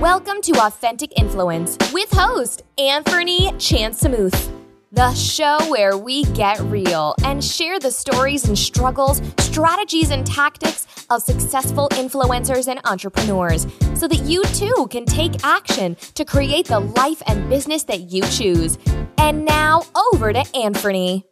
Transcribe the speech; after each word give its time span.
Welcome 0.00 0.40
to 0.44 0.52
Authentic 0.64 1.12
Influence 1.20 1.76
with 1.92 2.10
host 2.10 2.62
Anthony 2.78 3.50
Chansamuth, 3.58 4.50
the 4.90 5.12
show 5.12 5.58
where 5.68 5.98
we 5.98 6.24
get 6.32 6.58
real 6.60 7.14
and 7.22 7.44
share 7.44 7.78
the 7.78 7.90
stories 7.90 8.48
and 8.48 8.58
struggles, 8.58 9.20
strategies 9.40 10.10
and 10.10 10.26
tactics 10.26 10.86
of 11.10 11.20
successful 11.20 11.90
influencers 11.90 12.66
and 12.66 12.80
entrepreneurs 12.86 13.66
so 13.94 14.08
that 14.08 14.22
you 14.24 14.42
too 14.54 14.88
can 14.90 15.04
take 15.04 15.44
action 15.44 15.94
to 16.14 16.24
create 16.24 16.64
the 16.64 16.80
life 16.80 17.22
and 17.26 17.50
business 17.50 17.82
that 17.82 18.10
you 18.10 18.22
choose. 18.22 18.78
And 19.18 19.44
now 19.44 19.82
over 19.94 20.32
to 20.32 20.42
Anthony. 20.56 21.26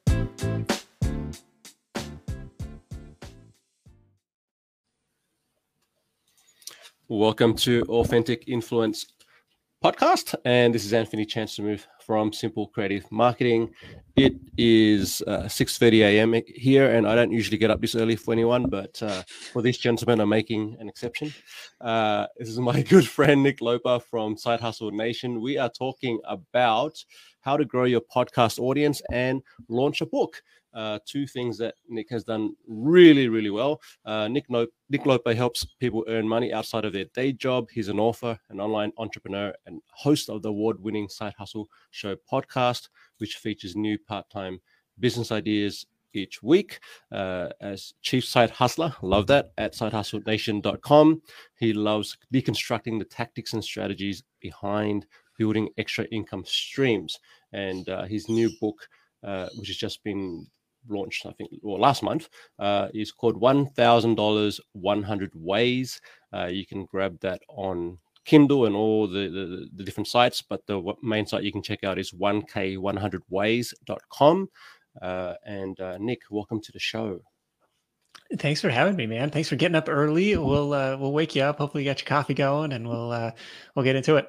Welcome 7.10 7.54
to 7.54 7.84
Authentic 7.88 8.44
Influence 8.48 9.06
podcast, 9.82 10.34
and 10.44 10.74
this 10.74 10.84
is 10.84 10.92
Anthony 10.92 11.24
Chansamuth 11.24 11.86
from 12.04 12.34
Simple 12.34 12.66
Creative 12.66 13.10
Marketing. 13.10 13.70
It 14.14 14.34
is 14.58 15.22
uh, 15.26 15.44
6:30 15.44 16.00
a.m. 16.00 16.34
here, 16.46 16.92
and 16.92 17.08
I 17.08 17.14
don't 17.14 17.32
usually 17.32 17.56
get 17.56 17.70
up 17.70 17.80
this 17.80 17.94
early 17.94 18.14
for 18.14 18.32
anyone, 18.32 18.68
but 18.68 19.02
uh, 19.02 19.22
for 19.54 19.62
this 19.62 19.78
gentleman, 19.78 20.20
I'm 20.20 20.28
making 20.28 20.76
an 20.80 20.90
exception. 20.90 21.32
Uh, 21.80 22.26
this 22.36 22.50
is 22.50 22.60
my 22.60 22.82
good 22.90 23.08
friend 23.08 23.42
Nick 23.42 23.62
Loper 23.62 24.00
from 24.00 24.36
Side 24.36 24.60
Hustle 24.60 24.90
Nation. 24.90 25.40
We 25.40 25.56
are 25.56 25.70
talking 25.70 26.20
about 26.28 27.02
how 27.40 27.56
to 27.56 27.64
grow 27.64 27.84
your 27.84 28.02
podcast 28.02 28.58
audience 28.58 29.00
and 29.10 29.40
launch 29.70 30.02
a 30.02 30.06
book 30.06 30.42
uh, 30.74 30.98
two 31.06 31.26
things 31.26 31.58
that 31.58 31.74
Nick 31.88 32.10
has 32.10 32.24
done 32.24 32.54
really, 32.66 33.28
really 33.28 33.50
well. 33.50 33.80
Uh, 34.04 34.28
Nick, 34.28 34.48
no- 34.50 34.66
Nick 34.90 35.06
Loper 35.06 35.34
helps 35.34 35.64
people 35.64 36.04
earn 36.08 36.28
money 36.28 36.52
outside 36.52 36.84
of 36.84 36.92
their 36.92 37.06
day 37.14 37.32
job. 37.32 37.68
He's 37.70 37.88
an 37.88 37.98
author, 37.98 38.38
an 38.50 38.60
online 38.60 38.92
entrepreneur, 38.98 39.52
and 39.66 39.80
host 39.90 40.28
of 40.28 40.42
the 40.42 40.50
award 40.50 40.80
winning 40.80 41.08
Side 41.08 41.34
Hustle 41.38 41.68
Show 41.90 42.16
podcast, 42.30 42.88
which 43.18 43.36
features 43.36 43.76
new 43.76 43.98
part 43.98 44.28
time 44.30 44.60
business 45.00 45.32
ideas 45.32 45.86
each 46.14 46.42
week 46.42 46.80
uh, 47.12 47.48
as 47.60 47.94
chief 48.02 48.24
side 48.24 48.50
hustler. 48.50 48.94
Love 49.02 49.26
that 49.28 49.52
at 49.58 49.74
sidehustlenation.com. 49.74 51.22
He 51.58 51.72
loves 51.72 52.16
deconstructing 52.32 52.98
the 52.98 53.04
tactics 53.04 53.52
and 53.52 53.62
strategies 53.62 54.22
behind 54.40 55.06
building 55.38 55.68
extra 55.78 56.04
income 56.06 56.44
streams. 56.46 57.18
And 57.52 57.88
uh, 57.88 58.04
his 58.04 58.28
new 58.28 58.50
book, 58.60 58.88
uh, 59.22 59.48
which 59.56 59.68
has 59.68 59.76
just 59.76 60.02
been 60.04 60.46
launched, 60.88 61.26
I 61.26 61.32
think, 61.32 61.50
or 61.62 61.78
last 61.78 62.02
month, 62.02 62.28
uh, 62.58 62.88
is 62.94 63.12
called 63.12 63.38
$1,000 63.40 64.60
100 64.72 65.32
Ways. 65.34 66.00
Uh, 66.32 66.46
you 66.46 66.66
can 66.66 66.84
grab 66.84 67.18
that 67.20 67.42
on 67.48 67.98
Kindle 68.24 68.66
and 68.66 68.74
all 68.76 69.08
the, 69.08 69.28
the, 69.28 69.68
the, 69.74 69.84
different 69.84 70.08
sites, 70.08 70.42
but 70.42 70.66
the 70.66 70.94
main 71.02 71.26
site 71.26 71.44
you 71.44 71.52
can 71.52 71.62
check 71.62 71.84
out 71.84 71.98
is 71.98 72.12
1k100ways.com. 72.12 74.48
Uh, 75.00 75.34
and 75.46 75.80
uh, 75.80 75.96
Nick, 75.98 76.20
welcome 76.30 76.60
to 76.60 76.72
the 76.72 76.78
show. 76.78 77.20
Thanks 78.36 78.60
for 78.60 78.68
having 78.68 78.96
me, 78.96 79.06
man. 79.06 79.30
Thanks 79.30 79.48
for 79.48 79.56
getting 79.56 79.76
up 79.76 79.88
early. 79.88 80.36
We'll 80.36 80.74
uh, 80.74 80.98
we'll 80.98 81.14
wake 81.14 81.34
you 81.34 81.40
up. 81.42 81.56
Hopefully, 81.56 81.84
you 81.84 81.90
got 81.90 82.00
your 82.00 82.08
coffee 82.08 82.34
going, 82.34 82.74
and 82.74 82.86
we'll 82.86 83.10
uh, 83.10 83.30
we'll 83.74 83.86
get 83.86 83.96
into 83.96 84.16
it. 84.16 84.28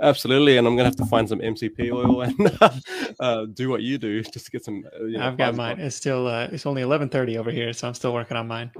Absolutely, 0.00 0.56
and 0.56 0.66
I'm 0.66 0.76
gonna 0.76 0.88
have 0.88 0.96
to 0.96 1.06
find 1.06 1.28
some 1.28 1.40
MCT 1.40 1.92
oil 1.92 2.22
and 2.26 3.16
uh, 3.20 3.46
do 3.46 3.68
what 3.70 3.82
you 3.82 3.98
do 3.98 4.22
just 4.22 4.46
to 4.46 4.50
get 4.50 4.64
some. 4.64 4.84
Uh, 4.94 5.04
you 5.04 5.18
know, 5.18 5.26
I've 5.26 5.36
got 5.36 5.54
mine. 5.54 5.80
It's 5.80 5.96
still 5.96 6.26
uh, 6.26 6.48
it's 6.52 6.66
only 6.66 6.82
11:30 6.82 7.36
over 7.36 7.50
here, 7.50 7.72
so 7.72 7.88
I'm 7.88 7.94
still 7.94 8.12
working 8.12 8.36
on 8.36 8.48
mine. 8.48 8.70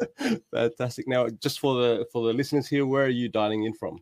Fantastic. 0.54 1.08
Now, 1.08 1.28
just 1.28 1.60
for 1.60 1.74
the 1.74 2.06
for 2.12 2.26
the 2.26 2.32
listeners 2.32 2.68
here, 2.68 2.86
where 2.86 3.04
are 3.04 3.08
you 3.08 3.28
dialing 3.28 3.64
in 3.64 3.74
from? 3.74 3.98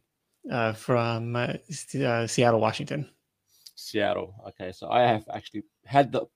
Uh, 0.50 0.72
from 0.72 1.36
uh, 1.36 1.54
uh, 2.02 2.26
Seattle, 2.26 2.60
Washington. 2.60 3.08
Seattle. 3.74 4.34
Okay, 4.48 4.72
so 4.72 4.90
I 4.90 5.02
have 5.02 5.24
actually 5.32 5.64
had 5.84 6.12
the 6.12 6.26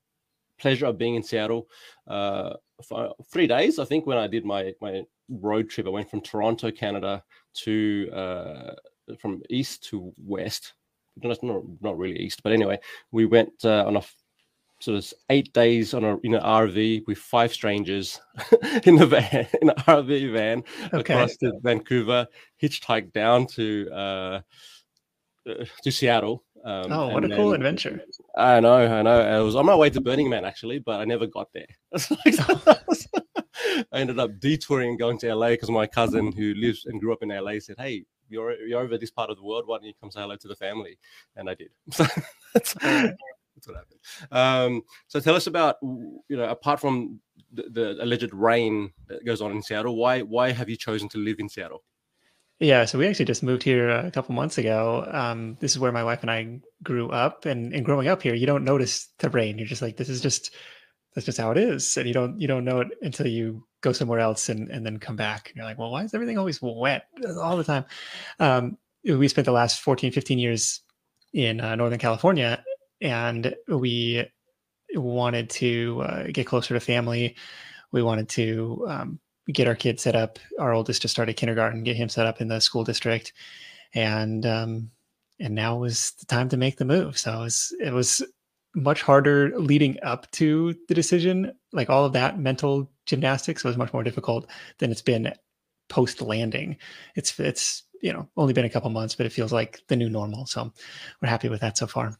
pleasure 0.59 0.87
of 0.87 0.99
being 0.99 1.15
in 1.15 1.23
Seattle 1.23 1.67
uh, 2.09 2.55
for 2.87 3.15
three 3.33 3.47
days. 3.47 3.78
I 3.78 3.84
think 3.84 4.07
when 4.07 4.19
I 4.19 4.27
did 4.27 4.45
my 4.45 4.73
my 4.81 5.03
road 5.28 5.71
trip, 5.71 5.87
I 5.87 5.91
went 5.91 6.11
from 6.11 6.21
Toronto, 6.21 6.71
Canada, 6.71 7.23
to 7.65 8.11
uh, 8.12 8.75
from 9.19 9.42
east 9.50 9.84
to 9.84 10.12
west. 10.19 10.75
Not, 11.22 11.38
not 11.81 11.97
really 11.97 12.19
east, 12.19 12.42
but 12.42 12.53
anyway, 12.53 12.78
we 13.12 13.25
went 13.25 13.53
uh, 13.65 13.84
on 13.87 13.97
a 13.97 14.03
sort 14.84 14.98
of 14.98 15.12
eight 15.31 15.53
days 15.53 15.94
on 15.94 16.04
a 16.04 16.19
in 16.19 16.34
an 16.34 16.42
RV 16.42 17.06
with 17.06 17.19
five 17.19 17.53
strangers 17.53 18.20
in 18.84 18.97
the 18.97 19.06
van, 19.06 19.47
in 19.62 19.70
an 19.70 19.76
RV 19.76 20.32
van 20.32 20.65
okay. 20.92 21.15
across 21.15 21.37
to 21.37 21.53
Vancouver, 21.62 22.26
hitchhiked 22.62 23.12
down 23.12 23.47
to 23.47 23.88
uh, 23.92 24.41
uh, 25.48 25.65
to 25.82 25.91
Seattle. 25.91 26.44
Um, 26.65 26.91
oh, 26.91 27.09
what 27.09 27.25
a 27.25 27.28
then, 27.28 27.36
cool 27.36 27.53
adventure! 27.53 28.03
I 28.36 28.60
know, 28.60 28.86
I 28.86 29.03
know. 29.03 29.21
I 29.21 29.41
was 29.41 29.54
on 29.54 29.66
my 29.66 29.75
way 29.75 29.91
to 29.91 30.00
Burning 30.00 30.31
Man 30.31 30.44
actually, 30.44 30.78
but 30.78 31.00
I 31.00 31.04
never 31.04 31.26
got 31.26 31.48
there. 31.53 31.66
I 33.92 33.98
ended 34.00 34.19
up 34.19 34.38
detouring 34.41 34.91
and 34.91 34.98
going 34.98 35.19
to 35.19 35.34
LA 35.34 35.50
because 35.50 35.71
my 35.71 35.86
cousin 35.86 36.32
who 36.32 36.54
lives 36.54 36.86
and 36.86 37.00
grew 37.00 37.12
up 37.12 37.22
in 37.22 37.28
LA 37.28 37.59
said, 37.59 37.76
"Hey, 37.78 38.04
you're 38.29 38.55
you're 38.67 38.81
over 38.81 38.99
this 38.99 39.11
part 39.11 39.31
of 39.31 39.37
the 39.37 39.45
world. 39.45 39.65
Why 39.67 39.79
don't 39.79 39.87
you 39.87 39.95
come 40.01 40.11
say 40.11 40.21
hello 40.21 40.37
to 40.37 40.49
the 40.49 40.57
family? 40.57 40.99
And 41.37 41.49
I 41.49 41.55
did. 41.55 41.71
So 41.93 42.05
that's, 42.55 42.75
that's 42.75 43.67
what 43.67 43.77
happened. 43.77 44.01
Um, 44.31 44.83
so 45.09 45.19
tell 45.19 45.35
us 45.35 45.47
about 45.47 45.77
you 45.83 46.37
know 46.37 46.45
apart 46.45 46.81
from 46.81 47.21
the, 47.53 47.65
the, 47.71 48.03
alleged 48.03 48.33
rain 48.33 48.93
that 49.09 49.25
goes 49.25 49.41
on 49.41 49.51
in 49.53 49.63
Seattle, 49.63 49.97
why 49.97 50.23
why 50.23 50.53
have 50.53 50.69
you 50.69 50.77
chosen 50.77 51.09
to 51.11 51.19
live 51.19 51.37
in 51.39 51.49
Seattle? 51.49 51.83
Yeah, 52.61 52.84
so 52.84 52.99
we 52.99 53.09
actually 53.09 53.25
just 53.25 53.43
moved 53.43 53.65
here 53.65 53.91
a 53.91 54.11
couple 54.13 54.34
months 54.34 54.59
ago. 54.59 55.09
Um, 55.11 55.57
this 55.61 55.73
is 55.73 55.79
where 55.79 55.91
my 55.91 56.05
wife 56.05 56.23
and 56.23 56.31
I 56.31 56.61
grew 56.84 57.11
up, 57.11 57.47
and, 57.47 57.75
and 57.75 57.84
growing 57.84 58.07
up 58.07 58.23
here, 58.23 58.34
you 58.34 58.47
don't 58.47 58.65
notice 58.65 59.09
the 59.19 59.29
rain. 59.29 59.59
You're 59.59 59.67
just 59.67 59.83
like, 59.83 59.97
this 59.97 60.09
is 60.09 60.21
just 60.21 60.55
that's 61.15 61.27
just 61.27 61.39
how 61.39 61.51
it 61.51 61.59
is, 61.59 61.97
and 61.97 62.07
you 62.07 62.15
don't 62.15 62.41
you 62.41 62.49
don't 62.49 62.65
know 62.65 62.81
it 62.81 62.89
until 63.03 63.27
you 63.27 63.67
go 63.84 63.93
somewhere 63.93 64.19
else 64.19 64.49
and, 64.49 64.69
and 64.71 64.84
then 64.84 64.99
come 64.99 65.15
back. 65.15 65.50
And 65.50 65.56
you're 65.56 65.67
like, 65.67 65.78
well, 65.78 65.91
why 65.91 66.03
is 66.03 66.15
everything 66.15 66.39
always 66.39 66.61
wet 66.61 67.06
all 67.39 67.56
the 67.56 67.65
time? 67.65 67.84
Um, 68.41 68.78
we 69.05 69.28
spent 69.28 69.45
the 69.45 69.53
last 69.53 69.81
14, 69.81 70.11
15 70.11 70.39
years 70.39 70.81
in 71.34 71.61
uh, 71.61 71.77
Northern 71.77 71.99
California 71.99 72.65
and 73.00 73.55
we 73.69 74.27
wanted 74.95 75.50
to 75.50 76.03
uh, 76.03 76.25
get 76.33 76.47
closer 76.47 76.72
to 76.72 76.81
family. 76.81 77.37
We 77.93 78.03
wanted 78.03 78.28
to 78.31 78.87
um, 78.89 79.21
get 79.53 79.69
our 79.69 79.75
kids 79.75 80.03
set 80.03 80.16
up. 80.16 80.39
Our 80.59 80.72
oldest 80.72 81.03
just 81.03 81.12
started 81.12 81.34
kindergarten, 81.34 81.84
get 81.84 81.97
him 81.97 82.09
set 82.09 82.27
up 82.27 82.41
in 82.41 82.49
the 82.49 82.61
school 82.61 82.84
district. 82.84 83.34
And, 83.95 84.47
um, 84.47 84.91
and 85.39 85.55
now 85.55 85.77
was 85.77 86.12
the 86.21 86.27
time 86.27 86.49
to 86.49 86.56
make 86.56 86.78
the 86.78 86.84
move. 86.84 87.19
So 87.19 87.33
it 87.33 87.45
was, 87.45 87.77
it 87.81 87.93
was 87.93 88.22
much 88.75 89.03
harder 89.03 89.53
leading 89.59 89.99
up 90.03 90.31
to 90.33 90.75
the 90.89 90.95
decision. 90.95 91.53
Like 91.72 91.91
all 91.91 92.05
of 92.05 92.15
that 92.15 92.39
mental 92.39 92.91
gymnastics 93.06 93.65
was 93.65 93.76
much 93.76 93.92
more 93.92 94.03
difficult 94.03 94.48
than 94.78 94.91
it's 94.91 95.03
been 95.03 95.32
post 95.88 96.20
landing. 96.22 96.76
It's 97.15 97.38
it's 97.38 97.82
you 98.00 98.12
know 98.12 98.28
only 98.37 98.53
been 98.53 98.65
a 98.65 98.70
couple 98.70 98.91
months, 98.91 99.15
but 99.15 99.26
it 99.26 99.32
feels 99.32 99.53
like 99.53 99.81
the 99.88 99.97
new 99.97 100.09
normal. 100.09 100.47
So 100.47 100.72
we're 101.20 101.28
happy 101.28 101.48
with 101.48 101.60
that 101.60 101.78
so 101.78 101.87
far. 101.87 102.19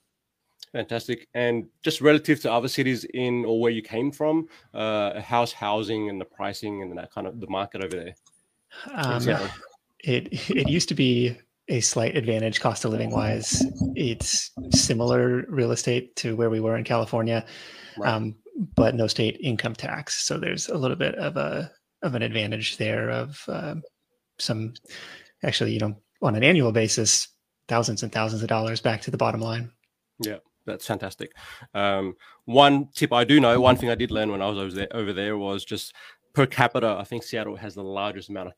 Fantastic. 0.73 1.29
And 1.35 1.67
just 1.83 2.01
relative 2.01 2.41
to 2.41 2.53
other 2.53 2.67
cities 2.67 3.05
in 3.15 3.45
or 3.45 3.61
where 3.61 3.71
you 3.71 3.81
came 3.81 4.11
from, 4.11 4.49
uh, 4.73 5.21
how's 5.21 5.53
housing 5.53 6.11
and 6.11 6.21
the 6.21 6.25
pricing 6.25 6.83
and 6.83 6.99
that 6.99 7.13
kind 7.13 7.29
of 7.29 7.41
the 7.41 7.47
market 7.49 7.85
over 7.85 7.95
there? 7.95 8.15
Um, 8.93 9.23
it 10.03 10.51
it 10.51 10.69
used 10.69 10.89
to 10.89 10.95
be 10.95 11.39
a 11.69 11.81
slight 11.81 12.17
advantage 12.17 12.61
cost 12.61 12.85
of 12.85 12.91
living 12.91 13.11
wise. 13.11 13.63
It's 13.95 14.51
similar 14.71 15.47
real 15.49 15.71
estate 15.71 16.17
to 16.17 16.37
where 16.37 16.51
we 16.51 16.61
were 16.61 16.77
in 16.77 16.85
California, 16.85 17.47
right. 17.97 18.13
um, 18.13 18.35
but 18.77 18.95
no 18.95 19.07
state 19.07 19.39
income 19.41 19.75
tax. 19.75 20.25
So 20.25 20.39
there's 20.39 20.69
a 20.69 20.77
little 20.77 20.97
bit 20.97 21.15
of 21.17 21.37
a 21.37 21.71
of 22.03 22.15
an 22.15 22.23
advantage 22.23 22.77
there 22.77 23.11
of 23.11 23.43
um, 23.49 23.83
some 24.39 24.75
actually, 25.43 25.73
you 25.73 25.81
know, 25.81 25.97
on 26.23 26.35
an 26.35 26.45
annual 26.45 26.73
basis, 26.73 27.29
thousands 27.69 28.03
and 28.03 28.13
thousands 28.13 28.43
of 28.43 28.49
dollars 28.49 28.81
back 28.81 29.01
to 29.03 29.11
the 29.11 29.17
bottom 29.17 29.41
line. 29.41 29.71
Yeah, 30.21 30.39
that's 30.67 30.87
fantastic. 30.87 31.33
Um, 31.73 32.15
one 32.45 32.89
tip 32.95 33.13
I 33.13 33.25
do 33.25 33.41
know, 33.41 33.61
one 33.61 33.77
thing 33.77 33.91
I 33.91 33.95
did 33.95 34.11
learn 34.11 34.31
when 34.31 34.43
I 34.43 34.49
was 34.49 34.59
over 34.59 34.75
there, 34.75 34.89
over 34.93 35.13
there 35.13 35.39
was 35.39 35.65
just 35.65 35.95
per 36.35 36.47
capita. 36.47 36.97
I 36.99 37.05
think 37.05 37.23
Seattle 37.23 37.57
has 37.57 37.75
the 37.75 37.83
largest 37.83 38.29
amount 38.29 38.49
of 38.49 38.55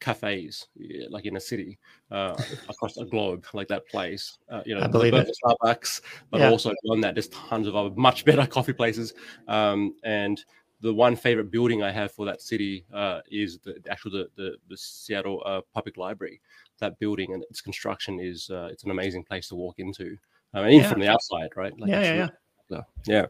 cafes 0.00 0.68
like 1.10 1.24
in 1.24 1.36
a 1.36 1.40
city 1.40 1.78
uh, 2.10 2.36
across 2.68 2.94
the 2.94 3.04
globe 3.04 3.44
like 3.54 3.68
that 3.68 3.86
place 3.88 4.38
uh, 4.50 4.62
you 4.66 4.74
know 4.74 4.82
I 4.82 4.86
believe 4.86 5.14
it. 5.14 5.30
starbucks 5.44 6.00
but 6.30 6.40
yeah. 6.40 6.50
also 6.50 6.72
beyond 6.82 7.02
that 7.04 7.14
there's 7.14 7.28
tons 7.28 7.66
of 7.66 7.74
other 7.74 7.90
much 7.96 8.24
better 8.24 8.46
coffee 8.56 8.72
places 8.72 9.14
um, 9.48 9.94
and 10.04 10.44
the 10.82 10.92
one 10.92 11.16
favorite 11.16 11.50
building 11.50 11.82
i 11.82 11.90
have 11.90 12.12
for 12.12 12.26
that 12.26 12.42
city 12.42 12.84
uh, 12.92 13.20
is 13.30 13.58
the, 13.58 13.76
the, 13.82 13.90
actual 13.90 14.10
the, 14.10 14.28
the, 14.36 14.56
the 14.68 14.76
seattle 14.76 15.42
uh, 15.46 15.60
public 15.72 15.96
library 15.96 16.40
that 16.78 16.98
building 16.98 17.32
and 17.32 17.42
its 17.50 17.60
construction 17.60 18.20
is 18.20 18.50
uh, 18.50 18.68
it's 18.70 18.84
an 18.84 18.90
amazing 18.90 19.24
place 19.24 19.48
to 19.48 19.54
walk 19.54 19.78
into 19.78 20.16
I 20.54 20.62
mean, 20.62 20.80
yeah. 20.80 20.88
from 20.88 21.00
the 21.00 21.08
outside 21.08 21.48
right 21.56 21.72
like 21.78 21.90
yeah, 21.90 22.02
yeah, 22.02 22.28
yeah. 22.70 22.80
yeah 23.06 23.26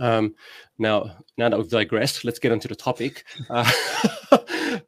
Um, 0.00 0.34
now, 0.78 1.16
now 1.38 1.48
that 1.48 1.58
we've 1.58 1.68
digressed, 1.68 2.24
let's 2.24 2.38
get 2.38 2.52
into 2.52 2.68
the 2.68 2.74
topic. 2.74 3.24
Uh, 3.48 3.70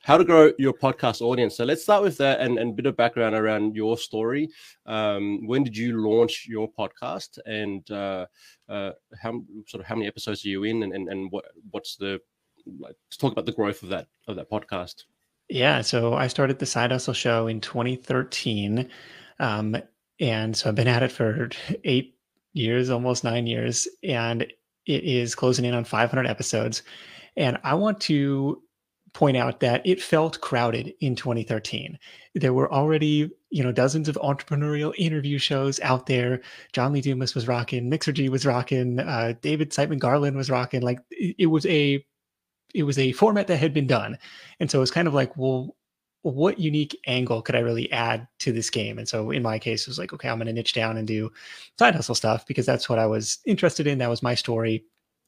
how 0.02 0.16
to 0.16 0.24
grow 0.24 0.52
your 0.58 0.72
podcast 0.72 1.20
audience. 1.20 1.56
So 1.56 1.64
let's 1.64 1.82
start 1.82 2.02
with 2.02 2.16
that 2.18 2.40
and, 2.40 2.58
a 2.58 2.66
bit 2.66 2.86
of 2.86 2.96
background 2.96 3.34
around 3.34 3.76
your 3.76 3.96
story. 3.96 4.48
Um, 4.86 5.46
when 5.46 5.64
did 5.64 5.76
you 5.76 6.00
launch 6.00 6.46
your 6.48 6.70
podcast, 6.70 7.38
and 7.46 7.88
uh, 7.90 8.26
uh, 8.68 8.92
how 9.20 9.42
sort 9.66 9.80
of 9.80 9.86
how 9.86 9.94
many 9.94 10.06
episodes 10.06 10.44
are 10.44 10.48
you 10.48 10.64
in, 10.64 10.82
and 10.82 10.92
and, 10.92 11.08
and 11.08 11.30
what 11.30 11.44
what's 11.70 11.96
the 11.96 12.20
let's 12.78 13.16
talk 13.16 13.32
about 13.32 13.46
the 13.46 13.52
growth 13.52 13.82
of 13.82 13.88
that 13.90 14.06
of 14.28 14.36
that 14.36 14.50
podcast. 14.50 15.04
Yeah, 15.48 15.82
so 15.82 16.14
I 16.14 16.28
started 16.28 16.58
the 16.58 16.66
Side 16.66 16.92
Hustle 16.92 17.14
Show 17.14 17.46
in 17.46 17.60
2013, 17.60 18.88
um, 19.38 19.76
and 20.20 20.56
so 20.56 20.68
I've 20.68 20.74
been 20.74 20.88
at 20.88 21.02
it 21.02 21.12
for 21.12 21.50
eight 21.84 22.16
years, 22.54 22.90
almost 22.90 23.24
nine 23.24 23.46
years, 23.46 23.88
and 24.02 24.46
it 24.86 25.04
is 25.04 25.34
closing 25.34 25.64
in 25.64 25.74
on 25.74 25.84
500 25.84 26.26
episodes. 26.26 26.82
And 27.36 27.58
I 27.64 27.74
want 27.74 28.00
to 28.02 28.62
point 29.14 29.36
out 29.36 29.60
that 29.60 29.86
it 29.86 30.02
felt 30.02 30.40
crowded 30.40 30.94
in 31.00 31.14
2013. 31.14 31.98
There 32.34 32.54
were 32.54 32.72
already, 32.72 33.30
you 33.50 33.62
know, 33.62 33.72
dozens 33.72 34.08
of 34.08 34.16
entrepreneurial 34.16 34.94
interview 34.96 35.38
shows 35.38 35.78
out 35.80 36.06
there. 36.06 36.40
John 36.72 36.92
Lee 36.92 37.02
Dumas 37.02 37.34
was 37.34 37.46
rocking, 37.46 37.90
Mixergy 37.90 38.28
was 38.28 38.46
rocking, 38.46 38.98
uh, 39.00 39.34
David 39.42 39.70
Siteman 39.70 39.98
Garland 39.98 40.36
was 40.36 40.50
rocking. 40.50 40.80
Like 40.80 41.00
it 41.10 41.50
was 41.50 41.66
a, 41.66 42.04
it 42.74 42.84
was 42.84 42.98
a 42.98 43.12
format 43.12 43.48
that 43.48 43.58
had 43.58 43.74
been 43.74 43.86
done, 43.86 44.16
and 44.58 44.70
so 44.70 44.78
it 44.78 44.80
was 44.80 44.90
kind 44.90 45.06
of 45.06 45.12
like, 45.12 45.36
well, 45.36 45.76
what 46.22 46.58
unique 46.58 46.98
angle 47.06 47.42
could 47.42 47.56
I 47.56 47.60
really 47.60 47.90
add 47.92 48.26
to 48.40 48.52
this 48.52 48.70
game? 48.70 48.98
And 48.98 49.08
so 49.08 49.30
in 49.30 49.42
my 49.42 49.58
case, 49.58 49.82
it 49.82 49.88
was 49.88 49.98
like, 49.98 50.12
okay, 50.12 50.28
I'm 50.28 50.38
going 50.38 50.46
to 50.46 50.52
niche 50.52 50.72
down 50.72 50.96
and 50.96 51.06
do 51.06 51.30
side 51.78 51.94
hustle 51.94 52.14
stuff 52.14 52.46
because 52.46 52.64
that's 52.64 52.88
what 52.88 52.98
I 52.98 53.06
was 53.06 53.38
interested 53.44 53.86
in. 53.86 53.98
That 53.98 54.10
was 54.10 54.22
my 54.22 54.34
story. 54.34 54.84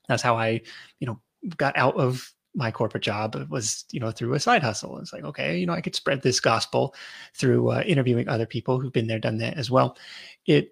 That's 0.09 0.23
how 0.23 0.37
I, 0.37 0.61
you 1.01 1.07
know, 1.07 1.21
got 1.57 1.77
out 1.77 1.97
of 1.97 2.33
my 2.55 2.71
corporate 2.71 3.03
job 3.03 3.35
it 3.35 3.51
was 3.51 3.85
you 3.91 3.99
know 3.99 4.11
through 4.11 4.33
a 4.35 4.41
side 4.41 4.63
hustle 4.63 4.99
it's 4.99 5.13
like 5.13 5.25
okay 5.25 5.59
you 5.59 5.67
know 5.67 5.73
i 5.73 5.81
could 5.81 5.95
spread 5.95 6.23
this 6.23 6.39
gospel 6.41 6.95
through 7.35 7.69
uh, 7.71 7.83
interviewing 7.85 8.29
other 8.29 8.47
people 8.47 8.79
who've 8.79 8.93
been 8.93 9.09
there 9.09 9.19
done 9.19 9.39
that 9.39 9.57
as 9.57 9.71
well 9.71 9.97
it 10.47 10.71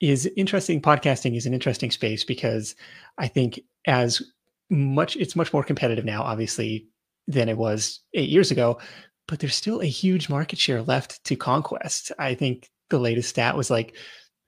is 0.00 0.26
interesting 0.36 0.80
podcasting 0.80 1.36
is 1.36 1.46
an 1.46 1.54
interesting 1.54 1.90
space 1.90 2.24
because 2.24 2.74
i 3.18 3.28
think 3.28 3.60
as 3.86 4.22
much 4.70 5.16
it's 5.16 5.36
much 5.36 5.52
more 5.52 5.62
competitive 5.62 6.04
now 6.04 6.22
obviously 6.22 6.88
than 7.28 7.48
it 7.48 7.58
was 7.58 8.00
eight 8.14 8.30
years 8.30 8.50
ago 8.50 8.78
but 9.26 9.38
there's 9.38 9.54
still 9.54 9.80
a 9.80 9.86
huge 9.86 10.28
market 10.28 10.58
share 10.58 10.82
left 10.82 11.22
to 11.24 11.36
conquest 11.36 12.12
i 12.18 12.34
think 12.34 12.70
the 12.90 12.98
latest 12.98 13.28
stat 13.28 13.56
was 13.56 13.70
like 13.70 13.94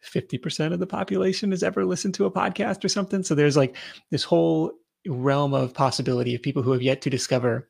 50% 0.05 0.73
of 0.73 0.79
the 0.79 0.87
population 0.87 1.51
has 1.51 1.65
ever 1.65 1.85
listened 1.85 2.15
to 2.15 2.27
a 2.27 2.31
podcast 2.31 2.85
or 2.85 2.89
something 2.89 3.25
so 3.25 3.35
there's 3.35 3.57
like 3.57 3.77
this 4.11 4.23
whole 4.23 4.73
realm 5.09 5.55
of 5.55 5.75
possibility 5.75 6.35
of 6.35 6.43
people 6.43 6.63
who 6.63 6.73
have 6.73 6.83
yet 6.83 7.03
to 7.03 7.11
discover 7.11 7.69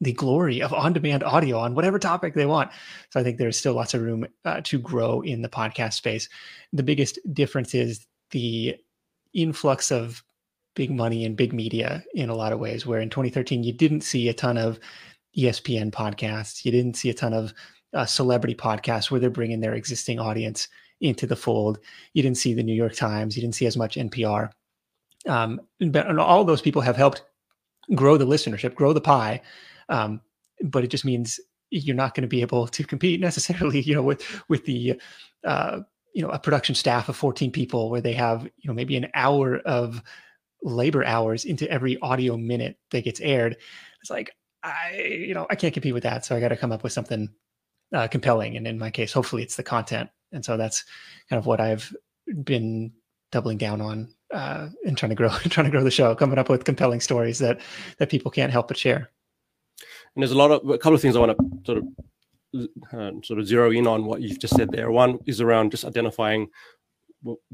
the 0.00 0.12
glory 0.12 0.60
of 0.60 0.72
on-demand 0.72 1.22
audio 1.22 1.58
on 1.58 1.74
whatever 1.74 1.98
topic 1.98 2.34
they 2.34 2.46
want. 2.46 2.70
So 3.10 3.20
I 3.20 3.22
think 3.22 3.38
there's 3.38 3.58
still 3.58 3.74
lots 3.74 3.94
of 3.94 4.02
room 4.02 4.26
uh, 4.44 4.60
to 4.64 4.78
grow 4.78 5.22
in 5.22 5.42
the 5.42 5.48
podcast 5.48 5.94
space. 5.94 6.28
The 6.72 6.82
biggest 6.82 7.18
difference 7.32 7.74
is 7.74 8.06
the 8.30 8.76
influx 9.32 9.90
of 9.90 10.22
big 10.74 10.90
money 10.90 11.24
and 11.24 11.36
big 11.36 11.54
media 11.54 12.04
in 12.14 12.28
a 12.28 12.34
lot 12.34 12.52
of 12.52 12.58
ways. 12.58 12.86
Where 12.86 13.00
in 13.00 13.08
2013 13.08 13.64
you 13.64 13.72
didn't 13.72 14.02
see 14.02 14.28
a 14.28 14.34
ton 14.34 14.58
of 14.58 14.78
ESPN 15.36 15.90
podcasts, 15.90 16.64
you 16.64 16.72
didn't 16.72 16.96
see 16.96 17.10
a 17.10 17.14
ton 17.14 17.32
of 17.32 17.52
uh, 17.94 18.06
celebrity 18.06 18.54
podcasts 18.54 19.10
where 19.10 19.20
they're 19.20 19.30
bringing 19.30 19.60
their 19.60 19.74
existing 19.74 20.18
audience 20.18 20.68
into 21.00 21.26
the 21.26 21.36
fold. 21.36 21.78
You 22.14 22.22
didn't 22.22 22.38
see 22.38 22.54
the 22.54 22.62
New 22.62 22.74
York 22.74 22.94
Times, 22.94 23.36
you 23.36 23.42
didn't 23.42 23.54
see 23.54 23.66
as 23.66 23.76
much 23.76 23.96
NPR. 23.96 24.50
Um, 25.26 25.60
but 25.80 26.18
all 26.18 26.44
those 26.44 26.62
people 26.62 26.82
have 26.82 26.96
helped 26.96 27.24
grow 27.94 28.16
the 28.16 28.26
listenership, 28.26 28.74
grow 28.74 28.92
the 28.92 29.00
pie. 29.00 29.42
Um, 29.88 30.20
but 30.62 30.84
it 30.84 30.88
just 30.88 31.04
means 31.04 31.38
you're 31.70 31.96
not 31.96 32.14
going 32.14 32.22
to 32.22 32.28
be 32.28 32.40
able 32.40 32.66
to 32.68 32.84
compete 32.84 33.20
necessarily, 33.20 33.80
you 33.82 33.94
know, 33.94 34.02
with 34.02 34.22
with 34.48 34.64
the 34.64 35.00
uh, 35.44 35.80
you 36.14 36.22
know 36.22 36.30
a 36.30 36.38
production 36.38 36.74
staff 36.74 37.08
of 37.08 37.16
14 37.16 37.50
people 37.50 37.90
where 37.90 38.00
they 38.00 38.14
have 38.14 38.44
you 38.44 38.68
know 38.68 38.74
maybe 38.74 38.96
an 38.96 39.08
hour 39.14 39.58
of 39.58 40.02
labor 40.62 41.04
hours 41.04 41.44
into 41.44 41.70
every 41.70 41.98
audio 42.00 42.36
minute 42.36 42.76
that 42.90 43.04
gets 43.04 43.20
aired. 43.20 43.56
It's 44.00 44.10
like 44.10 44.30
I 44.62 45.02
you 45.02 45.34
know 45.34 45.46
I 45.50 45.54
can't 45.54 45.74
compete 45.74 45.94
with 45.94 46.02
that, 46.04 46.24
so 46.24 46.36
I 46.36 46.40
got 46.40 46.48
to 46.48 46.56
come 46.56 46.72
up 46.72 46.82
with 46.82 46.92
something 46.92 47.28
uh, 47.92 48.08
compelling. 48.08 48.56
And 48.56 48.66
in 48.66 48.78
my 48.78 48.90
case, 48.90 49.12
hopefully, 49.12 49.42
it's 49.42 49.56
the 49.56 49.62
content. 49.62 50.10
And 50.32 50.44
so 50.44 50.56
that's 50.56 50.84
kind 51.30 51.38
of 51.38 51.46
what 51.46 51.60
I've 51.60 51.94
been 52.44 52.92
doubling 53.32 53.58
down 53.58 53.80
on 53.80 54.14
uh, 54.32 54.68
and 54.84 54.96
trying 54.96 55.10
to 55.10 55.16
grow 55.16 55.28
trying 55.48 55.66
to 55.66 55.70
grow 55.70 55.84
the 55.84 55.90
show, 55.90 56.14
coming 56.14 56.38
up 56.38 56.48
with 56.48 56.64
compelling 56.64 57.00
stories 57.00 57.38
that 57.38 57.60
that 57.98 58.10
people 58.10 58.30
can't 58.30 58.52
help 58.52 58.68
but 58.68 58.76
share. 58.76 59.10
And 60.14 60.22
there's 60.22 60.32
a 60.32 60.36
lot 60.36 60.50
of 60.50 60.68
a 60.68 60.78
couple 60.78 60.94
of 60.94 61.00
things 61.00 61.16
I 61.16 61.20
want 61.20 61.36
to 61.36 61.60
sort 61.64 61.78
of 61.78 61.84
uh, 62.92 63.10
sort 63.22 63.38
of 63.38 63.46
zero 63.46 63.70
in 63.70 63.86
on 63.86 64.04
what 64.04 64.22
you've 64.22 64.38
just 64.38 64.56
said 64.56 64.70
there. 64.70 64.90
One 64.90 65.18
is 65.26 65.40
around 65.40 65.70
just 65.70 65.84
identifying 65.84 66.48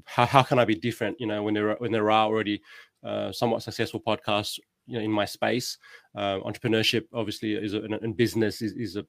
how 0.04 0.26
how 0.26 0.42
can 0.42 0.58
I 0.58 0.64
be 0.64 0.74
different? 0.74 1.20
You 1.20 1.26
know, 1.26 1.42
when 1.42 1.54
there 1.54 1.70
are, 1.70 1.76
when 1.76 1.92
there 1.92 2.10
are 2.10 2.26
already 2.26 2.62
uh, 3.04 3.32
somewhat 3.32 3.62
successful 3.62 4.00
podcasts 4.00 4.58
you 4.86 4.98
know 4.98 5.04
in 5.04 5.10
my 5.10 5.24
space. 5.24 5.78
Uh, 6.14 6.38
entrepreneurship 6.40 7.04
obviously 7.14 7.54
is 7.54 7.72
a, 7.72 7.82
and 7.82 8.16
business 8.16 8.60
is, 8.60 8.72
is 8.72 8.96
a 8.96 9.06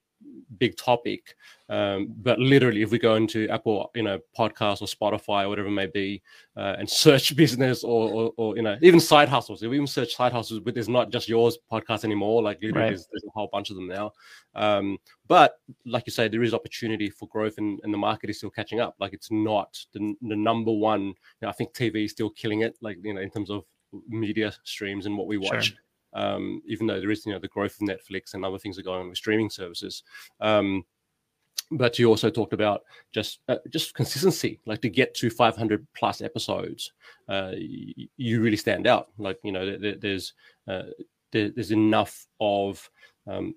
big 0.57 0.77
topic. 0.77 1.35
Um, 1.69 2.13
but 2.17 2.39
literally 2.39 2.81
if 2.81 2.91
we 2.91 2.99
go 2.99 3.15
into 3.15 3.49
apple 3.49 3.89
you 3.95 4.03
know 4.03 4.19
podcast 4.37 4.81
or 4.81 4.87
spotify 4.87 5.45
or 5.45 5.49
whatever 5.49 5.67
it 5.67 5.71
may 5.71 5.87
be 5.87 6.21
uh, 6.55 6.75
and 6.77 6.89
search 7.03 7.35
business 7.35 7.83
or, 7.83 8.09
or, 8.09 8.33
or, 8.37 8.55
you 8.55 8.61
know 8.61 8.77
even 8.81 8.99
side 8.99 9.27
hustles 9.27 9.63
if 9.63 9.69
we 9.69 9.77
even 9.77 9.87
search 9.87 10.15
side 10.15 10.31
hustles 10.31 10.59
but 10.59 10.73
there's 10.73 10.89
not 10.89 11.11
just 11.11 11.27
yours 11.27 11.57
podcast 11.71 12.03
anymore 12.03 12.43
like 12.43 12.59
right. 12.61 12.73
there's, 12.73 13.07
there's, 13.11 13.23
a 13.25 13.31
whole 13.33 13.49
bunch 13.51 13.69
of 13.69 13.75
them 13.75 13.87
now. 13.87 14.11
Um, 14.55 14.97
but 15.27 15.55
like 15.85 16.03
you 16.05 16.11
say 16.11 16.27
there 16.27 16.43
is 16.43 16.53
opportunity 16.53 17.09
for 17.09 17.27
growth 17.29 17.57
and, 17.57 17.79
and 17.83 17.93
the 17.93 17.97
market 17.97 18.29
is 18.29 18.37
still 18.37 18.51
catching 18.51 18.79
up. 18.79 18.95
Like 18.99 19.13
it's 19.13 19.31
not 19.31 19.77
the, 19.93 20.13
the 20.21 20.35
number 20.35 20.71
one 20.71 21.01
you 21.03 21.13
know, 21.41 21.49
i 21.49 21.51
think 21.51 21.73
tv 21.73 22.05
is 22.05 22.11
still 22.11 22.29
killing 22.29 22.61
it 22.61 22.75
like 22.81 22.97
you 23.03 23.13
know 23.13 23.21
in 23.21 23.29
terms 23.29 23.49
of 23.49 23.63
media 24.07 24.53
streams 24.63 25.05
and 25.05 25.17
what 25.17 25.27
we 25.27 25.37
watch. 25.37 25.67
Sure. 25.67 25.77
Um, 26.15 26.61
even 26.67 26.85
though 26.85 26.99
there 26.99 27.11
is, 27.11 27.25
you 27.25 27.31
know, 27.31 27.39
the 27.39 27.47
growth 27.47 27.75
of 27.81 27.87
Netflix 27.87 28.33
and 28.33 28.45
other 28.45 28.59
things 28.59 28.77
are 28.77 28.83
going 28.83 29.01
on 29.01 29.09
with 29.09 29.17
streaming 29.17 29.49
services. 29.49 30.03
Um, 30.39 30.85
but 31.71 31.97
you 31.97 32.07
also 32.07 32.29
talked 32.29 32.53
about 32.53 32.83
just 33.11 33.39
uh, 33.47 33.57
just 33.69 33.93
consistency, 33.93 34.59
like 34.65 34.81
to 34.81 34.89
get 34.89 35.15
to 35.15 35.29
500 35.29 35.87
plus 35.95 36.21
episodes, 36.21 36.91
uh, 37.29 37.51
you, 37.55 38.07
you 38.17 38.41
really 38.41 38.57
stand 38.57 38.85
out. 38.85 39.07
Like 39.17 39.39
you 39.43 39.51
know, 39.51 39.77
there, 39.77 39.95
there's 39.95 40.33
uh, 40.67 40.83
there, 41.31 41.49
there's 41.49 41.71
enough 41.71 42.27
of 42.39 42.89
um, 43.27 43.55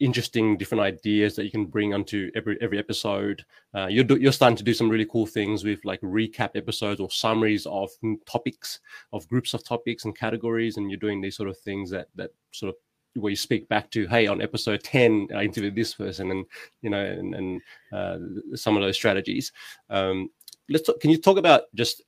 interesting 0.00 0.56
different 0.56 0.82
ideas 0.82 1.34
that 1.36 1.44
you 1.44 1.50
can 1.50 1.64
bring 1.64 1.94
onto 1.94 2.30
every 2.34 2.58
every 2.60 2.78
episode. 2.78 3.44
Uh, 3.74 3.86
you're 3.86 4.04
do, 4.04 4.16
you're 4.16 4.32
starting 4.32 4.56
to 4.56 4.64
do 4.64 4.74
some 4.74 4.88
really 4.88 5.06
cool 5.06 5.26
things 5.26 5.64
with 5.64 5.84
like 5.84 6.00
recap 6.00 6.50
episodes 6.54 7.00
or 7.00 7.10
summaries 7.10 7.66
of 7.66 7.90
topics 8.26 8.80
of 9.12 9.26
groups 9.28 9.54
of 9.54 9.64
topics 9.64 10.04
and 10.04 10.16
categories, 10.16 10.76
and 10.76 10.90
you're 10.90 11.00
doing 11.00 11.20
these 11.20 11.36
sort 11.36 11.48
of 11.48 11.58
things 11.58 11.90
that 11.90 12.08
that 12.14 12.30
sort 12.52 12.70
of 12.70 12.76
where 13.20 13.30
you 13.30 13.36
speak 13.36 13.66
back 13.68 13.90
to, 13.90 14.06
hey, 14.08 14.26
on 14.26 14.42
episode 14.42 14.82
ten, 14.82 15.28
I 15.34 15.44
interviewed 15.44 15.74
this 15.74 15.94
person, 15.94 16.30
and 16.30 16.44
you 16.82 16.90
know, 16.90 17.04
and, 17.04 17.34
and 17.34 17.60
uh, 17.92 18.18
some 18.56 18.76
of 18.76 18.82
those 18.82 18.96
strategies. 18.96 19.52
Um, 19.88 20.30
let's 20.68 20.86
talk, 20.86 21.00
can 21.00 21.10
you 21.10 21.18
talk 21.18 21.38
about 21.38 21.62
just 21.74 22.02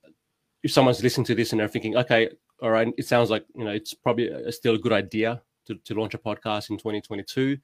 if 0.63 0.71
someone's 0.71 1.01
listening 1.01 1.25
to 1.25 1.35
this 1.35 1.51
and 1.51 1.59
they're 1.59 1.67
thinking, 1.67 1.95
okay, 1.95 2.29
all 2.61 2.69
right, 2.69 2.93
it 2.97 3.07
sounds 3.07 3.29
like 3.29 3.45
you 3.55 3.63
know 3.63 3.71
it's 3.71 3.93
probably 3.93 4.27
a, 4.27 4.51
still 4.51 4.75
a 4.75 4.79
good 4.79 4.93
idea 4.93 5.41
to, 5.69 5.75
to 5.85 5.93
launch 5.93 6.13
a 6.13 6.17
podcast 6.17 6.69
in 6.69 6.77
2022. 6.77 7.57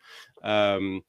Um, 0.44 1.02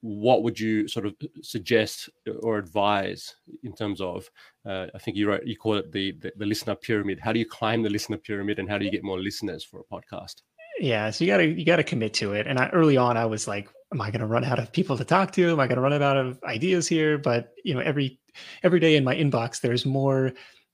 what 0.00 0.42
would 0.42 0.58
you 0.58 0.86
sort 0.86 1.06
of 1.06 1.14
suggest 1.42 2.08
or 2.42 2.58
advise 2.58 3.34
in 3.64 3.74
terms 3.74 4.00
of 4.00 4.28
uh, 4.66 4.86
i 4.94 4.98
think 4.98 5.16
you 5.16 5.28
wrote 5.28 5.44
you 5.44 5.56
call 5.56 5.74
it 5.74 5.90
the, 5.92 6.12
the, 6.20 6.32
the 6.36 6.46
listener 6.46 6.74
pyramid. 6.74 7.18
How 7.20 7.32
do 7.32 7.38
you 7.38 7.46
climb 7.46 7.82
the 7.82 7.90
listener 7.90 8.16
pyramid 8.16 8.58
and 8.58 8.68
how 8.68 8.78
do 8.78 8.84
you 8.84 8.90
get 8.90 9.02
more 9.02 9.18
listeners 9.18 9.64
for 9.64 9.80
a 9.80 9.94
podcast? 9.94 10.42
Yeah 10.80 11.10
so 11.10 11.24
you 11.24 11.30
gotta 11.30 11.46
you 11.46 11.64
gotta 11.64 11.82
commit 11.82 12.14
to 12.14 12.32
it. 12.32 12.46
And 12.46 12.58
I, 12.58 12.68
early 12.68 12.96
on 12.96 13.16
i 13.16 13.26
was 13.26 13.48
like 13.48 13.68
am 13.92 14.00
i 14.00 14.10
gonna 14.10 14.26
run 14.26 14.44
out 14.44 14.58
of 14.58 14.72
people 14.72 14.96
to 14.96 15.04
talk 15.04 15.32
to? 15.32 15.50
Am 15.50 15.60
i 15.60 15.66
gonna 15.66 15.80
run 15.80 16.00
out 16.00 16.16
of 16.16 16.38
ideas 16.44 16.86
here? 16.86 17.18
But 17.18 17.52
you 17.64 17.74
know 17.74 17.80
every 17.80 18.20
every 18.62 18.78
day 18.78 18.94
in 18.96 19.04
my 19.04 19.16
inbox 19.16 19.60
there's 19.60 19.84
more 19.84 20.32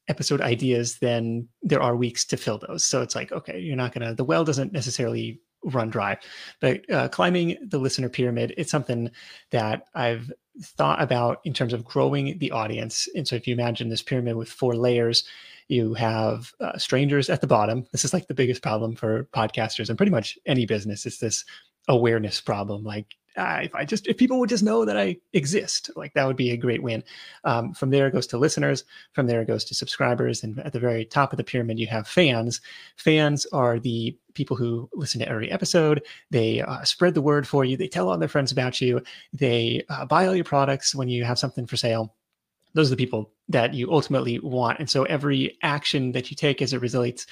episode 0.08 0.42
ideas 0.42 0.98
than 0.98 1.48
there 1.62 1.80
are 1.80 1.96
weeks 1.96 2.26
to 2.26 2.36
fill 2.36 2.58
those. 2.58 2.84
So 2.84 3.00
it's 3.00 3.14
like 3.14 3.32
okay 3.32 3.58
you're 3.58 3.76
not 3.76 3.94
gonna 3.94 4.14
the 4.14 4.24
well 4.24 4.44
doesn't 4.44 4.72
necessarily 4.72 5.40
run 5.64 5.90
dry. 5.90 6.18
But 6.60 6.88
uh, 6.90 7.08
climbing 7.08 7.56
the 7.60 7.78
listener 7.78 8.08
pyramid, 8.08 8.54
it's 8.56 8.70
something 8.70 9.10
that 9.50 9.86
I've 9.94 10.32
thought 10.62 11.02
about 11.02 11.40
in 11.44 11.52
terms 11.52 11.72
of 11.72 11.84
growing 11.84 12.38
the 12.38 12.50
audience. 12.50 13.08
And 13.14 13.26
so 13.26 13.36
if 13.36 13.46
you 13.46 13.54
imagine 13.54 13.88
this 13.88 14.02
pyramid 14.02 14.36
with 14.36 14.48
four 14.48 14.74
layers, 14.76 15.24
you 15.68 15.94
have 15.94 16.52
uh, 16.60 16.78
strangers 16.78 17.30
at 17.30 17.40
the 17.40 17.46
bottom. 17.46 17.86
This 17.90 18.04
is 18.04 18.12
like 18.12 18.28
the 18.28 18.34
biggest 18.34 18.62
problem 18.62 18.94
for 18.94 19.24
podcasters 19.34 19.88
and 19.88 19.96
pretty 19.96 20.12
much 20.12 20.38
any 20.46 20.66
business. 20.66 21.06
It's 21.06 21.18
this 21.18 21.44
awareness 21.88 22.40
problem. 22.40 22.84
Like, 22.84 23.16
uh, 23.36 23.60
if 23.64 23.74
I 23.74 23.84
just 23.84 24.06
if 24.06 24.16
people 24.16 24.38
would 24.38 24.48
just 24.48 24.62
know 24.62 24.84
that 24.84 24.96
I 24.96 25.16
exist, 25.32 25.90
like 25.96 26.14
that 26.14 26.26
would 26.26 26.36
be 26.36 26.52
a 26.52 26.56
great 26.56 26.82
win. 26.82 27.02
Um, 27.42 27.74
from 27.74 27.90
there 27.90 28.06
it 28.06 28.12
goes 28.12 28.28
to 28.28 28.38
listeners. 28.38 28.84
From 29.12 29.26
there 29.26 29.42
it 29.42 29.48
goes 29.48 29.64
to 29.64 29.74
subscribers, 29.74 30.44
and 30.44 30.60
at 30.60 30.72
the 30.72 30.78
very 30.78 31.04
top 31.04 31.32
of 31.32 31.36
the 31.36 31.44
pyramid 31.44 31.80
you 31.80 31.88
have 31.88 32.06
fans. 32.06 32.60
Fans 32.96 33.44
are 33.46 33.80
the 33.80 34.16
people 34.34 34.56
who 34.56 34.88
listen 34.92 35.20
to 35.20 35.28
every 35.28 35.50
episode. 35.50 36.02
They 36.30 36.60
uh, 36.60 36.82
spread 36.84 37.14
the 37.14 37.22
word 37.22 37.46
for 37.46 37.64
you. 37.64 37.76
They 37.76 37.88
tell 37.88 38.08
all 38.08 38.18
their 38.18 38.28
friends 38.28 38.52
about 38.52 38.80
you. 38.80 39.00
They 39.32 39.84
uh, 39.88 40.06
buy 40.06 40.26
all 40.26 40.34
your 40.34 40.44
products 40.44 40.94
when 40.94 41.08
you 41.08 41.24
have 41.24 41.38
something 41.38 41.66
for 41.66 41.76
sale. 41.76 42.14
Those 42.74 42.88
are 42.88 42.96
the 42.96 43.04
people 43.04 43.32
that 43.48 43.74
you 43.74 43.92
ultimately 43.92 44.38
want. 44.40 44.80
And 44.80 44.90
so 44.90 45.04
every 45.04 45.56
action 45.62 46.12
that 46.12 46.30
you 46.30 46.36
take 46.36 46.60
as 46.60 46.72
it 46.72 46.80
relates 46.80 47.26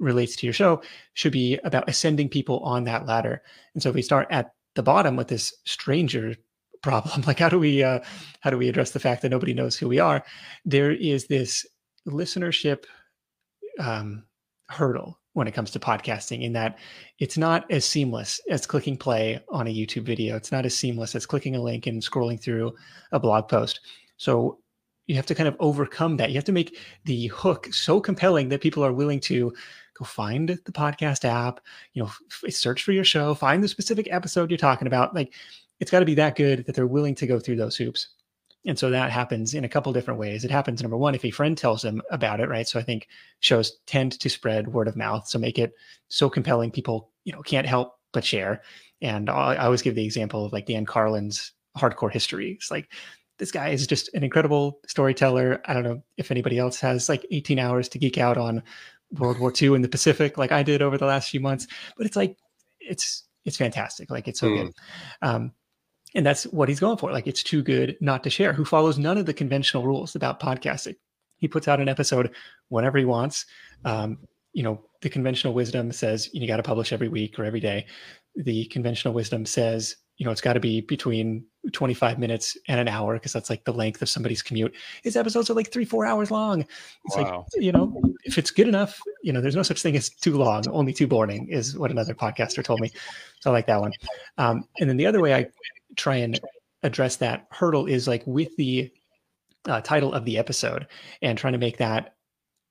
relates 0.00 0.34
to 0.36 0.46
your 0.46 0.52
show 0.52 0.82
should 1.14 1.32
be 1.32 1.58
about 1.62 1.88
ascending 1.88 2.28
people 2.28 2.58
on 2.60 2.84
that 2.84 3.06
ladder. 3.06 3.42
And 3.74 3.82
so 3.82 3.90
if 3.90 3.94
we 3.94 4.02
start 4.02 4.26
at 4.30 4.52
the 4.74 4.82
bottom 4.82 5.14
with 5.14 5.28
this 5.28 5.54
stranger 5.64 6.34
problem 6.82 7.22
like 7.26 7.38
how 7.38 7.48
do 7.48 7.58
we 7.58 7.82
uh, 7.82 7.98
how 8.40 8.50
do 8.50 8.58
we 8.58 8.68
address 8.68 8.92
the 8.92 9.00
fact 9.00 9.22
that 9.22 9.30
nobody 9.30 9.54
knows 9.54 9.76
who 9.76 9.88
we 9.88 9.98
are 9.98 10.22
there 10.64 10.92
is 10.92 11.26
this 11.26 11.66
listenership 12.06 12.84
um, 13.80 14.24
hurdle 14.68 15.18
when 15.34 15.46
it 15.46 15.52
comes 15.54 15.70
to 15.70 15.78
podcasting 15.78 16.42
in 16.42 16.52
that 16.54 16.78
it's 17.18 17.36
not 17.36 17.70
as 17.70 17.84
seamless 17.84 18.40
as 18.48 18.66
clicking 18.66 18.96
play 18.96 19.40
on 19.48 19.66
a 19.66 19.74
youtube 19.74 20.04
video 20.04 20.36
it's 20.36 20.52
not 20.52 20.64
as 20.64 20.76
seamless 20.76 21.14
as 21.14 21.26
clicking 21.26 21.54
a 21.54 21.62
link 21.62 21.86
and 21.86 22.02
scrolling 22.02 22.40
through 22.40 22.74
a 23.12 23.20
blog 23.20 23.48
post 23.48 23.80
so 24.16 24.58
you 25.06 25.16
have 25.16 25.26
to 25.26 25.34
kind 25.34 25.48
of 25.48 25.56
overcome 25.60 26.16
that 26.16 26.30
you 26.30 26.36
have 26.36 26.44
to 26.44 26.52
make 26.52 26.78
the 27.04 27.26
hook 27.28 27.68
so 27.72 28.00
compelling 28.00 28.48
that 28.48 28.62
people 28.62 28.84
are 28.84 28.92
willing 28.92 29.20
to 29.20 29.52
go 29.94 30.04
find 30.04 30.48
the 30.48 30.72
podcast 30.72 31.24
app, 31.24 31.60
you 31.92 32.02
know, 32.02 32.08
f- 32.08 32.52
search 32.52 32.82
for 32.82 32.92
your 32.92 33.04
show, 33.04 33.34
find 33.34 33.62
the 33.62 33.68
specific 33.68 34.08
episode 34.10 34.50
you're 34.50 34.58
talking 34.58 34.86
about. 34.86 35.14
Like 35.14 35.32
it's 35.80 35.90
got 35.90 36.00
to 36.00 36.06
be 36.06 36.14
that 36.16 36.36
good 36.36 36.66
that 36.66 36.74
they're 36.74 36.86
willing 36.86 37.14
to 37.16 37.26
go 37.26 37.38
through 37.38 37.56
those 37.56 37.76
hoops. 37.76 38.08
And 38.66 38.78
so 38.78 38.90
that 38.90 39.10
happens 39.10 39.52
in 39.52 39.64
a 39.64 39.68
couple 39.68 39.92
different 39.92 40.18
ways. 40.18 40.44
It 40.44 40.50
happens 40.50 40.82
number 40.82 40.96
one 40.96 41.14
if 41.14 41.24
a 41.24 41.30
friend 41.30 41.56
tells 41.56 41.82
them 41.82 42.02
about 42.10 42.40
it, 42.40 42.48
right? 42.48 42.66
So 42.66 42.80
I 42.80 42.82
think 42.82 43.08
shows 43.40 43.78
tend 43.86 44.18
to 44.20 44.30
spread 44.30 44.68
word 44.68 44.88
of 44.88 44.96
mouth, 44.96 45.28
so 45.28 45.38
make 45.38 45.58
it 45.58 45.74
so 46.08 46.30
compelling 46.30 46.70
people 46.70 47.10
you 47.24 47.32
know 47.32 47.42
can't 47.42 47.66
help 47.66 47.94
but 48.12 48.24
share. 48.24 48.62
And 49.02 49.28
I, 49.28 49.56
always 49.56 49.82
give 49.82 49.94
the 49.94 50.04
example 50.04 50.46
of 50.46 50.52
like 50.52 50.66
Dan 50.66 50.86
Carlin's 50.86 51.52
Hardcore 51.76 52.12
History. 52.12 52.52
It's 52.52 52.70
like 52.70 52.90
this 53.38 53.50
guy 53.50 53.70
is 53.70 53.86
just 53.86 54.08
an 54.14 54.22
incredible 54.22 54.80
storyteller. 54.86 55.60
I 55.66 55.74
don't 55.74 55.82
know 55.82 56.02
if 56.16 56.30
anybody 56.30 56.58
else 56.58 56.80
has 56.80 57.08
like 57.08 57.26
18 57.30 57.58
hours 57.58 57.88
to 57.90 57.98
geek 57.98 58.16
out 58.16 58.38
on 58.38 58.62
World 59.18 59.38
War 59.38 59.52
II 59.60 59.74
in 59.74 59.82
the 59.82 59.88
Pacific, 59.88 60.38
like 60.38 60.52
I 60.52 60.62
did 60.62 60.82
over 60.82 60.98
the 60.98 61.06
last 61.06 61.30
few 61.30 61.40
months. 61.40 61.66
But 61.96 62.06
it's 62.06 62.16
like 62.16 62.36
it's 62.80 63.24
it's 63.44 63.56
fantastic. 63.56 64.10
Like 64.10 64.28
it's 64.28 64.40
so 64.40 64.48
mm. 64.48 64.56
good. 64.56 64.74
Um, 65.22 65.52
and 66.14 66.24
that's 66.24 66.44
what 66.44 66.68
he's 66.68 66.80
going 66.80 66.96
for. 66.96 67.12
Like 67.12 67.26
it's 67.26 67.42
too 67.42 67.62
good 67.62 67.96
not 68.00 68.22
to 68.24 68.30
share. 68.30 68.52
Who 68.52 68.64
follows 68.64 68.98
none 68.98 69.18
of 69.18 69.26
the 69.26 69.34
conventional 69.34 69.84
rules 69.84 70.14
about 70.14 70.40
podcasting. 70.40 70.96
He 71.38 71.48
puts 71.48 71.68
out 71.68 71.80
an 71.80 71.88
episode 71.88 72.30
whenever 72.68 72.98
he 72.98 73.04
wants. 73.04 73.46
Um, 73.84 74.18
you 74.52 74.62
know, 74.62 74.84
the 75.02 75.10
conventional 75.10 75.52
wisdom 75.52 75.90
says 75.92 76.30
you 76.32 76.46
got 76.46 76.58
to 76.58 76.62
publish 76.62 76.92
every 76.92 77.08
week 77.08 77.38
or 77.38 77.44
every 77.44 77.60
day. 77.60 77.86
The 78.36 78.66
conventional 78.66 79.14
wisdom 79.14 79.44
says 79.44 79.96
you 80.16 80.24
know, 80.24 80.30
it's 80.30 80.40
got 80.40 80.52
to 80.52 80.60
be 80.60 80.80
between 80.80 81.44
25 81.72 82.18
minutes 82.18 82.56
and 82.68 82.78
an 82.78 82.86
hour 82.86 83.14
because 83.14 83.32
that's 83.32 83.50
like 83.50 83.64
the 83.64 83.72
length 83.72 84.00
of 84.00 84.08
somebody's 84.08 84.42
commute. 84.42 84.74
His 85.02 85.16
episodes 85.16 85.50
are 85.50 85.54
like 85.54 85.72
three, 85.72 85.84
four 85.84 86.06
hours 86.06 86.30
long. 86.30 86.60
It's 87.04 87.16
wow. 87.16 87.44
like, 87.52 87.62
you 87.62 87.72
know, 87.72 88.00
if 88.24 88.38
it's 88.38 88.50
good 88.50 88.68
enough, 88.68 89.00
you 89.22 89.32
know, 89.32 89.40
there's 89.40 89.56
no 89.56 89.62
such 89.62 89.82
thing 89.82 89.96
as 89.96 90.08
too 90.08 90.36
long, 90.36 90.68
only 90.68 90.92
too 90.92 91.08
boring 91.08 91.48
is 91.48 91.76
what 91.76 91.90
another 91.90 92.14
podcaster 92.14 92.62
told 92.62 92.80
me. 92.80 92.90
So 93.40 93.50
I 93.50 93.52
like 93.52 93.66
that 93.66 93.80
one. 93.80 93.92
Um, 94.38 94.68
and 94.78 94.88
then 94.88 94.96
the 94.96 95.06
other 95.06 95.20
way 95.20 95.34
I 95.34 95.46
try 95.96 96.16
and 96.16 96.40
address 96.82 97.16
that 97.16 97.46
hurdle 97.50 97.86
is 97.86 98.06
like 98.06 98.22
with 98.26 98.54
the 98.56 98.90
uh, 99.66 99.80
title 99.80 100.12
of 100.12 100.24
the 100.24 100.38
episode 100.38 100.86
and 101.22 101.38
trying 101.38 101.54
to 101.54 101.58
make 101.58 101.78
that 101.78 102.14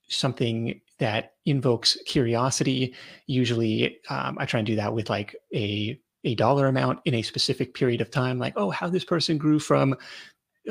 something 0.10 0.80
that 1.00 1.34
invokes 1.46 1.98
curiosity. 2.06 2.94
Usually, 3.26 3.98
um, 4.10 4.38
I 4.40 4.46
try 4.46 4.60
and 4.60 4.68
do 4.68 4.76
that 4.76 4.94
with 4.94 5.10
like 5.10 5.36
a 5.54 6.00
a 6.26 6.36
dollar 6.36 6.68
amount 6.68 7.00
in 7.06 7.16
a 7.16 7.22
specific 7.22 7.74
period 7.74 8.00
of 8.00 8.10
time, 8.10 8.40
like, 8.40 8.54
oh, 8.56 8.70
how 8.70 8.88
this 8.88 9.04
person 9.04 9.38
grew 9.38 9.60
from 9.60 9.96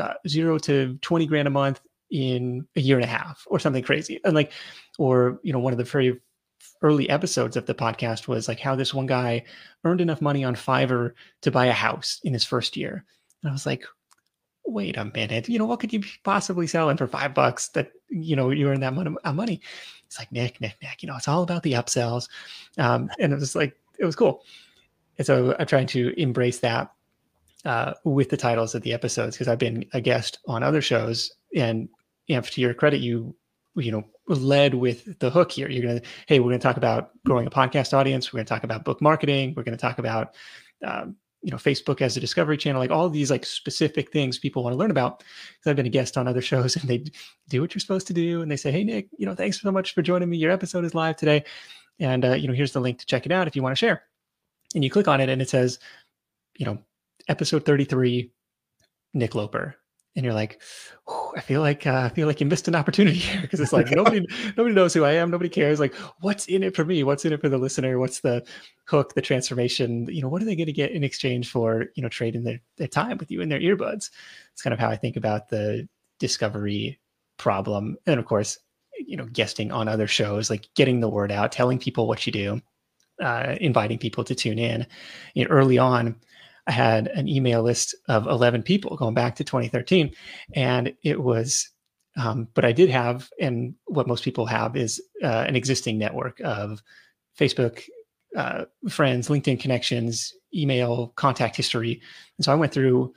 uh, 0.00 0.14
zero 0.26 0.58
to 0.58 0.98
20 1.02 1.26
grand 1.26 1.46
a 1.46 1.50
month 1.50 1.80
in 2.10 2.66
a 2.76 2.80
year 2.80 2.96
and 2.96 3.04
a 3.04 3.08
half 3.08 3.44
or 3.48 3.58
something 3.58 3.82
crazy. 3.82 4.18
And 4.24 4.34
like, 4.34 4.52
or, 4.98 5.40
you 5.42 5.52
know, 5.52 5.58
one 5.58 5.72
of 5.72 5.78
the 5.78 5.84
very 5.84 6.18
early 6.82 7.08
episodes 7.08 7.56
of 7.56 7.66
the 7.66 7.74
podcast 7.74 8.28
was 8.28 8.48
like 8.48 8.60
how 8.60 8.74
this 8.74 8.92
one 8.92 9.06
guy 9.06 9.44
earned 9.84 10.00
enough 10.00 10.20
money 10.20 10.44
on 10.44 10.54
Fiverr 10.54 11.12
to 11.42 11.50
buy 11.50 11.66
a 11.66 11.72
house 11.72 12.20
in 12.24 12.32
his 12.32 12.44
first 12.44 12.76
year. 12.76 13.04
And 13.42 13.50
I 13.50 13.52
was 13.52 13.66
like, 13.66 13.84
wait 14.64 14.96
a 14.96 15.04
minute, 15.04 15.48
you 15.48 15.58
know, 15.58 15.66
what 15.66 15.80
could 15.80 15.92
you 15.92 16.02
possibly 16.22 16.66
sell 16.66 16.88
in 16.90 16.96
for 16.96 17.06
five 17.06 17.34
bucks 17.34 17.68
that, 17.68 17.92
you 18.08 18.36
know, 18.36 18.50
you 18.50 18.68
earn 18.68 18.80
that 18.80 18.94
money? 18.94 19.60
It's 20.06 20.18
like, 20.18 20.30
Nick, 20.30 20.60
Nick, 20.60 20.76
Nick, 20.82 21.02
you 21.02 21.08
know, 21.08 21.16
it's 21.16 21.28
all 21.28 21.42
about 21.42 21.62
the 21.62 21.72
upsells. 21.72 22.28
Um, 22.78 23.10
and 23.18 23.32
it 23.32 23.36
was 23.38 23.56
like, 23.56 23.76
it 23.98 24.04
was 24.04 24.16
cool 24.16 24.44
and 25.18 25.26
so 25.26 25.54
I'm 25.58 25.66
trying 25.66 25.86
to 25.88 26.12
embrace 26.20 26.60
that 26.60 26.92
uh, 27.64 27.94
with 28.04 28.30
the 28.30 28.36
titles 28.36 28.74
of 28.74 28.82
the 28.82 28.92
episodes 28.92 29.36
because 29.36 29.48
I've 29.48 29.58
been 29.58 29.84
a 29.92 30.00
guest 30.00 30.38
on 30.46 30.62
other 30.62 30.80
shows, 30.80 31.32
and 31.54 31.88
to 32.28 32.60
your 32.60 32.74
credit, 32.74 33.00
you 33.00 33.34
you 33.76 33.90
know 33.92 34.04
led 34.28 34.74
with 34.74 35.18
the 35.18 35.30
hook 35.30 35.52
here. 35.52 35.68
You're 35.68 35.86
gonna, 35.86 36.02
hey, 36.26 36.40
we're 36.40 36.50
gonna 36.50 36.58
talk 36.58 36.76
about 36.76 37.10
growing 37.26 37.46
a 37.46 37.50
podcast 37.50 37.92
audience. 37.92 38.32
We're 38.32 38.38
gonna 38.38 38.46
talk 38.46 38.64
about 38.64 38.84
book 38.84 39.00
marketing. 39.00 39.54
We're 39.56 39.62
gonna 39.62 39.76
talk 39.76 39.98
about 39.98 40.34
um, 40.84 41.16
you 41.42 41.50
know 41.50 41.56
Facebook 41.56 42.00
as 42.00 42.16
a 42.16 42.20
discovery 42.20 42.56
channel, 42.56 42.80
like 42.80 42.90
all 42.90 43.08
these 43.08 43.30
like 43.30 43.44
specific 43.44 44.12
things 44.12 44.38
people 44.38 44.62
want 44.62 44.74
to 44.74 44.78
learn 44.78 44.90
about. 44.90 45.20
Because 45.20 45.70
I've 45.70 45.76
been 45.76 45.86
a 45.86 45.90
guest 45.90 46.16
on 46.16 46.28
other 46.28 46.42
shows, 46.50 46.76
and 46.76 46.88
they 46.88 47.04
do 47.48 47.60
what 47.60 47.74
you're 47.74 47.80
supposed 47.80 48.06
to 48.08 48.14
do, 48.14 48.42
and 48.42 48.50
they 48.50 48.56
say, 48.56 48.72
hey 48.72 48.84
Nick, 48.84 49.08
you 49.18 49.26
know, 49.26 49.34
thanks 49.34 49.60
so 49.60 49.70
much 49.72 49.94
for 49.94 50.02
joining 50.02 50.30
me. 50.30 50.36
Your 50.36 50.52
episode 50.52 50.84
is 50.84 50.94
live 50.94 51.16
today, 51.16 51.44
and 51.98 52.24
uh, 52.24 52.32
you 52.32 52.48
know, 52.48 52.54
here's 52.54 52.72
the 52.72 52.80
link 52.80 52.98
to 52.98 53.06
check 53.06 53.26
it 53.26 53.32
out 53.32 53.46
if 53.46 53.56
you 53.56 53.62
want 53.62 53.72
to 53.72 53.78
share 53.78 54.02
and 54.74 54.84
you 54.84 54.90
click 54.90 55.08
on 55.08 55.20
it 55.20 55.28
and 55.28 55.42
it 55.42 55.48
says, 55.48 55.78
you 56.56 56.66
know, 56.66 56.78
episode 57.28 57.64
33, 57.64 58.30
Nick 59.14 59.34
Loper. 59.34 59.76
And 60.14 60.24
you're 60.24 60.34
like, 60.34 60.60
I 61.36 61.40
feel 61.40 61.62
like 61.62 61.86
uh, 61.86 62.02
I 62.04 62.08
feel 62.10 62.26
like 62.26 62.40
you 62.40 62.46
missed 62.46 62.68
an 62.68 62.74
opportunity 62.74 63.18
here 63.18 63.40
because 63.40 63.60
it's 63.60 63.72
like 63.72 63.90
nobody 63.92 64.24
nobody 64.56 64.74
knows 64.74 64.92
who 64.92 65.04
I 65.04 65.12
am, 65.12 65.30
nobody 65.30 65.48
cares. 65.48 65.80
Like, 65.80 65.94
what's 66.20 66.46
in 66.46 66.62
it 66.62 66.76
for 66.76 66.84
me? 66.84 67.02
What's 67.02 67.24
in 67.24 67.32
it 67.32 67.40
for 67.40 67.48
the 67.48 67.58
listener? 67.58 67.98
What's 67.98 68.20
the 68.20 68.44
hook, 68.86 69.14
the 69.14 69.22
transformation? 69.22 70.06
You 70.10 70.22
know, 70.22 70.28
what 70.28 70.42
are 70.42 70.44
they 70.44 70.56
going 70.56 70.66
to 70.66 70.72
get 70.72 70.92
in 70.92 71.04
exchange 71.04 71.50
for 71.50 71.86
you 71.94 72.02
know 72.02 72.08
trading 72.08 72.44
their 72.44 72.60
their 72.76 72.88
time 72.88 73.18
with 73.18 73.30
you 73.30 73.40
in 73.40 73.48
their 73.48 73.60
earbuds? 73.60 74.10
It's 74.52 74.62
kind 74.62 74.74
of 74.74 74.80
how 74.80 74.90
I 74.90 74.96
think 74.96 75.16
about 75.16 75.48
the 75.48 75.88
discovery 76.18 77.00
problem, 77.38 77.96
and 78.06 78.20
of 78.20 78.26
course, 78.26 78.58
you 78.98 79.16
know, 79.16 79.26
guesting 79.32 79.72
on 79.72 79.88
other 79.88 80.06
shows, 80.06 80.50
like 80.50 80.68
getting 80.74 81.00
the 81.00 81.08
word 81.08 81.32
out, 81.32 81.52
telling 81.52 81.78
people 81.78 82.06
what 82.06 82.26
you 82.26 82.32
do 82.32 82.60
uh, 83.20 83.56
inviting 83.60 83.98
people 83.98 84.24
to 84.24 84.34
tune 84.34 84.58
in. 84.58 84.86
You 85.34 85.44
know, 85.44 85.50
early 85.50 85.78
on, 85.78 86.16
I 86.66 86.72
had 86.72 87.08
an 87.08 87.28
email 87.28 87.62
list 87.62 87.94
of 88.08 88.26
11 88.26 88.62
people 88.62 88.96
going 88.96 89.14
back 89.14 89.36
to 89.36 89.44
2013, 89.44 90.12
and 90.54 90.94
it 91.02 91.20
was. 91.22 91.68
Um, 92.14 92.48
but 92.52 92.66
I 92.66 92.72
did 92.72 92.90
have, 92.90 93.30
and 93.40 93.74
what 93.86 94.06
most 94.06 94.22
people 94.22 94.44
have 94.44 94.76
is 94.76 95.00
uh, 95.24 95.46
an 95.48 95.56
existing 95.56 95.96
network 95.96 96.40
of 96.44 96.82
Facebook 97.40 97.84
uh, 98.36 98.64
friends, 98.88 99.28
LinkedIn 99.28 99.60
connections, 99.60 100.34
email, 100.54 101.12
contact 101.16 101.56
history. 101.56 102.00
And 102.36 102.44
so 102.44 102.52
I 102.52 102.56
went 102.56 102.72
through 102.72 103.14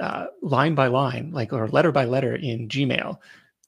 uh, 0.00 0.26
line 0.42 0.74
by 0.74 0.86
line, 0.86 1.30
like 1.32 1.52
or 1.52 1.68
letter 1.68 1.92
by 1.92 2.04
letter 2.04 2.34
in 2.34 2.68
Gmail, 2.68 3.18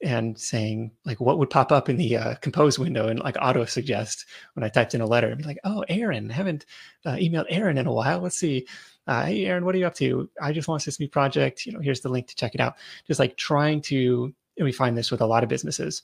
and 0.02 0.38
saying 0.38 0.90
like 1.04 1.20
what 1.20 1.38
would 1.38 1.50
pop 1.50 1.70
up 1.70 1.88
in 1.88 1.96
the 1.96 2.16
uh, 2.16 2.34
compose 2.36 2.78
window 2.78 3.08
and 3.08 3.20
like 3.20 3.36
auto 3.40 3.64
suggest 3.64 4.26
when 4.54 4.64
I 4.64 4.68
typed 4.68 4.94
in 4.94 5.00
a 5.00 5.06
letter 5.06 5.28
and 5.28 5.38
be 5.38 5.44
like, 5.44 5.60
oh, 5.64 5.84
Aaron, 5.88 6.28
haven't 6.28 6.66
uh, 7.04 7.12
emailed 7.12 7.46
Aaron 7.48 7.78
in 7.78 7.86
a 7.86 7.92
while. 7.92 8.20
Let's 8.20 8.38
see. 8.38 8.66
Uh, 9.06 9.26
hey, 9.26 9.46
Aaron, 9.46 9.64
what 9.64 9.74
are 9.74 9.78
you 9.78 9.86
up 9.86 9.94
to? 9.96 10.28
I 10.40 10.52
just 10.52 10.68
launched 10.68 10.86
this 10.86 11.00
new 11.00 11.08
project. 11.08 11.66
You 11.66 11.72
know, 11.72 11.80
here's 11.80 12.00
the 12.00 12.08
link 12.08 12.28
to 12.28 12.36
check 12.36 12.54
it 12.54 12.60
out. 12.60 12.76
Just 13.06 13.18
like 13.20 13.36
trying 13.36 13.80
to, 13.82 14.32
and 14.56 14.64
we 14.64 14.72
find 14.72 14.96
this 14.96 15.10
with 15.10 15.20
a 15.20 15.26
lot 15.26 15.42
of 15.42 15.48
businesses 15.48 16.02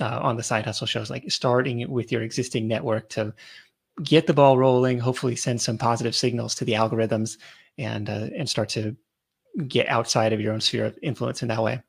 uh, 0.00 0.18
on 0.22 0.36
the 0.36 0.42
side 0.42 0.64
hustle 0.64 0.86
shows, 0.86 1.10
like 1.10 1.30
starting 1.30 1.88
with 1.90 2.10
your 2.10 2.22
existing 2.22 2.66
network 2.66 3.08
to 3.10 3.34
get 4.02 4.26
the 4.26 4.34
ball 4.34 4.56
rolling, 4.56 4.98
hopefully 4.98 5.36
send 5.36 5.60
some 5.60 5.76
positive 5.76 6.14
signals 6.14 6.54
to 6.54 6.64
the 6.64 6.72
algorithms 6.72 7.36
and, 7.76 8.08
uh, 8.08 8.28
and 8.36 8.48
start 8.48 8.70
to 8.70 8.96
get 9.68 9.86
outside 9.88 10.32
of 10.32 10.40
your 10.40 10.54
own 10.54 10.60
sphere 10.60 10.86
of 10.86 10.98
influence 11.02 11.42
in 11.42 11.48
that 11.48 11.62
way 11.62 11.82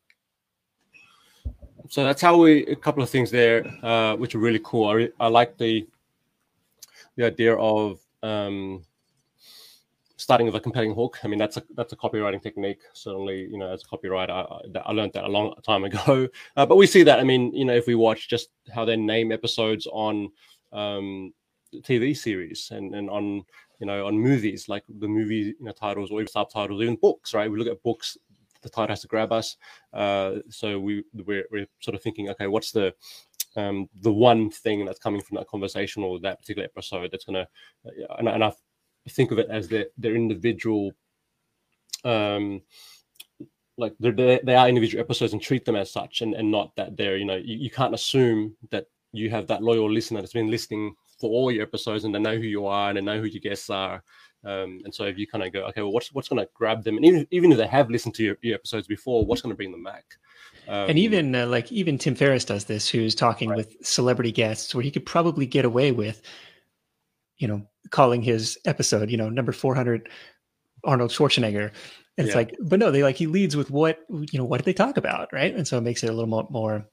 so 1.90 2.04
that's 2.04 2.22
how 2.22 2.38
we 2.38 2.66
a 2.68 2.76
couple 2.76 3.04
of 3.04 3.10
things 3.10 3.32
there, 3.32 3.66
uh, 3.84 4.16
which 4.16 4.36
are 4.36 4.40
really 4.40 4.62
cool. 4.64 4.90
I, 4.90 5.10
I 5.20 5.28
like 5.28 5.58
the 5.58 5.88
the 7.16 7.26
idea 7.26 7.56
of 7.56 8.00
um, 8.24 8.84
starting 10.24 10.48
with 10.48 10.56
a 10.56 10.60
compelling 10.60 10.96
hook. 10.96 11.20
I 11.24 11.28
mean, 11.28 11.38
that's 11.38 11.58
a 11.58 11.64
that's 11.76 11.94
a 11.94 11.98
copywriting 11.98 12.42
technique. 12.42 12.82
Certainly, 12.94 13.50
you 13.52 13.58
know, 13.58 13.72
as 13.72 13.84
a 13.84 13.86
copywriter, 13.86 14.32
I, 14.32 14.80
I 14.80 14.92
learned 14.94 15.14
that 15.14 15.26
a 15.26 15.28
long 15.28 15.54
time 15.64 15.84
ago. 15.84 16.28
Uh, 16.56 16.66
but 16.66 16.76
we 16.76 16.86
see 16.86 17.04
that. 17.04 17.20
I 17.20 17.24
mean, 17.24 17.54
you 17.54 17.66
know, 17.66 17.74
if 17.74 17.88
we 17.88 17.96
watch 17.96 18.30
just 18.30 18.50
how 18.74 18.86
they 18.86 18.96
name 18.96 19.32
episodes 19.32 19.88
on 19.92 20.30
um, 20.72 21.34
TV 21.78 22.16
series 22.16 22.70
and, 22.72 22.94
and 22.96 23.10
on 23.10 23.44
you 23.80 23.88
know 23.88 24.06
on 24.06 24.18
movies 24.18 24.70
like 24.70 24.84
the 25.00 25.08
movie 25.08 25.56
you 25.60 25.66
know, 25.66 25.72
titles 25.72 26.12
or 26.12 26.22
even 26.22 26.32
subtitles, 26.32 26.82
even 26.82 26.96
books. 26.96 27.34
Right, 27.34 27.52
we 27.52 27.58
look 27.58 27.68
at 27.68 27.82
books. 27.84 28.18
The 28.62 28.70
title 28.70 28.94
has 28.94 29.02
to 29.02 29.08
grab 29.08 29.32
us. 29.32 29.58
Uh, 29.94 30.36
so 30.50 30.80
we 30.80 31.04
we're, 31.14 31.46
we're 31.52 31.68
sort 31.80 31.96
of 31.96 32.02
thinking, 32.02 32.30
okay, 32.30 32.48
what's 32.48 32.72
the 32.72 32.94
um, 33.56 33.90
the 34.02 34.12
one 34.12 34.50
thing 34.50 34.86
that's 34.86 35.00
coming 35.00 35.22
from 35.22 35.38
that 35.38 35.48
conversation 35.48 36.04
or 36.04 36.20
that 36.20 36.40
particular 36.40 36.66
episode 36.66 37.12
that's 37.12 37.26
to, 37.26 37.40
uh, 37.40 37.46
and, 38.18 38.28
and 38.28 38.44
I 38.44 38.52
think 39.10 39.32
of 39.32 39.40
it 39.40 39.48
as 39.50 39.68
their 39.68 39.88
their 39.98 40.16
individual, 40.16 40.92
um, 42.04 42.62
like 43.78 43.94
they're, 44.00 44.40
they 44.44 44.56
are 44.56 44.70
individual 44.70 45.04
episodes 45.04 45.34
and 45.34 45.42
treat 45.42 45.66
them 45.66 45.76
as 45.76 45.92
such, 45.92 46.22
and, 46.22 46.34
and 46.34 46.52
not 46.52 46.76
that 46.76 46.98
they're 46.98 47.18
you 47.18 47.26
know 47.26 47.36
you, 47.36 47.58
you 47.58 47.70
can't 47.70 47.94
assume 47.94 48.56
that 48.72 48.88
you 49.12 49.30
have 49.30 49.48
that 49.48 49.64
loyal 49.64 49.92
listener 49.92 50.22
that's 50.22 50.34
been 50.34 50.50
listening 50.50 50.96
for 51.20 51.30
all 51.30 51.52
your 51.52 51.64
episodes 51.64 52.04
and 52.04 52.14
they 52.14 52.20
know 52.20 52.36
who 52.36 52.44
you 52.44 52.66
are 52.66 52.90
and 52.90 52.98
they 52.98 53.02
know 53.02 53.20
who 53.20 53.28
your 53.28 53.40
guests 53.40 53.70
are. 53.70 54.04
Um, 54.44 54.82
and 54.84 54.94
so 54.94 55.06
if 55.06 55.18
you 55.18 55.26
kind 55.26 55.44
of 55.44 55.54
go, 55.54 55.62
okay, 55.68 55.82
well, 55.82 55.94
what's 55.94 56.14
what's 56.14 56.28
going 56.28 56.44
to 56.44 56.50
grab 56.54 56.84
them, 56.84 56.98
and 56.98 57.06
even 57.06 57.28
even 57.32 57.52
if 57.52 57.58
they 57.58 57.68
have 57.68 57.90
listened 57.90 58.16
to 58.16 58.24
your, 58.24 58.38
your 58.42 58.56
episodes 58.56 58.88
before, 58.88 59.26
what's 59.26 59.42
going 59.42 59.52
to 59.52 59.56
bring 59.56 59.72
them 59.72 59.84
back? 59.84 60.04
Um, 60.68 60.90
and 60.90 61.00
even 61.00 61.34
uh, 61.34 61.48
like 61.48 61.72
even 61.72 61.98
Tim 61.98 62.16
Ferriss 62.16 62.44
does 62.44 62.66
this, 62.66 62.90
who's 62.90 63.16
talking 63.16 63.50
right. 63.50 63.58
with 63.58 63.78
celebrity 63.86 64.34
guests, 64.34 64.76
where 64.76 64.84
he 64.84 64.92
could 64.92 65.06
probably 65.06 65.46
get 65.46 65.64
away 65.64 65.94
with, 65.94 66.22
you 67.44 67.50
know, 67.50 67.62
calling 67.90 68.22
his 68.22 68.58
episode, 68.64 69.12
you 69.12 69.18
know, 69.18 69.28
number 69.28 69.52
four 69.52 69.76
hundred, 69.76 70.08
Arnold 70.86 71.12
Schwarzenegger. 71.12 71.72
And 72.18 72.26
it's 72.26 72.30
yeah. 72.30 72.38
like, 72.38 72.56
but 72.62 72.80
no, 72.80 72.90
they 72.90 73.04
like 73.04 73.18
he 73.18 73.28
leads 73.28 73.58
with 73.58 73.70
what 73.70 74.00
you 74.10 74.40
know, 74.40 74.46
what 74.46 74.60
did 74.60 74.66
they 74.66 74.74
talk 74.74 74.96
about, 74.96 75.28
right? 75.34 75.54
And 75.54 75.68
so 75.68 75.78
it 75.78 75.82
makes 75.82 76.04
it 76.04 76.10
a 76.10 76.14
little 76.14 76.30
more 76.30 76.48
more 76.50 76.88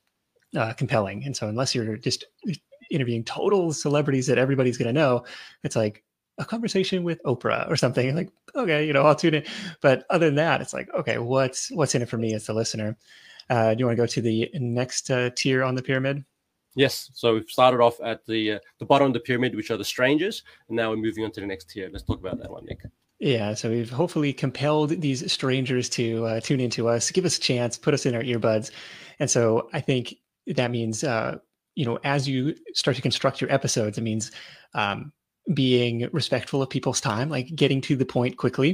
uh, 0.56 0.72
compelling. 0.72 1.24
And 1.24 1.36
so 1.36 1.46
unless 1.46 1.72
you're 1.72 1.96
just 1.96 2.24
interviewing 2.90 3.22
total 3.22 3.72
celebrities 3.72 4.26
that 4.26 4.38
everybody's 4.38 4.76
going 4.76 4.92
to 4.92 5.00
know, 5.00 5.24
it's 5.62 5.76
like 5.76 6.02
a 6.38 6.44
conversation 6.44 7.04
with 7.04 7.22
Oprah 7.22 7.70
or 7.70 7.76
something. 7.76 8.16
Like, 8.16 8.30
okay, 8.56 8.84
you 8.84 8.92
know, 8.92 9.02
I'll 9.02 9.14
tune 9.14 9.34
in. 9.34 9.44
But 9.80 10.04
other 10.10 10.26
than 10.26 10.34
that, 10.34 10.60
it's 10.60 10.74
like, 10.74 10.88
okay, 10.94 11.18
what's 11.18 11.70
what's 11.70 11.94
in 11.94 12.02
it 12.02 12.08
for 12.08 12.18
me 12.18 12.34
as 12.34 12.46
the 12.46 12.54
listener? 12.54 12.98
Uh, 13.48 13.74
do 13.74 13.80
you 13.80 13.86
want 13.86 13.96
to 13.96 14.02
go 14.02 14.06
to 14.06 14.20
the 14.20 14.50
next 14.54 15.10
uh, 15.12 15.30
tier 15.36 15.62
on 15.62 15.76
the 15.76 15.82
pyramid? 15.82 16.24
Yes. 16.76 17.10
So 17.14 17.34
we've 17.34 17.48
started 17.48 17.80
off 17.80 18.00
at 18.04 18.24
the 18.26 18.52
uh, 18.52 18.58
the 18.78 18.86
bottom 18.86 19.08
of 19.08 19.12
the 19.12 19.20
pyramid, 19.20 19.56
which 19.56 19.70
are 19.70 19.76
the 19.76 19.84
strangers, 19.84 20.42
and 20.68 20.76
now 20.76 20.90
we're 20.90 20.96
moving 20.96 21.24
on 21.24 21.32
to 21.32 21.40
the 21.40 21.46
next 21.46 21.70
tier. 21.70 21.90
Let's 21.92 22.04
talk 22.04 22.20
about 22.20 22.38
that 22.38 22.50
one, 22.50 22.64
Nick. 22.64 22.80
Yeah, 23.18 23.52
so 23.54 23.68
we've 23.68 23.90
hopefully 23.90 24.32
compelled 24.32 24.90
these 25.00 25.30
strangers 25.30 25.90
to 25.90 26.24
uh, 26.24 26.40
tune 26.40 26.60
into 26.60 26.88
us, 26.88 27.10
give 27.10 27.26
us 27.26 27.36
a 27.36 27.40
chance, 27.40 27.76
put 27.76 27.92
us 27.92 28.06
in 28.06 28.14
our 28.14 28.22
earbuds, 28.22 28.70
and 29.18 29.30
so 29.30 29.68
I 29.72 29.80
think 29.80 30.14
that 30.46 30.70
means 30.70 31.04
uh, 31.04 31.38
you 31.74 31.84
know 31.84 31.98
as 32.04 32.28
you 32.28 32.54
start 32.74 32.96
to 32.96 33.02
construct 33.02 33.40
your 33.40 33.52
episodes, 33.52 33.98
it 33.98 34.02
means 34.02 34.30
um, 34.74 35.12
being 35.52 36.08
respectful 36.12 36.62
of 36.62 36.70
people's 36.70 37.00
time, 37.00 37.28
like 37.28 37.54
getting 37.54 37.80
to 37.82 37.96
the 37.96 38.06
point 38.06 38.36
quickly. 38.36 38.70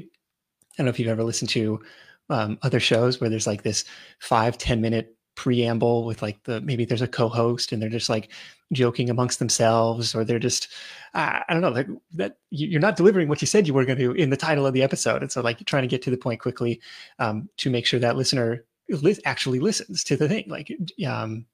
I 0.75 0.83
don't 0.83 0.87
know 0.87 0.91
if 0.91 0.99
you've 0.99 1.09
ever 1.09 1.25
listened 1.25 1.51
to 1.51 1.81
um, 2.29 2.59
other 2.63 2.81
shows 2.81 3.21
where 3.21 3.31
there's 3.31 3.47
like 3.47 3.63
this 3.63 3.85
five 4.21 4.59
ten 4.59 4.83
minute 4.83 5.17
preamble 5.37 6.05
with 6.05 6.23
like 6.23 6.43
the 6.45 6.61
maybe 6.63 6.85
there's 6.85 7.03
a 7.03 7.09
co-host 7.09 7.71
and 7.71 7.81
they're 7.81 7.89
just 7.89 8.09
like 8.09 8.31
joking 8.73 9.09
amongst 9.09 9.39
themselves 9.39 10.15
or 10.15 10.25
they're 10.25 10.41
just 10.41 10.69
uh, 11.15 11.41
i 11.49 11.53
don't 11.53 11.63
know 11.63 11.69
like 11.69 11.87
that 12.13 12.39
you're 12.51 12.81
not 12.81 12.97
delivering 12.97 13.29
what 13.29 13.41
you 13.41 13.47
said 13.47 13.67
you 13.67 13.75
were 13.75 13.85
going 13.85 13.99
to 13.99 14.13
in 14.13 14.31
the 14.31 14.37
title 14.37 14.67
of 14.67 14.75
the 14.75 14.83
episode. 14.83 15.23
And 15.23 15.31
so 15.31 15.41
like 15.41 15.65
trying 15.67 15.83
to 15.83 15.89
get 15.89 16.03
to 16.03 16.11
the 16.11 16.17
point 16.17 16.41
quickly 16.41 16.81
um, 17.19 17.49
to 17.59 17.71
make 17.71 17.87
sure 17.87 18.01
that 18.01 18.17
listener 18.17 18.65
li- 18.89 19.19
actually 19.25 19.61
listens 19.61 20.03
to 20.05 20.17
the 20.17 20.29
thing 20.29 20.45
like 20.49 20.73
um, 21.07 21.47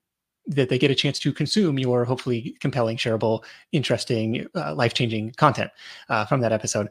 that 0.46 0.68
they 0.68 0.78
get 0.78 0.90
a 0.90 0.94
chance 0.94 1.18
to 1.20 1.32
consume 1.32 1.78
your 1.78 2.04
hopefully 2.04 2.56
compelling 2.60 2.96
shareable 2.96 3.44
interesting 3.72 4.46
uh, 4.54 4.74
life-changing 4.74 5.32
content 5.32 5.70
uh, 6.08 6.24
from 6.24 6.40
that 6.40 6.52
episode. 6.52 6.88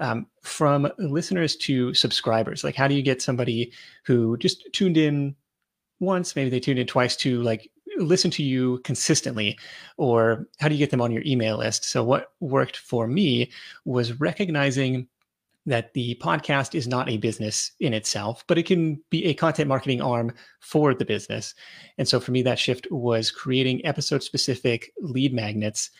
Um, 0.00 0.28
from 0.44 0.88
listeners 0.98 1.56
to 1.56 1.92
subscribers 1.92 2.62
like 2.62 2.76
how 2.76 2.86
do 2.86 2.94
you 2.94 3.02
get 3.02 3.20
somebody 3.20 3.72
who 4.04 4.36
just 4.36 4.64
tuned 4.72 4.96
in 4.96 5.34
once 6.00 6.36
maybe 6.36 6.50
they 6.50 6.60
tuned 6.60 6.78
in 6.78 6.86
twice 6.86 7.16
to 7.16 7.42
like 7.42 7.70
listen 7.96 8.30
to 8.30 8.42
you 8.42 8.78
consistently 8.84 9.58
or 9.96 10.46
how 10.58 10.68
do 10.68 10.74
you 10.74 10.78
get 10.78 10.90
them 10.90 11.00
on 11.00 11.10
your 11.10 11.22
email 11.26 11.58
list? 11.58 11.84
So 11.84 12.04
what 12.04 12.32
worked 12.40 12.76
for 12.76 13.06
me 13.06 13.50
was 13.84 14.20
recognizing 14.20 15.08
that 15.66 15.92
the 15.92 16.16
podcast 16.22 16.74
is 16.74 16.86
not 16.86 17.08
a 17.10 17.18
business 17.18 17.72
in 17.80 17.92
itself 17.92 18.44
but 18.46 18.58
it 18.58 18.66
can 18.66 19.02
be 19.10 19.24
a 19.26 19.34
content 19.34 19.68
marketing 19.68 20.00
arm 20.00 20.32
for 20.60 20.94
the 20.94 21.04
business. 21.04 21.54
And 21.98 22.06
so 22.06 22.20
for 22.20 22.30
me 22.30 22.42
that 22.42 22.58
shift 22.58 22.86
was 22.90 23.30
creating 23.30 23.84
episode 23.84 24.22
specific 24.22 24.92
lead 25.00 25.34
magnets. 25.34 25.90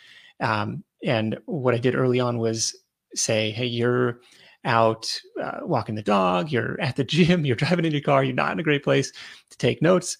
Um, 0.40 0.84
and 1.04 1.38
what 1.46 1.74
i 1.74 1.78
did 1.78 1.94
early 1.94 2.20
on 2.20 2.38
was 2.38 2.74
say, 3.14 3.50
hey, 3.50 3.66
you're 3.66 4.20
out 4.68 5.10
uh, 5.42 5.60
walking 5.62 5.96
the 5.96 6.02
dog, 6.02 6.52
you're 6.52 6.80
at 6.80 6.94
the 6.94 7.02
gym, 7.02 7.44
you're 7.44 7.56
driving 7.56 7.84
in 7.84 7.92
your 7.92 8.02
car, 8.02 8.22
you're 8.22 8.34
not 8.34 8.52
in 8.52 8.60
a 8.60 8.62
great 8.62 8.84
place 8.84 9.10
to 9.50 9.58
take 9.58 9.82
notes. 9.82 10.16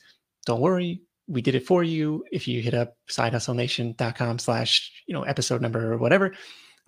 Don't 0.47 0.61
worry, 0.61 1.03
we 1.29 1.43
did 1.43 1.55
it 1.55 1.67
for 1.67 1.85
you. 1.85 2.25
If 2.33 2.49
you 2.49 2.63
hit 2.63 2.75
up 2.75 2.97
sidehustlenation.com 3.11 4.39
slash, 4.39 4.91
you 5.07 5.15
know, 5.15 5.23
episode 5.23 5.61
number 5.61 5.93
or 5.93 5.99
whatever, 5.99 6.35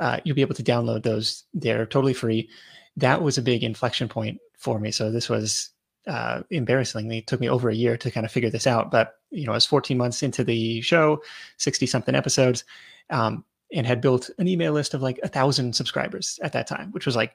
uh, 0.01 0.19
you'll 0.25 0.35
be 0.35 0.41
able 0.41 0.55
to 0.55 0.63
download 0.63 1.03
those. 1.03 1.45
They're 1.53 1.87
totally 1.87 2.15
free. 2.15 2.49
That 2.97 3.23
was 3.23 3.37
a 3.37 3.43
big 3.43 3.63
inflection 3.63 4.09
point 4.09 4.39
for 4.59 4.81
me. 4.81 4.91
So 4.91 5.11
this 5.11 5.29
was 5.29 5.71
uh, 6.07 6.43
embarrassingly, 6.51 7.19
it 7.19 7.27
took 7.27 7.41
me 7.41 7.51
over 7.51 7.69
a 7.69 7.75
year 7.75 7.99
to 7.99 8.11
kind 8.11 8.25
of 8.25 8.33
figure 8.33 8.51
this 8.51 8.67
out. 8.67 8.91
But, 8.91 9.13
you 9.31 9.45
know, 9.45 9.53
I 9.53 9.57
was 9.57 9.67
14 9.67 9.99
months 9.99 10.23
into 10.23 10.43
the 10.43 10.81
show, 10.81 11.23
60 11.59 11.87
something 11.87 12.15
episodes. 12.15 12.65
Um, 13.11 13.45
and 13.73 13.87
had 13.87 14.01
built 14.01 14.31
an 14.39 14.49
email 14.49 14.73
list 14.73 14.95
of 14.95 15.03
like 15.03 15.21
a 15.23 15.29
thousand 15.29 15.75
subscribers 15.75 16.39
at 16.43 16.53
that 16.53 16.67
time, 16.67 16.91
which 16.93 17.07
was 17.07 17.17
like, 17.17 17.35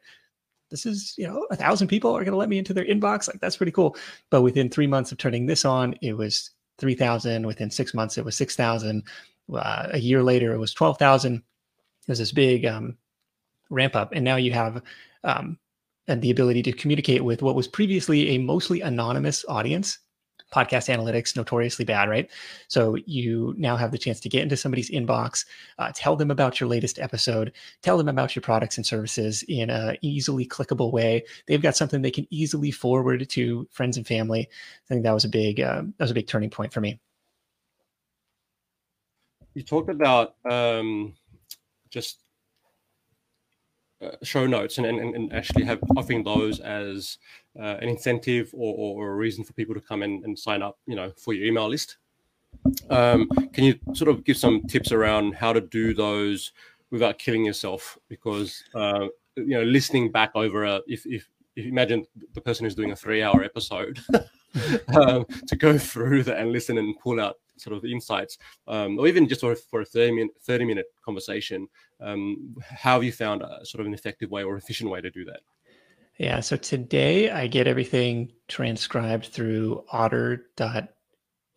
this 0.71 0.85
is, 0.85 1.13
you 1.17 1.27
know, 1.27 1.45
a 1.51 1.55
thousand 1.55 1.87
people 1.87 2.11
are 2.11 2.23
going 2.23 2.31
to 2.31 2.37
let 2.37 2.49
me 2.49 2.57
into 2.57 2.73
their 2.73 2.85
inbox. 2.85 3.27
Like, 3.27 3.39
that's 3.39 3.57
pretty 3.57 3.71
cool. 3.71 3.95
But 4.29 4.41
within 4.41 4.69
three 4.69 4.87
months 4.87 5.11
of 5.11 5.17
turning 5.17 5.45
this 5.45 5.63
on, 5.63 5.95
it 6.01 6.13
was 6.13 6.51
3,000. 6.79 7.45
Within 7.45 7.69
six 7.69 7.93
months, 7.93 8.17
it 8.17 8.25
was 8.25 8.35
6,000. 8.35 9.03
Uh, 9.53 9.87
a 9.91 9.99
year 9.99 10.23
later, 10.23 10.53
it 10.53 10.57
was 10.57 10.73
12,000. 10.73 11.35
It 11.35 11.41
was 12.07 12.19
this 12.19 12.31
big 12.31 12.65
um, 12.65 12.97
ramp 13.69 13.95
up. 13.95 14.11
And 14.13 14.25
now 14.25 14.37
you 14.37 14.51
have 14.53 14.81
um, 15.23 15.59
and 16.07 16.21
the 16.21 16.31
ability 16.31 16.61
to 16.63 16.71
communicate 16.71 17.23
with 17.23 17.41
what 17.41 17.55
was 17.55 17.67
previously 17.67 18.29
a 18.29 18.37
mostly 18.37 18.81
anonymous 18.81 19.43
audience 19.47 19.99
podcast 20.55 20.87
analytics 20.87 21.35
notoriously 21.35 21.83
bad, 21.83 22.09
right? 22.09 22.31
So 22.67 22.95
you 23.05 23.53
now 23.57 23.75
have 23.75 23.91
the 23.91 23.97
chance 23.97 24.21
to 24.21 24.29
get 24.29 24.43
into 24.43 24.55
somebody's 24.55 24.89
inbox, 24.89 25.45
uh, 25.77 25.91
tell 25.93 26.15
them 26.15 26.31
about 26.31 26.59
your 26.59 26.69
latest 26.69 26.97
episode, 26.99 27.51
tell 27.81 27.97
them 27.97 28.07
about 28.07 28.35
your 28.35 28.41
products 28.41 28.77
and 28.77 28.85
services 28.85 29.43
in 29.49 29.69
a 29.69 29.97
easily 30.01 30.45
clickable 30.47 30.91
way. 30.91 31.23
They've 31.47 31.61
got 31.61 31.75
something 31.75 32.01
they 32.01 32.11
can 32.11 32.27
easily 32.29 32.71
forward 32.71 33.29
to 33.29 33.67
friends 33.71 33.97
and 33.97 34.07
family. 34.07 34.47
I 34.49 34.87
think 34.87 35.03
that 35.03 35.13
was 35.13 35.25
a 35.25 35.29
big 35.29 35.59
uh, 35.59 35.81
that 35.97 36.03
was 36.03 36.11
a 36.11 36.15
big 36.15 36.27
turning 36.27 36.49
point 36.49 36.71
for 36.71 36.81
me. 36.81 36.99
You 39.53 39.63
talked 39.63 39.89
about 39.89 40.35
um, 40.49 41.13
just 41.89 42.19
uh, 44.01 44.11
show 44.23 44.45
notes 44.45 44.77
and, 44.77 44.85
and, 44.85 45.15
and 45.15 45.33
actually 45.33 45.63
have 45.63 45.79
offering 45.95 46.23
those 46.23 46.59
as 46.59 47.17
uh, 47.59 47.77
an 47.81 47.89
incentive 47.89 48.49
or, 48.53 48.97
or, 48.97 49.11
a 49.11 49.15
reason 49.15 49.43
for 49.43 49.53
people 49.53 49.73
to 49.73 49.81
come 49.81 50.03
in 50.03 50.21
and 50.25 50.37
sign 50.37 50.61
up, 50.61 50.77
you 50.87 50.95
know, 50.95 51.11
for 51.17 51.33
your 51.33 51.45
email 51.45 51.69
list. 51.69 51.97
Um, 52.89 53.29
can 53.53 53.63
you 53.63 53.79
sort 53.93 54.09
of 54.09 54.23
give 54.23 54.37
some 54.37 54.63
tips 54.63 54.91
around 54.91 55.33
how 55.33 55.53
to 55.53 55.61
do 55.61 55.93
those 55.93 56.51
without 56.91 57.17
killing 57.17 57.45
yourself? 57.45 57.97
Because 58.09 58.63
uh, 58.73 59.07
you 59.35 59.57
know, 59.57 59.63
listening 59.63 60.11
back 60.11 60.31
over 60.35 60.65
a 60.65 60.81
if 60.87 61.05
if, 61.05 61.27
if 61.55 61.65
imagine 61.65 62.05
the 62.33 62.41
person 62.41 62.65
who's 62.65 62.75
doing 62.75 62.91
a 62.91 62.95
three-hour 62.95 63.43
episode 63.43 63.99
um, 64.95 65.25
to 65.47 65.55
go 65.55 65.77
through 65.77 66.23
that 66.23 66.39
and 66.39 66.51
listen 66.51 66.77
and 66.77 66.97
pull 66.99 67.19
out 67.19 67.35
sort 67.57 67.75
of 67.75 67.85
insights, 67.85 68.37
um, 68.67 68.99
or 68.99 69.07
even 69.07 69.27
just 69.27 69.41
for, 69.41 69.55
for 69.55 69.81
a 69.81 69.85
30 69.85 70.11
minute, 70.11 70.31
30 70.41 70.65
minute 70.65 70.85
conversation, 71.03 71.67
um, 72.01 72.55
how 72.61 72.95
have 72.95 73.03
you 73.03 73.11
found 73.11 73.41
a 73.41 73.65
sort 73.65 73.79
of 73.81 73.87
an 73.87 73.93
effective 73.93 74.29
way 74.31 74.43
or 74.43 74.57
efficient 74.57 74.89
way 74.89 75.01
to 75.01 75.09
do 75.09 75.23
that? 75.25 75.39
Yeah. 76.17 76.39
So 76.39 76.55
today 76.55 77.29
I 77.29 77.47
get 77.47 77.67
everything 77.67 78.31
transcribed 78.47 79.27
through 79.27 79.83
otter.ai, 79.91 80.47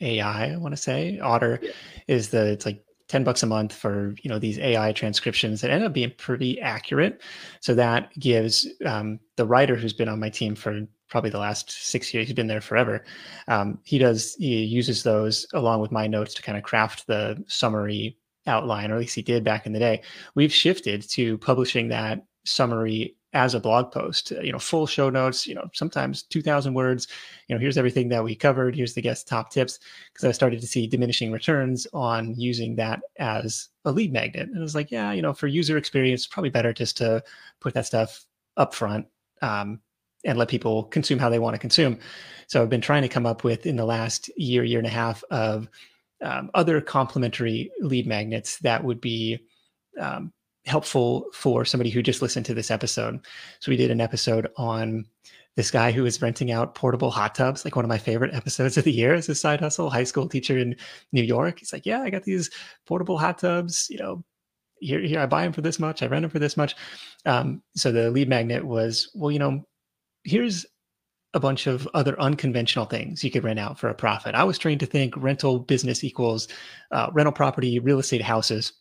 I 0.00 0.56
want 0.56 0.72
to 0.72 0.80
say. 0.80 1.18
Otter 1.20 1.60
yeah. 1.62 1.70
is 2.08 2.30
the, 2.30 2.46
it's 2.46 2.66
like 2.66 2.84
10 3.08 3.24
bucks 3.24 3.42
a 3.42 3.46
month 3.46 3.72
for, 3.72 4.14
you 4.22 4.28
know, 4.28 4.38
these 4.38 4.58
AI 4.58 4.92
transcriptions 4.92 5.60
that 5.60 5.70
end 5.70 5.84
up 5.84 5.92
being 5.92 6.12
pretty 6.18 6.60
accurate. 6.60 7.22
So 7.60 7.74
that 7.74 8.12
gives 8.18 8.66
um, 8.84 9.20
the 9.36 9.46
writer 9.46 9.76
who's 9.76 9.92
been 9.92 10.08
on 10.08 10.20
my 10.20 10.28
team 10.28 10.54
for 10.54 10.86
probably 11.08 11.30
the 11.30 11.38
last 11.38 11.70
six 11.70 12.12
years, 12.12 12.26
he's 12.26 12.34
been 12.34 12.48
there 12.48 12.60
forever. 12.60 13.04
Um, 13.46 13.78
he 13.84 13.98
does, 13.98 14.34
he 14.34 14.64
uses 14.64 15.04
those 15.04 15.46
along 15.54 15.80
with 15.80 15.90
my 15.90 16.06
notes 16.06 16.34
to 16.34 16.42
kind 16.42 16.58
of 16.58 16.64
craft 16.64 17.06
the 17.06 17.42
summary 17.46 18.18
outline, 18.46 18.90
or 18.90 18.94
at 18.94 19.00
least 19.00 19.14
he 19.14 19.22
did 19.22 19.44
back 19.44 19.66
in 19.66 19.72
the 19.72 19.78
day. 19.78 20.02
We've 20.34 20.52
shifted 20.52 21.08
to 21.10 21.38
publishing 21.38 21.88
that 21.88 22.26
summary 22.44 23.16
as 23.34 23.54
a 23.54 23.60
blog 23.60 23.92
post, 23.92 24.32
uh, 24.32 24.40
you 24.40 24.52
know, 24.52 24.58
full 24.58 24.86
show 24.86 25.10
notes, 25.10 25.46
you 25.46 25.54
know, 25.54 25.68
sometimes 25.74 26.22
2000 26.22 26.72
words, 26.72 27.08
you 27.46 27.54
know, 27.54 27.60
here's 27.60 27.76
everything 27.76 28.08
that 28.08 28.24
we 28.24 28.34
covered. 28.34 28.74
Here's 28.74 28.94
the 28.94 29.02
guest 29.02 29.28
top 29.28 29.50
tips. 29.50 29.78
Cause 30.14 30.24
I 30.24 30.32
started 30.32 30.60
to 30.60 30.66
see 30.66 30.86
diminishing 30.86 31.30
returns 31.30 31.86
on 31.92 32.34
using 32.36 32.76
that 32.76 33.00
as 33.18 33.68
a 33.84 33.92
lead 33.92 34.12
magnet. 34.12 34.48
And 34.48 34.58
I 34.58 34.62
was 34.62 34.74
like, 34.74 34.90
yeah, 34.90 35.12
you 35.12 35.20
know, 35.20 35.34
for 35.34 35.46
user 35.46 35.76
experience, 35.76 36.26
probably 36.26 36.50
better 36.50 36.72
just 36.72 36.96
to 36.98 37.22
put 37.60 37.74
that 37.74 37.86
stuff 37.86 38.24
up 38.56 38.74
front 38.74 39.06
um, 39.42 39.80
and 40.24 40.38
let 40.38 40.48
people 40.48 40.84
consume 40.84 41.18
how 41.18 41.28
they 41.28 41.38
want 41.38 41.54
to 41.54 41.60
consume. 41.60 41.98
So 42.46 42.62
I've 42.62 42.70
been 42.70 42.80
trying 42.80 43.02
to 43.02 43.08
come 43.08 43.26
up 43.26 43.44
with 43.44 43.66
in 43.66 43.76
the 43.76 43.84
last 43.84 44.30
year, 44.38 44.64
year 44.64 44.78
and 44.78 44.86
a 44.86 44.90
half 44.90 45.22
of 45.30 45.68
um, 46.22 46.50
other 46.54 46.80
complementary 46.80 47.70
lead 47.80 48.06
magnets 48.06 48.58
that 48.60 48.82
would 48.82 49.00
be 49.00 49.38
um, 50.00 50.32
helpful 50.68 51.26
for 51.32 51.64
somebody 51.64 51.90
who 51.90 52.02
just 52.02 52.22
listened 52.22 52.46
to 52.46 52.54
this 52.54 52.70
episode. 52.70 53.20
So 53.60 53.70
we 53.70 53.76
did 53.76 53.90
an 53.90 54.00
episode 54.00 54.48
on 54.56 55.06
this 55.56 55.70
guy 55.72 55.90
who 55.90 56.06
is 56.06 56.22
renting 56.22 56.52
out 56.52 56.76
portable 56.76 57.10
hot 57.10 57.34
tubs, 57.34 57.64
like 57.64 57.74
one 57.74 57.84
of 57.84 57.88
my 57.88 57.98
favorite 57.98 58.32
episodes 58.32 58.76
of 58.76 58.84
the 58.84 58.92
year 58.92 59.14
as 59.14 59.28
a 59.28 59.34
side 59.34 59.60
hustle, 59.60 59.90
high 59.90 60.04
school 60.04 60.28
teacher 60.28 60.56
in 60.56 60.76
New 61.10 61.22
York. 61.22 61.58
He's 61.58 61.72
like, 61.72 61.84
yeah, 61.84 62.00
I 62.00 62.10
got 62.10 62.22
these 62.22 62.48
portable 62.86 63.18
hot 63.18 63.38
tubs, 63.38 63.88
you 63.90 63.98
know, 63.98 64.22
here, 64.80 65.00
here 65.00 65.18
I 65.18 65.26
buy 65.26 65.42
them 65.42 65.52
for 65.52 65.62
this 65.62 65.80
much, 65.80 66.00
I 66.02 66.06
rent 66.06 66.22
them 66.22 66.30
for 66.30 66.38
this 66.38 66.56
much. 66.56 66.76
Um, 67.26 67.60
so 67.74 67.90
the 67.90 68.10
lead 68.10 68.28
magnet 68.28 68.64
was, 68.64 69.10
well, 69.14 69.32
you 69.32 69.40
know, 69.40 69.64
here's 70.22 70.64
a 71.34 71.40
bunch 71.40 71.66
of 71.66 71.88
other 71.92 72.18
unconventional 72.20 72.84
things 72.84 73.24
you 73.24 73.30
could 73.30 73.44
rent 73.44 73.58
out 73.58 73.78
for 73.78 73.88
a 73.88 73.94
profit. 73.94 74.34
I 74.34 74.44
was 74.44 74.58
trained 74.58 74.80
to 74.80 74.86
think 74.86 75.14
rental 75.16 75.58
business 75.58 76.04
equals 76.04 76.46
uh, 76.92 77.10
rental 77.12 77.32
property, 77.32 77.80
real 77.80 77.98
estate 77.98 78.22
houses, 78.22 78.72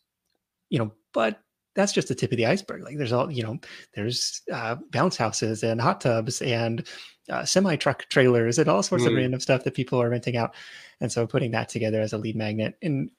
you 0.70 0.80
know, 0.80 0.92
but 1.14 1.40
that's 1.78 1.94
just 1.94 2.08
the 2.08 2.16
tip 2.16 2.32
of 2.32 2.38
the 2.38 2.46
iceberg. 2.48 2.84
Like 2.84 2.98
there's 2.98 3.14
all, 3.14 3.32
you 3.32 3.44
know, 3.44 3.60
there's 3.94 4.42
uh, 4.52 4.76
bounce 4.90 5.16
houses 5.16 5.64
and 5.64 5.80
hot 5.80 6.02
tubs 6.02 6.42
and 6.42 6.86
uh, 7.30 7.46
semi 7.46 7.76
truck 7.76 8.10
trailers 8.10 8.58
and 8.58 8.68
all 8.68 8.82
sorts 8.82 9.04
mm. 9.04 9.08
of 9.08 9.14
random 9.14 9.40
stuff 9.40 9.64
that 9.64 9.76
people 9.76 10.02
are 10.02 10.10
renting 10.10 10.38
out. 10.38 10.56
And 11.00 11.12
so 11.12 11.28
putting 11.28 11.52
that 11.52 11.70
together 11.70 12.02
as 12.02 12.14
a 12.14 12.18
lead 12.18 12.36
magnet 12.36 12.76
and, 12.82 13.12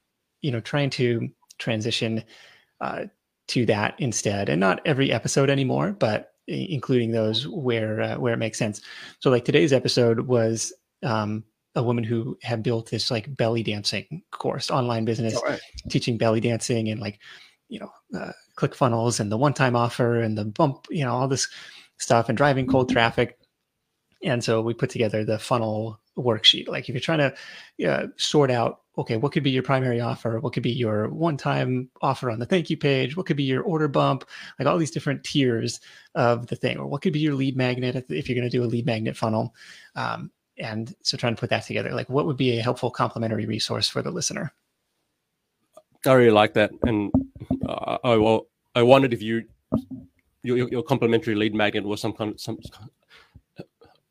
you 0.42 0.50
know, 0.50 0.60
trying 0.60 0.90
to 0.90 1.28
transition 1.58 2.24
uh, 2.80 3.04
to 3.46 3.64
that 3.66 3.94
instead 3.98 4.48
and 4.48 4.60
not 4.60 4.80
every 4.84 5.12
episode 5.12 5.50
anymore, 5.50 5.92
but 5.92 6.32
including 6.48 7.12
those 7.12 7.46
where, 7.46 8.00
uh, 8.00 8.16
where 8.18 8.34
it 8.34 8.38
makes 8.38 8.58
sense. 8.58 8.80
So 9.20 9.30
like 9.30 9.44
today's 9.44 9.72
episode 9.72 10.20
was, 10.20 10.72
um, 11.04 11.44
a 11.74 11.82
woman 11.82 12.02
who 12.02 12.36
had 12.42 12.62
built 12.62 12.90
this 12.90 13.08
like 13.08 13.36
belly 13.36 13.62
dancing 13.62 14.22
course, 14.32 14.68
online 14.68 15.04
business, 15.04 15.40
right. 15.46 15.60
teaching 15.88 16.18
belly 16.18 16.40
dancing 16.40 16.88
and 16.88 17.00
like 17.00 17.20
you 17.68 17.78
know 17.78 17.90
uh, 18.18 18.32
ClickFunnels 18.58 19.20
and 19.20 19.30
the 19.30 19.38
one-time 19.38 19.76
offer 19.76 20.20
and 20.20 20.36
the 20.36 20.44
bump, 20.44 20.86
you 20.90 21.04
know, 21.04 21.12
all 21.12 21.28
this 21.28 21.48
stuff 21.98 22.28
and 22.28 22.36
driving 22.36 22.66
cold 22.66 22.90
traffic. 22.90 23.38
And 24.22 24.42
so 24.42 24.60
we 24.60 24.74
put 24.74 24.90
together 24.90 25.24
the 25.24 25.38
funnel 25.38 26.00
worksheet. 26.16 26.68
Like 26.68 26.88
if 26.88 26.94
you're 26.94 27.00
trying 27.00 27.32
to 27.78 27.88
uh, 27.88 28.06
sort 28.16 28.50
out, 28.50 28.80
okay, 28.96 29.16
what 29.16 29.30
could 29.30 29.44
be 29.44 29.50
your 29.50 29.62
primary 29.62 30.00
offer? 30.00 30.40
What 30.40 30.52
could 30.52 30.64
be 30.64 30.72
your 30.72 31.08
one-time 31.08 31.88
offer 32.02 32.30
on 32.30 32.40
the 32.40 32.46
thank 32.46 32.68
you 32.68 32.76
page? 32.76 33.16
What 33.16 33.26
could 33.26 33.36
be 33.36 33.44
your 33.44 33.62
order 33.62 33.86
bump? 33.86 34.24
Like 34.58 34.66
all 34.66 34.76
these 34.76 34.90
different 34.90 35.22
tiers 35.22 35.78
of 36.16 36.48
the 36.48 36.56
thing, 36.56 36.78
or 36.78 36.86
what 36.88 37.02
could 37.02 37.12
be 37.12 37.20
your 37.20 37.34
lead 37.34 37.56
magnet 37.56 38.06
if 38.08 38.28
you're 38.28 38.36
going 38.38 38.50
to 38.50 38.56
do 38.56 38.64
a 38.64 38.66
lead 38.66 38.86
magnet 38.86 39.16
funnel? 39.16 39.54
Um, 39.94 40.32
and 40.56 40.92
so 41.02 41.16
trying 41.16 41.36
to 41.36 41.40
put 41.40 41.50
that 41.50 41.64
together, 41.64 41.92
like 41.92 42.08
what 42.08 42.26
would 42.26 42.36
be 42.36 42.58
a 42.58 42.62
helpful 42.62 42.90
complementary 42.90 43.46
resource 43.46 43.88
for 43.88 44.02
the 44.02 44.10
listener? 44.10 44.52
I 46.06 46.12
really 46.12 46.30
like 46.30 46.54
that, 46.54 46.70
and 46.82 47.10
uh, 47.68 47.98
I 48.04 48.16
well, 48.16 48.46
I 48.74 48.82
wondered 48.82 49.12
if 49.12 49.22
you 49.22 49.44
your, 50.42 50.68
your 50.68 50.82
complimentary 50.82 51.34
lead 51.34 51.54
magnet 51.54 51.84
was 51.84 52.00
some 52.00 52.12
kind 52.12 52.32
of 52.32 52.40
some 52.40 52.58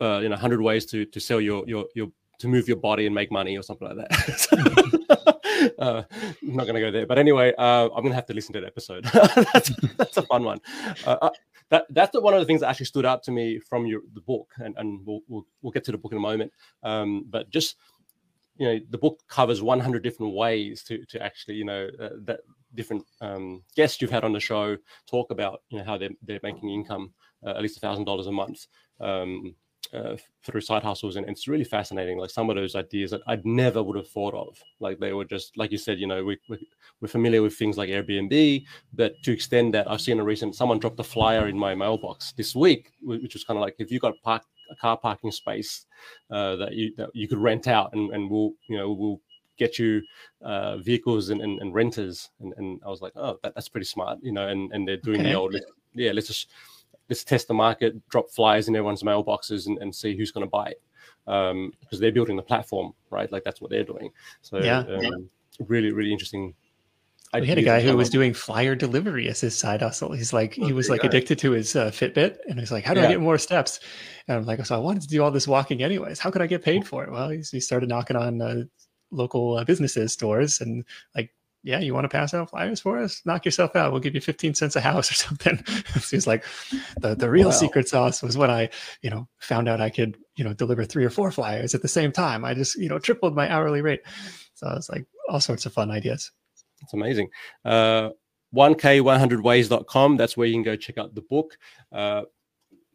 uh, 0.02 0.20
you 0.20 0.30
know 0.30 0.36
hundred 0.36 0.62
ways 0.62 0.86
to 0.88 1.06
to 1.06 1.20
sell 1.20 1.40
your 1.42 1.64
your 1.68 1.86
your 1.96 2.08
to 2.40 2.48
move 2.48 2.68
your 2.68 2.78
body 2.78 3.06
and 3.06 3.16
make 3.16 3.32
money 3.32 3.58
or 3.58 3.64
something 3.64 3.88
like 3.88 3.98
that. 3.98 5.36
uh, 5.80 6.04
I'm 6.12 6.56
not 6.56 6.66
going 6.66 6.76
to 6.76 6.82
go 6.82 6.92
there, 6.92 7.08
but 7.08 7.18
anyway, 7.18 7.54
uh, 7.58 7.86
I'm 7.86 8.04
going 8.04 8.10
to 8.10 8.16
have 8.16 8.28
to 8.28 8.34
listen 8.34 8.54
to 8.54 8.62
that 8.62 8.68
episode. 8.68 9.06
that's, 9.54 9.72
that's 9.98 10.18
a 10.18 10.22
fun 10.22 10.44
one. 10.44 10.60
Uh, 11.06 11.18
uh, 11.22 11.30
that 11.70 11.86
that's 11.90 12.16
one 12.20 12.34
of 12.34 12.40
the 12.40 12.46
things 12.46 12.62
that 12.62 12.70
actually 12.70 12.86
stood 12.86 13.06
out 13.06 13.24
to 13.24 13.32
me 13.32 13.60
from 13.60 13.86
your 13.86 14.02
the 14.14 14.22
book, 14.22 14.54
and, 14.58 14.76
and 14.78 15.06
we'll, 15.06 15.22
we'll 15.28 15.46
we'll 15.62 15.72
get 15.72 15.84
to 15.86 15.92
the 15.92 15.98
book 15.98 16.12
in 16.12 16.18
a 16.18 16.22
moment. 16.22 16.52
Um, 16.84 17.26
but 17.30 17.50
just 17.50 17.76
you 18.58 18.68
know 18.68 18.80
the 18.90 18.98
book 18.98 19.22
covers 19.28 19.62
100 19.62 20.04
different 20.04 20.34
ways 20.34 20.84
to 20.84 21.06
to 21.06 21.22
actually 21.22 21.56
you 21.56 21.66
know 21.66 21.88
uh, 22.00 22.10
that 22.26 22.40
different 22.76 23.06
um, 23.22 23.64
guests 23.76 24.02
you've 24.02 24.12
had 24.12 24.24
on 24.24 24.34
the 24.34 24.40
show 24.40 24.78
talk 25.10 25.32
about 25.32 25.62
you 25.70 25.78
know 25.78 25.84
how 25.84 25.98
they're, 25.98 26.10
they're 26.24 26.40
making 26.44 26.70
income 26.70 27.14
uh, 27.46 27.52
at 27.52 27.62
least 27.62 27.78
a 27.78 27.80
thousand 27.80 28.06
dollars 28.06 28.28
a 28.28 28.32
month 28.32 28.68
um, 29.00 29.56
uh, 29.94 30.18
through 30.44 30.62
side 30.62 30.84
hustles. 30.84 31.16
And, 31.16 31.26
and, 31.26 31.36
it's 31.36 31.48
really 31.48 31.64
fascinating 31.64 32.18
like 32.18 32.30
some 32.30 32.50
of 32.50 32.56
those 32.56 32.76
ideas 32.76 33.12
that 33.12 33.22
i'd 33.28 33.46
never 33.46 33.82
would 33.82 33.96
have 33.96 34.10
thought 34.10 34.34
of. 34.34 34.58
Like 34.80 35.00
they 35.00 35.14
were 35.14 35.26
just 35.26 35.58
like 35.58 35.72
you 35.72 35.78
said 35.78 36.00
you 36.00 36.08
know 36.08 36.24
we, 36.24 36.38
we, 36.50 36.68
we're 37.00 37.08
familiar 37.08 37.42
with 37.42 37.56
things 37.56 37.78
like 37.78 37.90
airbnb 37.90 38.66
but 38.94 39.14
to 39.24 39.32
extend 39.32 39.74
that 39.74 39.90
i've 39.90 40.02
seen 40.02 40.20
a 40.20 40.24
recent 40.24 40.56
someone 40.56 40.80
dropped 40.80 41.00
a 41.00 41.04
flyer 41.04 41.48
in 41.48 41.58
my 41.58 41.76
mailbox 41.76 42.34
this 42.34 42.56
week 42.56 42.92
which 43.02 43.34
was 43.34 43.44
kind 43.44 43.58
of 43.58 43.62
like 43.62 43.76
if 43.80 43.92
you 43.92 44.00
got 44.00 44.14
parked 44.24 44.48
a 44.70 44.76
car 44.76 44.98
parking 44.98 45.32
space 45.32 45.86
uh, 46.32 46.56
that 46.58 46.74
you 46.74 46.94
that 46.98 47.10
you 47.14 47.28
could 47.28 47.40
rent 47.40 47.68
out, 47.68 47.94
and, 47.94 48.14
and 48.14 48.30
we'll 48.30 48.54
you 48.68 48.78
know 48.78 48.92
we'll 48.92 49.22
get 49.58 49.80
you 49.80 50.02
uh, 50.42 50.78
vehicles 50.78 51.30
and, 51.30 51.42
and, 51.42 51.60
and 51.60 51.74
renters. 51.74 52.30
And, 52.40 52.54
and, 52.58 52.80
I 52.86 52.90
was 52.90 53.02
like, 53.02 53.14
oh, 53.16 53.40
that, 53.42 53.56
that's 53.56 53.70
pretty 53.70 53.86
smart, 53.86 54.20
you 54.22 54.32
know. 54.32 54.48
And 54.48 54.72
and 54.74 54.88
they're 54.88 54.98
doing 54.98 55.22
okay. 55.22 55.32
the 55.32 55.36
old, 55.36 55.56
yeah, 55.94 56.12
let's 56.12 56.28
just 56.28 56.50
let's 57.10 57.24
test 57.24 57.48
the 57.48 57.54
market, 57.54 58.08
drop 58.10 58.30
flyers 58.30 58.68
in 58.68 58.76
everyone's 58.76 59.04
mailboxes, 59.04 59.68
and, 59.68 59.78
and 59.80 59.94
see 59.94 60.16
who's 60.16 60.32
going 60.32 60.46
to 60.46 60.50
buy 60.50 60.68
it. 60.68 60.82
Um, 61.26 61.74
because 61.82 62.00
they're 62.00 62.12
building 62.12 62.38
the 62.38 62.42
platform, 62.42 62.94
right? 63.10 63.30
Like 63.32 63.44
that's 63.44 63.60
what 63.60 63.70
they're 63.70 63.84
doing. 63.84 64.12
So 64.42 64.60
yeah, 64.60 64.80
um, 64.80 65.30
really, 65.68 65.92
really 65.92 66.12
interesting 66.12 66.54
we 67.40 67.48
had 67.48 67.58
a 67.58 67.64
guy 67.64 67.82
who 67.82 67.96
was 67.96 68.10
doing 68.10 68.34
flyer 68.34 68.76
delivery 68.76 69.28
as 69.28 69.42
his 69.42 69.58
side 69.58 69.82
hustle. 69.82 70.12
He's 70.12 70.34
like, 70.34 70.54
he 70.54 70.74
was 70.74 70.90
like 70.90 71.04
addicted 71.04 71.40
to 71.40 71.52
his 71.52 71.76
uh, 71.76 71.90
Fitbit, 71.92 72.38
and 72.48 72.60
he's 72.60 72.72
like, 72.72 72.84
"How 72.84 72.94
do 72.94 73.02
yeah. 73.02 73.08
I 73.08 73.12
get 73.12 73.22
more 73.22 73.38
steps?" 73.38 73.80
And 74.28 74.38
I'm 74.38 74.46
like, 74.46 74.66
"So 74.66 74.76
I 74.76 74.80
wanted 74.80 75.04
to 75.04 75.08
do 75.08 75.24
all 75.24 75.32
this 75.32 75.48
walking 75.48 75.84
anyways. 75.84 76.20
How 76.20 76.32
could 76.32 76.42
I 76.42 76.48
get 76.48 76.64
paid 76.64 76.88
for 76.88 77.04
it?" 77.04 77.12
Well, 77.12 77.30
he, 77.30 77.42
he 77.52 77.60
started 77.60 77.90
knocking 77.90 78.16
on 78.16 78.42
uh, 78.42 78.64
local 79.12 79.58
uh, 79.58 79.64
businesses 79.64 80.14
stores 80.14 80.62
and 80.62 80.84
like, 81.16 81.34
"Yeah, 81.64 81.80
you 81.80 81.94
want 81.94 82.06
to 82.06 82.10
pass 82.10 82.34
out 82.34 82.50
flyers 82.50 82.80
for 82.80 83.00
us? 83.00 83.22
Knock 83.26 83.46
yourself 83.46 83.76
out. 83.76 83.92
We'll 83.92 84.02
give 84.02 84.16
you 84.16 84.22
15 84.22 84.54
cents 84.54 84.76
a 84.76 84.82
house 84.82 85.12
or 85.12 85.14
something." 85.16 85.64
so 85.66 86.16
he's 86.16 86.28
like, 86.28 86.46
"The 87.00 87.16
the 87.16 87.30
real 87.30 87.50
wow. 87.50 87.56
secret 87.56 87.88
sauce 87.88 88.22
was 88.22 88.38
when 88.38 88.52
I, 88.52 88.70
you 89.02 89.10
know, 89.10 89.28
found 89.40 89.68
out 89.68 89.82
I 89.82 89.90
could, 89.90 90.18
you 90.36 90.44
know, 90.44 90.54
deliver 90.54 90.86
three 90.86 91.06
or 91.06 91.10
four 91.10 91.32
flyers 91.32 91.76
at 91.76 91.82
the 91.82 91.88
same 91.88 92.12
time. 92.12 92.46
I 92.46 92.54
just, 92.54 92.76
you 92.76 92.90
know, 92.90 93.00
tripled 93.00 93.36
my 93.36 93.52
hourly 93.52 93.82
rate." 93.82 94.02
So 94.56 94.66
I 94.66 94.74
was 94.74 94.90
like, 94.90 95.06
all 95.30 95.40
sorts 95.40 95.68
of 95.68 95.74
fun 95.74 95.92
ideas. 95.92 96.32
It's 96.82 96.94
amazing. 96.94 97.30
Uh, 97.66 98.10
1k100ways.com. 98.56 100.18
That's 100.18 100.38
where 100.38 100.48
you 100.48 100.54
can 100.54 100.64
go 100.64 100.76
check 100.76 100.98
out 100.98 101.14
the 101.14 101.22
book. 101.22 101.58
Uh, 101.92 102.24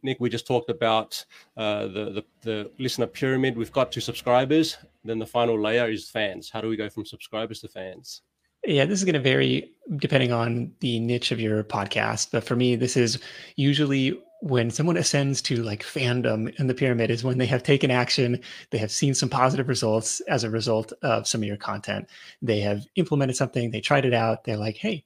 Nick, 0.02 0.18
we 0.18 0.28
just 0.28 0.46
talked 0.46 0.70
about 0.70 1.24
uh, 1.56 1.82
the, 1.86 2.04
the, 2.10 2.24
the 2.42 2.70
listener 2.78 3.06
pyramid. 3.06 3.56
We've 3.56 3.72
got 3.72 3.92
two 3.92 4.00
subscribers. 4.00 4.76
Then 5.04 5.18
the 5.18 5.26
final 5.26 5.60
layer 5.60 5.88
is 5.88 6.10
fans. 6.10 6.50
How 6.50 6.60
do 6.60 6.68
we 6.68 6.76
go 6.76 6.88
from 6.88 7.06
subscribers 7.06 7.60
to 7.60 7.68
fans? 7.68 8.22
Yeah, 8.64 8.84
this 8.84 8.98
is 8.98 9.04
going 9.04 9.14
to 9.14 9.20
vary 9.20 9.72
depending 9.96 10.32
on 10.32 10.72
the 10.80 11.00
niche 11.00 11.32
of 11.32 11.40
your 11.40 11.64
podcast. 11.64 12.30
But 12.32 12.44
for 12.44 12.56
me, 12.56 12.76
this 12.76 12.96
is 12.96 13.18
usually 13.56 14.20
when 14.42 14.72
someone 14.72 14.96
ascends 14.96 15.40
to 15.40 15.62
like 15.62 15.84
fandom 15.84 16.52
in 16.58 16.66
the 16.66 16.74
pyramid 16.74 17.12
is 17.12 17.22
when 17.22 17.38
they 17.38 17.46
have 17.46 17.62
taken 17.62 17.92
action, 17.92 18.40
they 18.70 18.78
have 18.78 18.90
seen 18.90 19.14
some 19.14 19.28
positive 19.28 19.68
results 19.68 20.20
as 20.22 20.42
a 20.42 20.50
result 20.50 20.92
of 21.02 21.28
some 21.28 21.42
of 21.42 21.46
your 21.46 21.56
content. 21.56 22.08
They 22.42 22.58
have 22.58 22.84
implemented 22.96 23.36
something, 23.36 23.70
they 23.70 23.80
tried 23.80 24.04
it 24.04 24.12
out, 24.12 24.42
they're 24.42 24.56
like, 24.56 24.76
hey, 24.76 25.04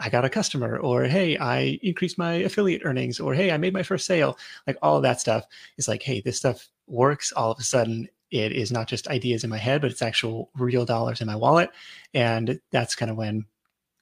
I 0.00 0.08
got 0.08 0.24
a 0.24 0.28
customer, 0.28 0.78
or 0.78 1.04
hey, 1.04 1.36
I 1.38 1.78
increased 1.82 2.18
my 2.18 2.32
affiliate 2.32 2.82
earnings, 2.84 3.20
or 3.20 3.34
hey, 3.34 3.52
I 3.52 3.56
made 3.56 3.72
my 3.72 3.84
first 3.84 4.04
sale. 4.04 4.36
Like 4.66 4.78
all 4.82 4.96
of 4.96 5.04
that 5.04 5.20
stuff 5.20 5.46
is 5.78 5.86
like, 5.86 6.02
hey, 6.02 6.20
this 6.20 6.38
stuff 6.38 6.68
works. 6.88 7.30
All 7.30 7.52
of 7.52 7.60
a 7.60 7.62
sudden, 7.62 8.08
it 8.32 8.50
is 8.50 8.72
not 8.72 8.88
just 8.88 9.06
ideas 9.06 9.44
in 9.44 9.50
my 9.50 9.58
head, 9.58 9.80
but 9.80 9.92
it's 9.92 10.02
actual 10.02 10.50
real 10.56 10.84
dollars 10.84 11.20
in 11.20 11.28
my 11.28 11.36
wallet. 11.36 11.70
And 12.14 12.60
that's 12.72 12.96
kind 12.96 13.12
of 13.12 13.16
when 13.16 13.44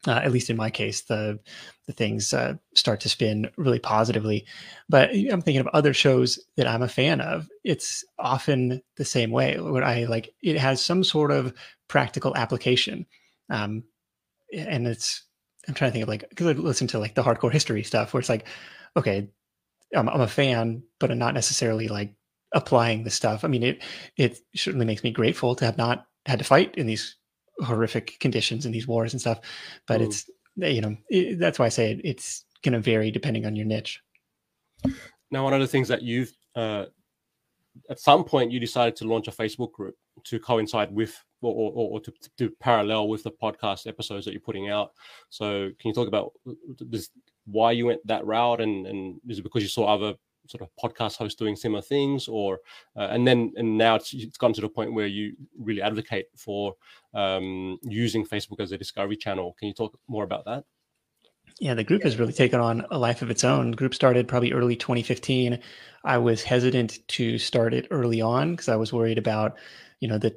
uh, 0.07 0.13
at 0.13 0.33
least 0.33 0.51
in 0.51 0.57
my 0.57 0.71
case, 0.71 1.03
the 1.03 1.39
the 1.87 1.93
things 1.93 2.33
uh, 2.33 2.55
start 2.75 3.01
to 3.01 3.09
spin 3.09 3.51
really 3.57 3.79
positively. 3.79 4.47
But 4.89 5.11
I'm 5.11 5.43
thinking 5.43 5.61
of 5.61 5.67
other 5.69 5.93
shows 5.93 6.39
that 6.57 6.67
I'm 6.67 6.83
a 6.83 6.89
fan 6.89 7.21
of. 7.21 7.49
It's 7.65 8.05
often 8.19 8.83
the 8.97 9.05
same 9.05 9.31
way 9.31 9.59
where 9.61 9.85
I 9.85 10.05
like 10.05 10.33
it 10.43 10.57
has 10.57 10.83
some 10.85 11.05
sort 11.05 11.31
of 11.31 11.53
practical 11.89 12.37
application, 12.37 13.07
um, 13.51 13.85
and 14.57 14.87
it's 14.87 15.25
I'm 15.69 15.75
trying 15.75 15.91
to 15.91 15.93
think 15.93 16.03
of 16.05 16.09
like 16.09 16.29
because 16.31 16.47
I 16.47 16.53
listen 16.53 16.87
to 16.89 16.99
like 16.99 17.15
the 17.15 17.23
hardcore 17.23 17.53
history 17.53 17.83
stuff 17.83 18.15
where 18.15 18.21
it's 18.21 18.29
like, 18.29 18.47
okay, 18.97 19.29
I'm, 19.95 20.09
I'm 20.09 20.21
a 20.23 20.29
fan, 20.29 20.83
but 20.99 21.11
I'm 21.11 21.19
not 21.19 21.35
necessarily 21.35 21.89
like 21.89 22.15
applying 22.55 23.05
the 23.05 23.11
stuff. 23.11 23.45
I 23.45 23.49
mean, 23.49 23.63
it 23.63 23.83
it 24.17 24.39
certainly 24.57 24.87
makes 24.87 25.05
me 25.05 25.11
grateful 25.11 25.55
to 25.57 25.67
have 25.67 25.77
not 25.77 26.07
had 26.25 26.39
to 26.39 26.45
fight 26.45 26.75
in 26.77 26.87
these 26.87 27.17
horrific 27.63 28.19
conditions 28.21 28.67
in 28.67 28.73
these 28.73 28.87
wars 28.87 29.13
and 29.13 29.21
stuff. 29.21 29.41
But 29.87 30.01
mm. 30.01 30.07
it's 30.07 30.31
you 30.57 30.81
know 30.81 30.97
it, 31.09 31.39
that's 31.39 31.59
why 31.59 31.67
I 31.67 31.71
say 31.71 31.93
it, 31.93 32.01
it's 32.05 32.45
going 32.63 32.73
to 32.75 32.81
vary 32.81 33.11
depending 33.11 33.47
on 33.47 33.57
your 33.57 33.67
niche. 33.67 34.01
Now, 35.31 35.45
one 35.45 35.55
of 35.55 35.61
the 35.61 35.67
things 35.67 35.89
that 35.89 36.03
you've 36.03 36.33
uh, 36.57 36.87
at 37.89 38.01
some 38.01 38.25
point 38.25 38.51
you 38.51 38.61
decided 38.61 38.97
to 38.97 39.05
launch 39.05 39.29
a 39.29 39.33
Facebook 39.33 39.73
group 39.73 39.95
to 40.25 40.39
coincide 40.39 40.93
with 40.93 41.17
or, 41.43 41.55
or, 41.55 41.93
or 41.93 42.01
to, 42.01 42.13
to, 42.37 42.51
parallel 42.61 43.09
with 43.09 43.23
the 43.23 43.31
podcast 43.31 43.87
episodes 43.87 44.27
that 44.27 44.33
you're 44.33 44.41
putting 44.41 44.69
out. 44.69 44.93
So, 45.31 45.71
can 45.79 45.89
you 45.89 45.95
talk 45.95 46.09
about 46.09 46.33
this, 46.79 47.11
why 47.47 47.73
you 47.73 47.87
went 47.87 48.07
that 48.07 48.27
route, 48.27 48.61
and, 48.61 48.87
and 48.87 49.21
is 49.29 49.39
it 49.39 49.43
because 49.43 49.63
you 49.63 49.69
saw 49.69 49.87
other 49.87 50.15
sort 50.51 50.63
of 50.63 50.69
podcast 50.83 51.17
hosts 51.17 51.39
doing 51.39 51.57
similar 51.57 51.83
things, 51.83 52.29
or 52.29 52.59
uh, 52.97 53.09
and 53.11 53.27
then 53.27 53.53
and 53.57 53.79
now 53.79 53.95
it's, 53.95 54.13
it's 54.13 54.37
gotten 54.37 54.55
to 54.55 54.61
the 54.61 54.69
point 54.69 54.93
where 54.93 55.07
you 55.07 55.35
really 55.59 55.83
advocate 55.83 56.27
for 56.37 56.75
um, 57.15 57.79
using 57.83 58.27
Facebook 58.27 58.61
as 58.61 58.73
a 58.73 58.79
discovery 58.79 59.17
channel. 59.17 59.55
Can 59.59 59.69
you 59.69 59.75
talk 59.75 59.99
more 60.09 60.25
about 60.25 60.45
that? 60.47 60.65
Yeah, 61.61 61.75
the 61.75 61.85
group 61.85 62.03
has 62.05 62.19
really 62.19 62.33
taken 62.33 62.61
on 62.61 62.87
a 62.91 62.99
life 62.99 63.23
of 63.23 63.31
its 63.31 63.45
own. 63.45 63.73
The 63.73 63.77
group 63.77 63.95
started 63.95 64.29
probably 64.29 64.53
early 64.53 64.77
2015. 64.77 65.59
I 66.05 66.19
was 66.19 66.43
hesitant 66.43 67.07
to 67.09 67.39
start 67.39 67.75
it 67.75 67.87
early 67.91 68.21
on 68.21 68.53
because 68.53 68.69
I 68.69 68.77
was 68.77 68.93
worried 68.93 69.19
about, 69.19 69.59
you 70.01 70.09
know, 70.09 70.17
the 70.17 70.35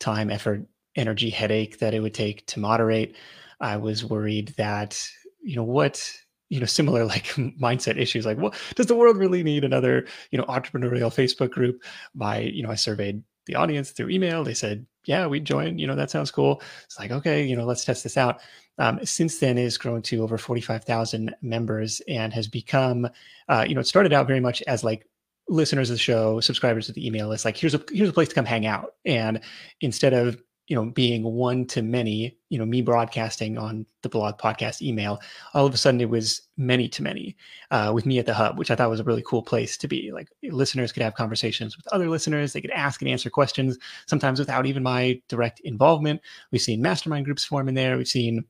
time, 0.00 0.30
effort, 0.30 0.66
energy, 0.96 1.30
headache 1.30 1.78
that 1.78 1.94
it 1.94 2.00
would 2.00 2.14
take 2.14 2.46
to 2.48 2.60
moderate. 2.60 3.16
I 3.60 3.76
was 3.76 4.04
worried 4.04 4.54
that, 4.56 5.00
you 5.40 5.56
know, 5.56 5.62
what, 5.62 6.12
you 6.48 6.60
know, 6.60 6.66
similar 6.66 7.04
like 7.04 7.24
mindset 7.60 7.98
issues, 7.98 8.26
like, 8.26 8.38
what 8.38 8.54
does 8.74 8.86
the 8.86 8.94
world 8.94 9.16
really 9.16 9.42
need 9.42 9.64
another, 9.64 10.06
you 10.30 10.38
know, 10.38 10.44
entrepreneurial 10.44 11.14
Facebook 11.14 11.50
group? 11.50 11.82
By, 12.14 12.40
you 12.40 12.62
know, 12.62 12.70
I 12.70 12.76
surveyed 12.76 13.22
the 13.46 13.54
audience 13.54 13.90
through 13.90 14.10
email. 14.10 14.44
They 14.44 14.54
said, 14.54 14.86
yeah, 15.06 15.26
we'd 15.26 15.44
join, 15.44 15.78
you 15.78 15.86
know, 15.86 15.94
that 15.94 16.10
sounds 16.10 16.30
cool. 16.30 16.60
It's 16.84 16.98
like, 16.98 17.12
okay, 17.12 17.44
you 17.44 17.56
know, 17.56 17.64
let's 17.64 17.84
test 17.84 18.02
this 18.02 18.16
out. 18.16 18.40
Um, 18.78 18.98
since 19.04 19.38
then, 19.38 19.56
it 19.56 19.62
has 19.62 19.78
grown 19.78 20.02
to 20.02 20.22
over 20.22 20.36
45,000 20.36 21.34
members 21.42 22.02
and 22.08 22.32
has 22.32 22.48
become, 22.48 23.08
uh, 23.48 23.64
you 23.66 23.74
know, 23.74 23.80
it 23.80 23.86
started 23.86 24.12
out 24.12 24.26
very 24.26 24.40
much 24.40 24.62
as 24.66 24.84
like 24.84 25.06
listeners 25.48 25.90
of 25.90 25.94
the 25.94 26.00
show, 26.00 26.40
subscribers 26.40 26.86
to 26.86 26.92
the 26.92 27.06
email 27.06 27.28
list, 27.28 27.44
like 27.44 27.56
here's 27.56 27.74
a 27.74 27.82
here's 27.90 28.08
a 28.08 28.12
place 28.12 28.28
to 28.28 28.34
come 28.34 28.44
hang 28.44 28.66
out. 28.66 28.94
And 29.04 29.40
instead 29.80 30.12
of 30.12 30.42
you 30.66 30.74
know 30.74 30.90
being 30.90 31.22
one 31.22 31.66
to 31.66 31.82
many, 31.82 32.36
you 32.48 32.58
know, 32.58 32.66
me 32.66 32.82
broadcasting 32.82 33.56
on 33.56 33.86
the 34.02 34.08
blog 34.08 34.38
podcast 34.38 34.82
email, 34.82 35.20
all 35.54 35.66
of 35.66 35.74
a 35.74 35.76
sudden 35.76 36.00
it 36.00 36.10
was 36.10 36.42
many 36.56 36.88
to 36.88 37.02
many 37.02 37.36
uh, 37.70 37.92
with 37.94 38.06
me 38.06 38.18
at 38.18 38.26
the 38.26 38.34
hub, 38.34 38.58
which 38.58 38.70
I 38.70 38.74
thought 38.74 38.90
was 38.90 39.00
a 39.00 39.04
really 39.04 39.22
cool 39.26 39.42
place 39.42 39.76
to 39.78 39.88
be. 39.88 40.10
Like 40.12 40.28
listeners 40.42 40.92
could 40.92 41.02
have 41.02 41.14
conversations 41.14 41.76
with 41.76 41.86
other 41.88 42.08
listeners, 42.08 42.52
they 42.52 42.60
could 42.60 42.70
ask 42.72 43.00
and 43.00 43.10
answer 43.10 43.30
questions, 43.30 43.78
sometimes 44.06 44.38
without 44.38 44.66
even 44.66 44.82
my 44.82 45.20
direct 45.28 45.60
involvement. 45.60 46.20
We've 46.50 46.62
seen 46.62 46.82
mastermind 46.82 47.26
groups 47.26 47.44
form 47.44 47.68
in 47.68 47.74
there. 47.74 47.96
We've 47.96 48.08
seen 48.08 48.44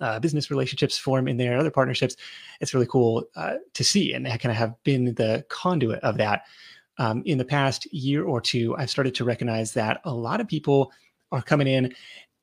uh, 0.00 0.20
business 0.20 0.50
relationships 0.50 0.98
form 0.98 1.26
in 1.28 1.36
there, 1.36 1.58
other 1.58 1.70
partnerships. 1.70 2.16
It's 2.60 2.74
really 2.74 2.86
cool 2.86 3.24
uh, 3.34 3.54
to 3.74 3.84
see, 3.84 4.12
and 4.12 4.26
kind 4.26 4.46
of 4.46 4.56
have 4.56 4.74
been 4.84 5.14
the 5.14 5.44
conduit 5.48 6.00
of 6.00 6.16
that. 6.18 6.42
Um, 6.98 7.22
in 7.26 7.36
the 7.36 7.44
past 7.44 7.92
year 7.92 8.24
or 8.24 8.40
two, 8.40 8.74
I've 8.78 8.88
started 8.88 9.14
to 9.16 9.24
recognize 9.24 9.72
that 9.74 10.00
a 10.04 10.14
lot 10.14 10.40
of 10.40 10.48
people 10.48 10.92
are 11.36 11.42
coming 11.42 11.66
in 11.66 11.94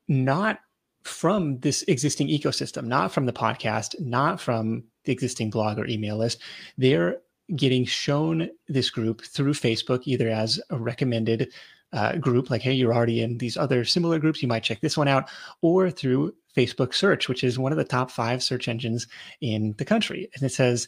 not 0.07 0.59
from 1.03 1.59
this 1.59 1.83
existing 1.83 2.27
ecosystem, 2.27 2.85
not 2.85 3.11
from 3.11 3.25
the 3.25 3.33
podcast, 3.33 3.99
not 3.99 4.39
from 4.39 4.83
the 5.03 5.11
existing 5.11 5.49
blog 5.49 5.77
or 5.77 5.85
email 5.87 6.17
list. 6.17 6.41
They're 6.77 7.17
getting 7.55 7.85
shown 7.85 8.49
this 8.67 8.89
group 8.89 9.21
through 9.21 9.53
Facebook, 9.53 10.01
either 10.05 10.29
as 10.29 10.61
a 10.69 10.77
recommended 10.77 11.51
uh, 11.91 12.15
group, 12.17 12.49
like, 12.49 12.61
hey, 12.61 12.73
you're 12.73 12.93
already 12.93 13.21
in 13.21 13.37
these 13.37 13.55
other 13.55 13.85
similar 13.85 14.17
groups, 14.17 14.41
you 14.41 14.47
might 14.47 14.63
check 14.63 14.81
this 14.81 14.97
one 14.97 15.07
out, 15.07 15.29
or 15.61 15.91
through 15.91 16.33
Facebook 16.55 16.93
search, 16.93 17.29
which 17.29 17.43
is 17.43 17.59
one 17.59 17.71
of 17.71 17.77
the 17.77 17.83
top 17.83 18.09
five 18.09 18.41
search 18.41 18.67
engines 18.67 19.07
in 19.41 19.75
the 19.77 19.85
country. 19.85 20.29
And 20.33 20.43
it 20.43 20.51
says, 20.51 20.87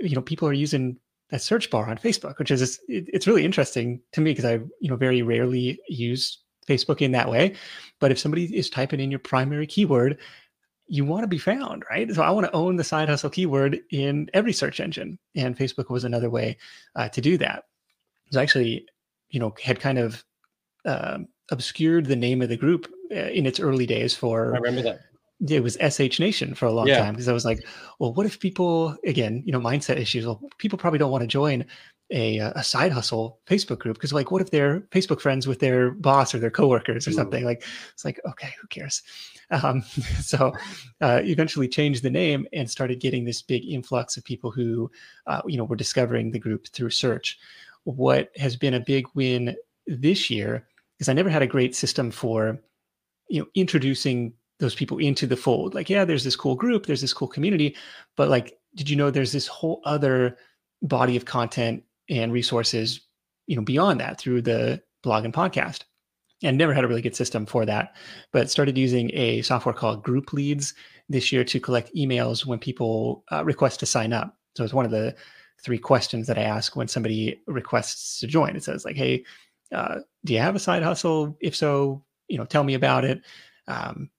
you 0.00 0.14
know, 0.14 0.20
people 0.20 0.46
are 0.46 0.52
using 0.52 0.98
that 1.30 1.40
search 1.40 1.70
bar 1.70 1.88
on 1.88 1.96
Facebook, 1.96 2.38
which 2.38 2.50
is 2.50 2.78
it's 2.88 3.26
really 3.26 3.44
interesting 3.44 4.00
to 4.12 4.20
me 4.20 4.32
because 4.32 4.44
I, 4.44 4.54
you 4.80 4.90
know, 4.90 4.96
very 4.96 5.22
rarely 5.22 5.78
use 5.88 6.43
Facebook 6.66 7.00
in 7.00 7.12
that 7.12 7.30
way. 7.30 7.54
But 8.00 8.10
if 8.10 8.18
somebody 8.18 8.56
is 8.56 8.70
typing 8.70 9.00
in 9.00 9.10
your 9.10 9.20
primary 9.20 9.66
keyword, 9.66 10.18
you 10.86 11.04
want 11.04 11.22
to 11.22 11.28
be 11.28 11.38
found, 11.38 11.84
right? 11.90 12.12
So 12.12 12.22
I 12.22 12.30
want 12.30 12.46
to 12.46 12.52
own 12.52 12.76
the 12.76 12.84
side 12.84 13.08
hustle 13.08 13.30
keyword 13.30 13.80
in 13.90 14.28
every 14.34 14.52
search 14.52 14.80
engine, 14.80 15.18
and 15.34 15.56
Facebook 15.56 15.90
was 15.90 16.04
another 16.04 16.30
way 16.30 16.58
uh, 16.96 17.08
to 17.08 17.20
do 17.20 17.38
that. 17.38 17.64
It 18.30 18.36
actually, 18.36 18.86
you 19.30 19.40
know, 19.40 19.54
had 19.62 19.80
kind 19.80 19.98
of 19.98 20.24
uh, 20.84 21.18
obscured 21.50 22.06
the 22.06 22.16
name 22.16 22.42
of 22.42 22.48
the 22.48 22.56
group 22.56 22.92
uh, 23.10 23.14
in 23.14 23.46
its 23.46 23.60
early 23.60 23.86
days 23.86 24.14
for 24.14 24.54
I 24.54 24.58
remember 24.58 24.82
that 24.82 25.00
it 25.48 25.62
was 25.62 25.76
SH 25.76 26.20
Nation 26.20 26.54
for 26.54 26.66
a 26.66 26.72
long 26.72 26.86
yeah. 26.86 26.98
time 26.98 27.14
because 27.14 27.28
I 27.28 27.32
was 27.32 27.44
like, 27.44 27.64
well, 27.98 28.14
what 28.14 28.26
if 28.26 28.40
people 28.40 28.96
again, 29.04 29.42
you 29.44 29.52
know, 29.52 29.60
mindset 29.60 29.96
issues? 29.96 30.26
Well, 30.26 30.40
people 30.58 30.78
probably 30.78 30.98
don't 30.98 31.10
want 31.10 31.22
to 31.22 31.28
join 31.28 31.64
a 32.10 32.38
a 32.38 32.62
side 32.62 32.92
hustle 32.92 33.40
Facebook 33.46 33.78
group 33.78 33.96
because 33.96 34.12
like, 34.12 34.30
what 34.30 34.42
if 34.42 34.50
they're 34.50 34.80
Facebook 34.92 35.20
friends 35.20 35.46
with 35.46 35.60
their 35.60 35.90
boss 35.90 36.34
or 36.34 36.38
their 36.38 36.50
coworkers 36.50 37.06
or 37.06 37.10
Ooh. 37.10 37.14
something? 37.14 37.44
Like, 37.44 37.64
it's 37.92 38.04
like, 38.04 38.20
okay, 38.28 38.54
who 38.60 38.66
cares? 38.68 39.02
Um, 39.50 39.82
so, 40.20 40.52
uh, 41.00 41.20
eventually 41.24 41.68
changed 41.68 42.02
the 42.02 42.10
name 42.10 42.46
and 42.52 42.70
started 42.70 43.00
getting 43.00 43.24
this 43.24 43.42
big 43.42 43.64
influx 43.64 44.16
of 44.16 44.24
people 44.24 44.50
who, 44.50 44.90
uh, 45.26 45.42
you 45.46 45.56
know, 45.56 45.64
were 45.64 45.76
discovering 45.76 46.30
the 46.30 46.38
group 46.38 46.68
through 46.68 46.90
search. 46.90 47.38
What 47.84 48.30
has 48.36 48.56
been 48.56 48.74
a 48.74 48.80
big 48.80 49.06
win 49.14 49.56
this 49.86 50.30
year 50.30 50.66
is 50.98 51.08
I 51.08 51.12
never 51.12 51.30
had 51.30 51.42
a 51.42 51.46
great 51.46 51.74
system 51.74 52.10
for, 52.10 52.58
you 53.28 53.40
know, 53.40 53.48
introducing 53.54 54.32
those 54.60 54.74
people 54.74 54.98
into 54.98 55.26
the 55.26 55.36
fold. 55.36 55.74
Like, 55.74 55.90
yeah, 55.90 56.04
there's 56.04 56.24
this 56.24 56.36
cool 56.36 56.54
group, 56.54 56.86
there's 56.86 57.00
this 57.00 57.12
cool 57.12 57.28
community, 57.28 57.76
but 58.16 58.28
like, 58.28 58.58
did 58.76 58.88
you 58.88 58.96
know 58.96 59.10
there's 59.10 59.32
this 59.32 59.46
whole 59.46 59.80
other 59.84 60.36
body 60.82 61.16
of 61.16 61.24
content 61.24 61.82
and 62.08 62.32
resources, 62.32 63.00
you 63.46 63.56
know, 63.56 63.62
beyond 63.62 64.00
that 64.00 64.18
through 64.18 64.42
the 64.42 64.82
blog 65.02 65.24
and 65.24 65.34
podcast? 65.34 65.82
And 66.42 66.58
never 66.58 66.74
had 66.74 66.84
a 66.84 66.88
really 66.88 67.00
good 67.00 67.16
system 67.16 67.46
for 67.46 67.64
that, 67.64 67.94
but 68.32 68.50
started 68.50 68.76
using 68.76 69.10
a 69.14 69.40
software 69.42 69.72
called 69.74 70.02
Group 70.02 70.32
Leads 70.32 70.74
this 71.08 71.32
year 71.32 71.44
to 71.44 71.60
collect 71.60 71.94
emails 71.94 72.44
when 72.44 72.58
people 72.58 73.24
uh, 73.32 73.44
request 73.44 73.80
to 73.80 73.86
sign 73.86 74.12
up. 74.12 74.36
So 74.54 74.64
it's 74.64 74.74
one 74.74 74.84
of 74.84 74.90
the 74.90 75.14
three 75.62 75.78
questions 75.78 76.26
that 76.26 76.38
I 76.38 76.42
ask 76.42 76.76
when 76.76 76.88
somebody 76.88 77.40
requests 77.46 78.20
to 78.20 78.26
join. 78.26 78.56
It 78.56 78.64
says 78.64 78.84
like, 78.84 78.96
"Hey, 78.96 79.24
uh, 79.72 80.00
do 80.24 80.32
you 80.32 80.38
have 80.38 80.56
a 80.56 80.60
side 80.60 80.82
hustle? 80.82 81.36
If 81.40 81.56
so, 81.56 82.04
you 82.28 82.38
know, 82.38 82.44
tell 82.44 82.64
me 82.64 82.74
about 82.74 83.04
it. 83.04 83.22
Um, 83.66 84.10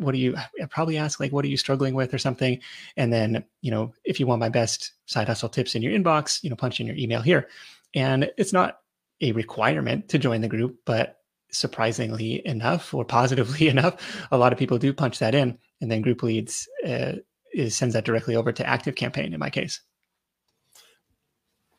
what 0.00 0.12
do 0.12 0.18
you 0.18 0.36
I 0.36 0.66
probably 0.66 0.96
ask 0.96 1.20
like 1.20 1.32
what 1.32 1.44
are 1.44 1.48
you 1.48 1.56
struggling 1.56 1.94
with 1.94 2.12
or 2.12 2.18
something 2.18 2.60
and 2.96 3.12
then 3.12 3.44
you 3.60 3.70
know 3.70 3.92
if 4.04 4.20
you 4.20 4.26
want 4.26 4.40
my 4.40 4.48
best 4.48 4.92
side 5.06 5.28
hustle 5.28 5.48
tips 5.48 5.74
in 5.74 5.82
your 5.82 5.92
inbox 5.92 6.42
you 6.42 6.50
know 6.50 6.56
punch 6.56 6.80
in 6.80 6.86
your 6.86 6.96
email 6.96 7.22
here 7.22 7.48
and 7.94 8.30
it's 8.36 8.52
not 8.52 8.80
a 9.20 9.32
requirement 9.32 10.08
to 10.08 10.18
join 10.18 10.40
the 10.40 10.48
group 10.48 10.78
but 10.84 11.18
surprisingly 11.50 12.46
enough 12.46 12.94
or 12.94 13.04
positively 13.04 13.68
enough 13.74 14.26
a 14.30 14.38
lot 14.38 14.52
of 14.52 14.58
people 14.58 14.78
do 14.78 14.92
punch 14.92 15.18
that 15.18 15.34
in 15.34 15.56
and 15.80 15.90
then 15.90 16.02
group 16.02 16.22
leads 16.22 16.68
uh, 16.86 17.12
is, 17.52 17.76
sends 17.76 17.94
that 17.94 18.04
directly 18.04 18.36
over 18.36 18.52
to 18.52 18.66
active 18.66 18.94
campaign 18.94 19.32
in 19.32 19.40
my 19.40 19.50
case 19.50 19.80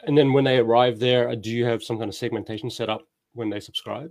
and 0.03 0.17
then 0.17 0.33
when 0.33 0.43
they 0.43 0.57
arrive 0.57 0.99
there 0.99 1.35
do 1.35 1.49
you 1.49 1.65
have 1.65 1.83
some 1.83 1.97
kind 1.97 2.09
of 2.09 2.15
segmentation 2.15 2.69
set 2.69 2.89
up 2.89 3.01
when 3.33 3.49
they 3.49 3.59
subscribe? 3.59 4.09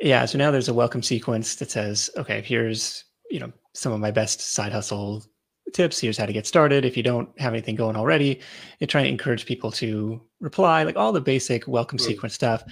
Yeah. 0.00 0.24
So 0.26 0.38
now 0.38 0.50
there's 0.50 0.68
a 0.68 0.74
welcome 0.74 1.02
sequence 1.02 1.56
that 1.56 1.70
says, 1.70 2.10
okay, 2.16 2.42
here's, 2.42 3.04
you 3.30 3.40
know, 3.40 3.52
some 3.72 3.92
of 3.92 4.00
my 4.00 4.10
best 4.10 4.40
side 4.40 4.72
hustle 4.72 5.24
tips. 5.72 6.00
Here's 6.00 6.18
how 6.18 6.26
to 6.26 6.32
get 6.32 6.46
started. 6.46 6.84
If 6.84 6.96
you 6.96 7.02
don't 7.02 7.28
have 7.40 7.52
anything 7.52 7.74
going 7.74 7.96
already, 7.96 8.40
you're 8.78 8.86
trying 8.86 9.04
to 9.04 9.10
encourage 9.10 9.46
people 9.46 9.72
to 9.72 10.20
reply, 10.40 10.82
like 10.82 10.96
all 10.96 11.12
the 11.12 11.20
basic 11.20 11.66
welcome 11.66 11.96
right. 11.96 12.06
sequence 12.06 12.34
stuff. 12.34 12.62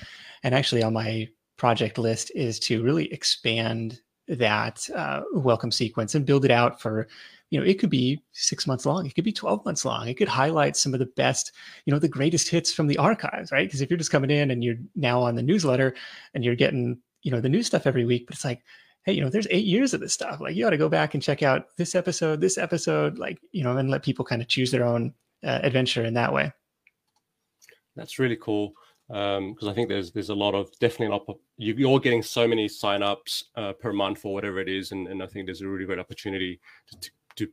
And 0.43 0.55
actually 0.55 0.83
on 0.83 0.93
my 0.93 1.29
project 1.57 1.99
list 1.99 2.31
is 2.35 2.59
to 2.61 2.83
really 2.83 3.13
expand 3.13 4.01
that 4.29 4.89
uh, 4.95 5.23
welcome 5.35 5.71
sequence 5.71 6.15
and 6.15 6.27
build 6.27 6.45
it 6.45 6.51
out 6.51 6.81
for 6.81 7.09
you 7.53 7.61
know, 7.61 7.67
it 7.67 7.79
could 7.79 7.91
be 7.91 8.19
six 8.33 8.67
months 8.67 8.87
long. 8.87 9.05
It 9.05 9.15
could 9.15 9.25
be 9.25 9.33
12 9.33 9.63
months 9.67 9.85
long. 9.85 10.09
It 10.09 10.15
could 10.15 10.27
highlight 10.27 10.75
some 10.75 10.95
of 10.95 11.01
the 11.01 11.11
best, 11.17 11.53
you 11.85 11.93
know, 11.93 11.99
the 11.99 12.09
greatest 12.09 12.49
hits 12.49 12.73
from 12.73 12.87
the 12.87 12.97
archives, 12.97 13.53
right? 13.53 13.69
Because 13.69 13.83
if 13.83 13.91
you're 13.91 13.99
just 13.99 14.11
coming 14.11 14.31
in 14.31 14.51
and 14.51 14.65
you're 14.65 14.79
now 14.97 15.21
on 15.21 15.35
the 15.35 15.43
newsletter 15.43 15.95
and 16.33 16.43
you're 16.43 16.57
getting, 16.57 16.99
you 17.21 17.31
know, 17.31 17.43
the 17.43 17.51
new 17.51 17.63
stuff 17.63 17.87
every 17.87 18.07
week, 18.07 18.27
but 18.27 18.37
it's 18.37 18.45
like, 18.47 18.63
hey, 19.05 19.13
you 19.13 19.21
know, 19.21 19.29
there's 19.29 19.49
eight 19.51 19.65
years 19.65 19.95
of 19.95 20.01
this 20.01 20.15
stuff. 20.15 20.41
Like 20.41 20.55
you 20.55 20.67
ought 20.67 20.71
to 20.71 20.79
go 20.79 20.89
back 20.89 21.15
and 21.15 21.23
check 21.23 21.43
out 21.43 21.77
this 21.77 21.95
episode, 21.95 22.41
this 22.41 22.59
episode, 22.59 23.19
like, 23.19 23.39
you 23.51 23.65
know, 23.65 23.77
and 23.77 23.91
let 23.91 24.03
people 24.03 24.25
kind 24.25 24.43
of 24.43 24.49
choose 24.49 24.71
their 24.71 24.85
own 24.85 25.13
uh, 25.45 25.61
adventure 25.63 26.05
in 26.05 26.15
that 26.15 26.33
way. 26.33 26.53
That's 27.97 28.19
really 28.19 28.37
cool 28.37 28.75
because 29.09 29.63
um, 29.63 29.69
I 29.69 29.75
think 29.75 29.91
there's 29.91 30.11
there's 30.13 30.31
a 30.31 30.35
lot 30.35 30.55
of 30.55 30.71
definitely 30.79 31.09
a 31.09 31.11
lot 31.11 31.25
of, 31.29 31.37
you, 31.59 31.93
are 31.93 32.01
getting 32.01 32.23
so 32.23 32.49
many 32.49 32.67
signups 32.67 33.45
uh, 33.57 33.73
per 33.75 33.93
month 33.93 34.25
or 34.25 34.33
whatever 34.33 34.59
it 34.59 34.71
is, 34.71 34.93
and, 34.93 35.07
and 35.09 35.23
I 35.23 35.27
think 35.27 35.47
there's 35.47 35.61
a 35.61 35.69
really 35.69 35.85
great 35.85 35.99
opportunity 35.99 36.61
to, 37.01 37.11
to 37.37 37.49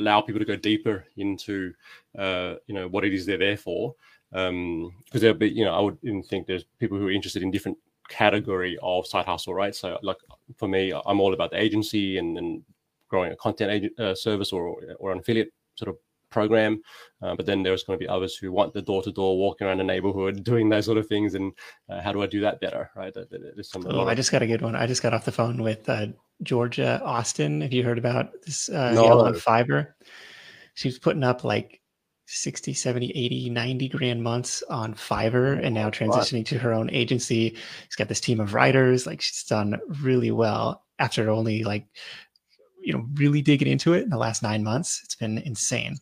allow 0.00 0.20
people 0.22 0.40
to 0.40 0.44
go 0.44 0.56
deeper 0.56 1.06
into 1.16 1.72
uh, 2.18 2.54
you 2.66 2.74
know 2.74 2.88
what 2.88 3.04
it 3.04 3.14
is 3.14 3.26
they're 3.26 3.38
there 3.38 3.56
for 3.56 3.94
Um, 4.32 4.90
because 5.04 5.20
um, 5.20 5.22
there'll 5.22 5.38
be 5.38 5.50
you 5.50 5.64
know 5.64 5.74
I 5.74 5.80
would 5.80 5.98
even 6.02 6.22
think 6.24 6.46
there's 6.46 6.64
people 6.80 6.98
who 6.98 7.06
are 7.06 7.12
interested 7.12 7.42
in 7.42 7.52
different 7.52 7.78
category 8.08 8.78
of 8.82 9.06
side 9.06 9.24
hustle 9.24 9.54
right 9.54 9.74
so 9.74 9.98
like 10.02 10.18
for 10.56 10.68
me 10.68 10.92
I'm 11.06 11.20
all 11.20 11.34
about 11.34 11.50
the 11.50 11.60
agency 11.60 12.18
and, 12.18 12.36
and 12.38 12.62
growing 13.08 13.32
a 13.32 13.36
content 13.36 13.70
agent, 13.70 13.98
uh, 13.98 14.14
service 14.14 14.52
or 14.52 14.76
or 14.98 15.12
an 15.12 15.18
affiliate 15.18 15.52
sort 15.76 15.88
of 15.88 15.96
program. 16.34 16.82
Uh, 17.22 17.34
but 17.36 17.46
then 17.46 17.62
there's 17.62 17.84
going 17.84 17.98
to 17.98 18.04
be 18.04 18.08
others 18.08 18.36
who 18.36 18.52
want 18.52 18.74
the 18.74 18.82
door 18.82 19.02
to 19.02 19.12
door 19.12 19.38
walking 19.38 19.66
around 19.66 19.78
the 19.78 19.84
neighborhood, 19.84 20.44
doing 20.52 20.68
those 20.68 20.84
sort 20.84 20.98
of 20.98 21.06
things. 21.06 21.34
And 21.34 21.52
uh, 21.88 22.02
how 22.02 22.12
do 22.12 22.22
I 22.22 22.26
do 22.26 22.40
that 22.40 22.60
better? 22.60 22.90
Right. 22.94 23.14
Oh, 23.86 24.06
I 24.06 24.14
just 24.14 24.32
got 24.32 24.42
a 24.42 24.46
good 24.46 24.60
one. 24.60 24.74
I 24.74 24.86
just 24.86 25.02
got 25.02 25.14
off 25.14 25.24
the 25.24 25.32
phone 25.32 25.62
with 25.62 25.88
uh, 25.88 26.08
Georgia 26.42 27.00
Austin. 27.02 27.62
Have 27.62 27.72
you 27.72 27.84
heard 27.84 27.98
about 27.98 28.32
this 28.44 28.68
uh, 28.68 28.92
no. 28.92 29.20
on 29.20 29.34
Fiverr? 29.34 29.92
She's 30.74 30.98
putting 30.98 31.22
up 31.22 31.44
like 31.44 31.80
60, 32.26 32.72
70, 32.72 33.10
80, 33.10 33.50
90 33.50 33.88
grand 33.88 34.22
months 34.22 34.62
on 34.70 34.94
Fiverr 34.94 35.62
and 35.62 35.74
now 35.74 35.90
transitioning 35.90 36.44
to 36.46 36.58
her 36.58 36.72
own 36.72 36.90
agency. 36.90 37.56
She's 37.84 37.96
got 37.96 38.08
this 38.08 38.20
team 38.20 38.40
of 38.40 38.54
writers. 38.54 39.06
Like 39.06 39.20
she's 39.20 39.44
done 39.44 39.78
really 40.02 40.30
well 40.30 40.84
after 40.98 41.30
only 41.30 41.64
like, 41.64 41.86
you 42.80 42.92
know, 42.92 43.06
really 43.14 43.42
digging 43.42 43.68
into 43.68 43.92
it 43.92 44.04
in 44.04 44.10
the 44.10 44.18
last 44.18 44.42
nine 44.42 44.64
months. 44.64 45.00
It's 45.04 45.14
been 45.14 45.38
insane. 45.38 45.96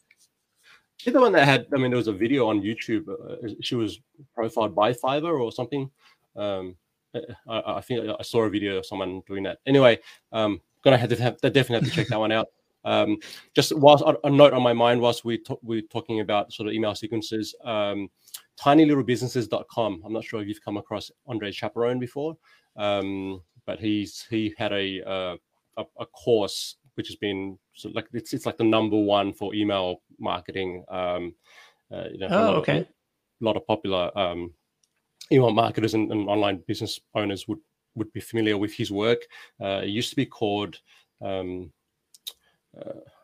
She's 0.97 1.13
the 1.13 1.21
one 1.21 1.33
that 1.33 1.47
had, 1.47 1.67
I 1.75 1.79
mean, 1.79 1.91
there 1.91 1.99
was 1.99 2.09
a 2.09 2.13
video 2.13 2.47
on 2.47 2.61
YouTube. 2.61 3.09
Uh, 3.09 3.55
she 3.61 3.75
was 3.75 3.99
profiled 4.35 4.75
by 4.75 4.93
Fiverr 4.93 5.41
or 5.41 5.51
something. 5.51 5.91
Um, 6.37 6.77
I, 7.15 7.63
I, 7.67 7.81
think 7.81 8.09
I 8.09 8.23
saw 8.23 8.43
a 8.43 8.51
video 8.51 8.79
of 8.79 8.87
someone 8.87 9.23
doing 9.27 9.43
that. 9.43 9.59
Anyway, 9.67 9.99
um, 10.33 10.61
gonna 10.83 10.97
have 10.97 11.11
to 11.11 11.17
have, 11.17 11.41
definitely 11.41 11.75
have 11.75 11.85
to 11.85 11.91
check 11.91 12.09
that 12.09 12.19
one 12.19 12.33
out. 12.33 12.49
Um, 12.85 13.19
just 13.55 13.77
whilst 13.77 14.05
a 14.25 14.31
note 14.31 14.53
on 14.53 14.63
my 14.63 14.73
mind 14.73 15.01
whilst 15.01 15.25
we 15.25 15.39
t- 15.39 15.57
we're 15.63 15.83
talking 15.83 16.21
about 16.21 16.53
sort 16.53 16.69
of 16.69 16.75
email 16.75 16.95
sequences, 16.95 17.55
um, 17.65 18.09
tinylittlebusinesses.com. 18.61 20.03
I'm 20.05 20.13
not 20.13 20.25
sure 20.25 20.41
if 20.41 20.49
you've 20.49 20.65
come 20.65 20.77
across 20.77 21.11
Andre 21.27 21.51
Chaperon 21.51 21.99
before, 21.99 22.37
um, 22.77 23.41
but 23.67 23.79
he's 23.79 24.27
he 24.29 24.55
had 24.59 24.73
a, 24.73 25.03
uh, 25.09 25.37
a, 25.77 25.85
a 26.01 26.07
course 26.07 26.77
which 26.95 27.09
has 27.09 27.17
been 27.17 27.59
so 27.73 27.89
like 27.95 28.07
it's 28.13 28.33
it's 28.33 28.47
like 28.47 28.59
the 28.59 28.65
number 28.65 28.99
one 28.99 29.33
for 29.33 29.55
email 29.55 30.03
marketing. 30.19 30.85
Um, 30.89 31.35
uh, 31.93 32.05
you 32.11 32.19
know, 32.19 32.29
oh, 32.31 32.55
okay. 32.57 32.79
Of, 32.79 32.87
a 32.87 33.45
lot 33.45 33.57
of 33.57 33.67
popular 33.67 34.17
um, 34.17 34.53
email 35.31 35.51
marketers 35.51 35.95
and, 35.95 36.11
and, 36.13 36.29
online 36.29 36.63
business 36.67 37.01
owners 37.15 37.49
would 37.49 37.59
would 37.95 38.13
be 38.13 38.21
familiar 38.21 38.57
with 38.57 38.73
his 38.73 38.91
work. 38.91 39.23
Uh, 39.61 39.81
it 39.83 39.89
used 39.89 40.11
to 40.11 40.17
be 40.17 40.27
called 40.27 40.79
um, 41.21 41.71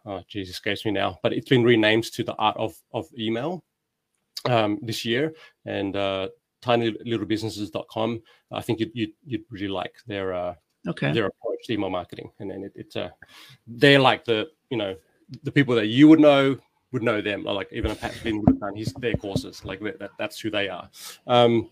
oh 0.07 0.23
Jesus 0.29 0.57
escapes 0.57 0.85
me 0.85 0.91
now, 0.91 1.19
but 1.23 1.33
it's 1.33 1.49
been 1.49 1.65
renamed 1.65 2.05
to 2.13 2.25
the 2.25 2.35
art 2.35 2.57
of 2.57 2.75
of 2.93 3.07
email 3.19 3.65
um, 4.45 4.79
this 4.83 5.05
year, 5.05 5.35
and 5.65 5.97
uh, 5.97 6.29
tinylittlebusinesses.com. 6.63 8.23
I 8.53 8.63
think 8.63 8.81
you'd, 8.81 8.91
you'd, 8.95 9.13
you'd 9.25 9.45
really 9.51 9.69
like 9.69 9.95
their 10.07 10.33
uh, 10.33 10.55
okay. 10.87 11.13
their 11.13 11.27
approach 11.27 11.67
to 11.67 11.73
email 11.73 11.91
marketing, 11.91 12.31
and 12.39 12.51
then 12.51 12.65
it, 12.65 12.73
it's 12.75 12.97
uh, 12.97 13.11
they're 13.67 14.01
like 14.01 14.25
the 14.25 14.49
you 14.71 14.77
know 14.77 14.97
the 15.43 15.53
people 15.53 15.75
that 15.75 15.87
you 15.87 16.09
would 16.09 16.21
know 16.21 16.59
would 16.93 17.03
know 17.03 17.21
them, 17.21 17.45
like 17.45 17.69
even 17.73 17.91
a 17.91 17.95
Pat 17.95 18.15
Flynn 18.15 18.39
would 18.39 18.49
have 18.49 18.61
done 18.61 18.77
his 18.77 18.93
their 18.95 19.15
courses, 19.15 19.65
like 19.65 19.81
that, 19.81 20.11
that's 20.19 20.41
who 20.41 20.51
they 20.51 20.69
are. 20.69 20.89
Um, 21.27 21.69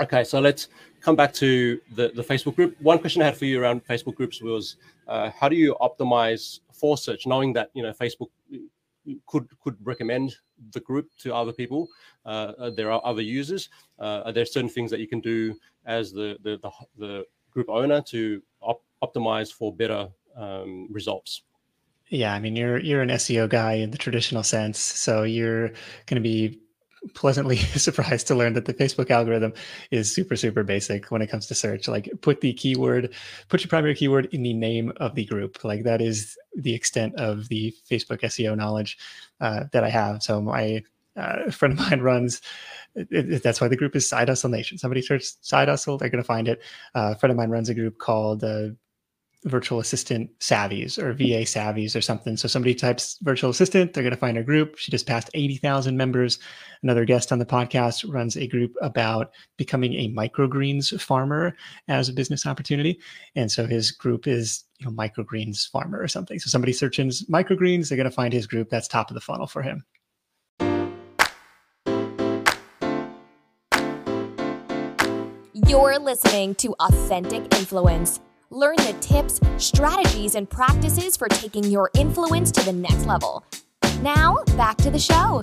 okay, 0.00 0.24
so 0.24 0.40
let's 0.40 0.68
come 1.06 1.14
back 1.14 1.32
to 1.32 1.80
the, 1.94 2.10
the 2.16 2.22
Facebook 2.22 2.56
group. 2.56 2.76
One 2.80 2.98
question 2.98 3.22
I 3.22 3.26
had 3.26 3.36
for 3.36 3.44
you 3.44 3.62
around 3.62 3.86
Facebook 3.86 4.16
groups 4.16 4.42
was 4.42 4.76
uh, 5.06 5.30
how 5.30 5.48
do 5.48 5.54
you 5.54 5.76
optimize 5.80 6.58
for 6.72 6.98
search, 6.98 7.28
knowing 7.28 7.52
that 7.52 7.70
you 7.74 7.82
know 7.84 7.92
Facebook 7.92 8.30
could 9.26 9.46
could 9.62 9.76
recommend 9.84 10.34
the 10.72 10.80
group 10.80 11.08
to 11.22 11.32
other 11.32 11.52
people. 11.52 11.86
Uh, 12.24 12.52
uh, 12.58 12.70
there 12.70 12.90
are 12.90 13.00
other 13.04 13.22
users. 13.22 13.68
Uh, 14.00 14.22
are 14.24 14.32
there 14.32 14.44
certain 14.44 14.68
things 14.68 14.90
that 14.90 14.98
you 14.98 15.06
can 15.06 15.20
do 15.20 15.54
as 15.84 16.12
the 16.12 16.38
the, 16.42 16.58
the, 16.64 16.70
the 16.98 17.24
group 17.52 17.68
owner 17.68 18.02
to 18.02 18.42
op- 18.60 18.82
optimize 19.00 19.52
for 19.52 19.72
better 19.72 20.08
um, 20.36 20.88
results? 20.90 21.42
Yeah, 22.08 22.34
I 22.34 22.40
mean 22.40 22.56
you're 22.56 22.78
you're 22.78 23.02
an 23.02 23.10
SEO 23.10 23.48
guy 23.48 23.74
in 23.74 23.92
the 23.92 23.98
traditional 23.98 24.42
sense, 24.42 24.80
so 24.80 25.22
you're 25.22 25.68
going 26.08 26.20
to 26.22 26.28
be 26.34 26.58
pleasantly 27.14 27.56
surprised 27.76 28.26
to 28.28 28.34
learn 28.34 28.54
that 28.54 28.64
the 28.64 28.74
Facebook 28.74 29.10
algorithm 29.10 29.52
is 29.90 30.12
super, 30.12 30.36
super 30.36 30.62
basic 30.62 31.10
when 31.10 31.22
it 31.22 31.28
comes 31.28 31.46
to 31.46 31.54
search. 31.54 31.88
Like 31.88 32.10
put 32.20 32.40
the 32.40 32.52
keyword, 32.52 33.14
put 33.48 33.62
your 33.62 33.68
primary 33.68 33.94
keyword 33.94 34.26
in 34.32 34.42
the 34.42 34.54
name 34.54 34.92
of 34.96 35.14
the 35.14 35.24
group. 35.24 35.64
Like 35.64 35.84
that 35.84 36.00
is 36.00 36.36
the 36.56 36.74
extent 36.74 37.14
of 37.16 37.48
the 37.48 37.74
Facebook 37.90 38.20
SEO 38.20 38.56
knowledge 38.56 38.98
uh, 39.40 39.64
that 39.72 39.84
I 39.84 39.90
have. 39.90 40.22
So 40.22 40.40
my 40.40 40.82
uh, 41.16 41.50
friend 41.50 41.78
of 41.78 41.90
mine 41.90 42.00
runs. 42.00 42.42
It, 42.94 43.08
it, 43.10 43.42
that's 43.42 43.60
why 43.60 43.68
the 43.68 43.76
group 43.76 43.96
is 43.96 44.08
Side 44.08 44.28
Hustle 44.28 44.50
Nation. 44.50 44.78
Somebody 44.78 45.02
search 45.02 45.24
Side 45.42 45.68
Hustle, 45.68 45.98
they're 45.98 46.08
going 46.08 46.22
to 46.22 46.26
find 46.26 46.48
it. 46.48 46.62
Uh, 46.94 47.12
a 47.14 47.18
friend 47.18 47.30
of 47.30 47.36
mine 47.36 47.50
runs 47.50 47.68
a 47.68 47.74
group 47.74 47.98
called 47.98 48.44
uh, 48.44 48.68
virtual 49.44 49.78
assistant 49.78 50.30
savvies 50.40 50.98
or 50.98 51.12
VA 51.12 51.44
savvies 51.44 51.94
or 51.94 52.00
something. 52.00 52.36
So 52.36 52.48
somebody 52.48 52.74
types 52.74 53.18
virtual 53.22 53.50
assistant, 53.50 53.92
they're 53.92 54.02
going 54.02 54.14
to 54.14 54.18
find 54.18 54.38
a 54.38 54.42
group. 54.42 54.76
She 54.76 54.90
just 54.90 55.06
passed 55.06 55.30
80,000 55.34 55.96
members. 55.96 56.38
Another 56.82 57.04
guest 57.04 57.32
on 57.32 57.38
the 57.38 57.46
podcast 57.46 58.10
runs 58.12 58.36
a 58.36 58.46
group 58.46 58.74
about 58.82 59.32
becoming 59.56 59.94
a 59.94 60.08
microgreens 60.08 61.00
farmer 61.00 61.54
as 61.88 62.08
a 62.08 62.12
business 62.12 62.46
opportunity. 62.46 62.98
And 63.36 63.50
so 63.50 63.66
his 63.66 63.90
group 63.90 64.26
is, 64.26 64.64
you 64.78 64.86
know, 64.86 64.92
microgreens 64.92 65.70
farmer 65.70 66.00
or 66.00 66.08
something. 66.08 66.38
So 66.38 66.48
somebody 66.48 66.72
searches 66.72 67.24
microgreens, 67.30 67.88
they're 67.88 67.96
going 67.96 68.10
to 68.10 68.14
find 68.14 68.32
his 68.32 68.46
group. 68.46 68.68
That's 68.68 68.88
top 68.88 69.10
of 69.10 69.14
the 69.14 69.20
funnel 69.20 69.46
for 69.46 69.62
him. 69.62 69.84
You're 75.68 75.98
listening 75.98 76.54
to 76.56 76.74
Authentic 76.80 77.54
Influence 77.56 78.20
Learn 78.50 78.76
the 78.76 78.96
tips, 79.00 79.40
strategies, 79.58 80.36
and 80.36 80.48
practices 80.48 81.16
for 81.16 81.28
taking 81.28 81.64
your 81.64 81.90
influence 81.94 82.52
to 82.52 82.64
the 82.64 82.72
next 82.72 83.04
level. 83.04 83.44
Now, 84.02 84.38
back 84.56 84.76
to 84.78 84.90
the 84.90 85.00
show. 85.00 85.42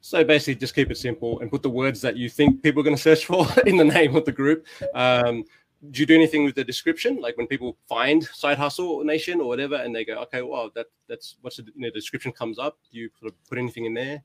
So 0.00 0.22
basically, 0.22 0.54
just 0.54 0.76
keep 0.76 0.92
it 0.92 0.98
simple 0.98 1.40
and 1.40 1.50
put 1.50 1.64
the 1.64 1.70
words 1.70 2.00
that 2.02 2.16
you 2.16 2.28
think 2.28 2.62
people 2.62 2.80
are 2.80 2.84
going 2.84 2.94
to 2.94 3.02
search 3.02 3.26
for 3.26 3.48
in 3.66 3.76
the 3.76 3.84
name 3.84 4.14
of 4.14 4.24
the 4.24 4.30
group. 4.30 4.66
Um, 4.94 5.42
do 5.90 6.00
you 6.00 6.06
do 6.06 6.14
anything 6.14 6.44
with 6.44 6.54
the 6.54 6.62
description? 6.62 7.20
Like 7.20 7.36
when 7.36 7.48
people 7.48 7.76
find 7.88 8.22
Side 8.22 8.56
Hustle 8.56 9.02
Nation 9.02 9.40
or 9.40 9.48
whatever, 9.48 9.74
and 9.74 9.92
they 9.92 10.04
go, 10.04 10.18
"Okay, 10.18 10.42
well, 10.42 10.70
that 10.76 10.86
that's 11.08 11.36
what's 11.40 11.56
the 11.56 11.64
you 11.64 11.72
know, 11.82 11.90
description 11.90 12.30
comes 12.30 12.60
up." 12.60 12.78
Do 12.92 12.98
you 12.98 13.10
sort 13.18 13.32
of 13.32 13.48
put 13.48 13.58
anything 13.58 13.86
in 13.86 13.94
there? 13.94 14.22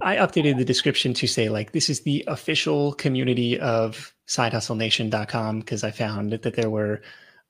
I 0.00 0.16
updated 0.16 0.58
the 0.58 0.64
description 0.64 1.14
to 1.14 1.26
say 1.26 1.48
like 1.48 1.72
this 1.72 1.88
is 1.88 2.02
the 2.02 2.24
official 2.26 2.92
community 2.94 3.58
of 3.58 4.14
sidehustlenation.com 4.28 5.60
because 5.60 5.84
I 5.84 5.90
found 5.90 6.32
that 6.32 6.54
there 6.54 6.70
were 6.70 7.02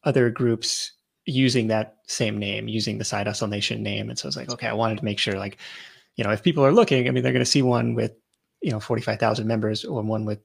other 0.04 0.30
groups 0.30 0.92
using 1.24 1.66
that 1.66 1.96
same 2.06 2.38
name, 2.38 2.68
using 2.68 2.98
the 2.98 3.04
Side 3.04 3.26
Hustle 3.26 3.48
Nation 3.48 3.82
name. 3.82 4.08
And 4.08 4.18
so 4.18 4.26
I 4.26 4.28
was 4.28 4.36
like, 4.36 4.50
okay, 4.50 4.68
I 4.68 4.74
wanted 4.74 4.98
to 4.98 5.04
make 5.04 5.18
sure 5.18 5.34
like, 5.34 5.58
you 6.16 6.24
know, 6.24 6.30
if 6.30 6.42
people 6.42 6.64
are 6.64 6.72
looking, 6.72 7.08
I 7.08 7.10
mean, 7.10 7.22
they're 7.22 7.32
going 7.32 7.44
to 7.44 7.50
see 7.50 7.62
one 7.62 7.94
with, 7.94 8.12
you 8.62 8.70
know, 8.70 8.80
45,000 8.80 9.46
members 9.46 9.84
or 9.84 10.00
one 10.02 10.24
with 10.24 10.40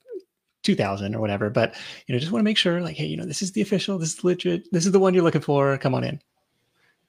2000 0.63 1.15
or 1.15 1.21
whatever. 1.21 1.49
But, 1.49 1.75
you 2.07 2.13
know, 2.13 2.19
just 2.19 2.31
want 2.31 2.41
to 2.41 2.45
make 2.45 2.57
sure 2.57 2.81
like, 2.81 2.97
hey, 2.97 3.05
you 3.05 3.17
know, 3.17 3.25
this 3.25 3.41
is 3.41 3.51
the 3.51 3.61
official, 3.61 3.97
this 3.97 4.15
is 4.15 4.23
legit, 4.23 4.71
this 4.71 4.85
is 4.85 4.91
the 4.91 4.99
one 4.99 5.13
you're 5.13 5.23
looking 5.23 5.41
for. 5.41 5.77
Come 5.77 5.95
on 5.95 6.03
in 6.03 6.19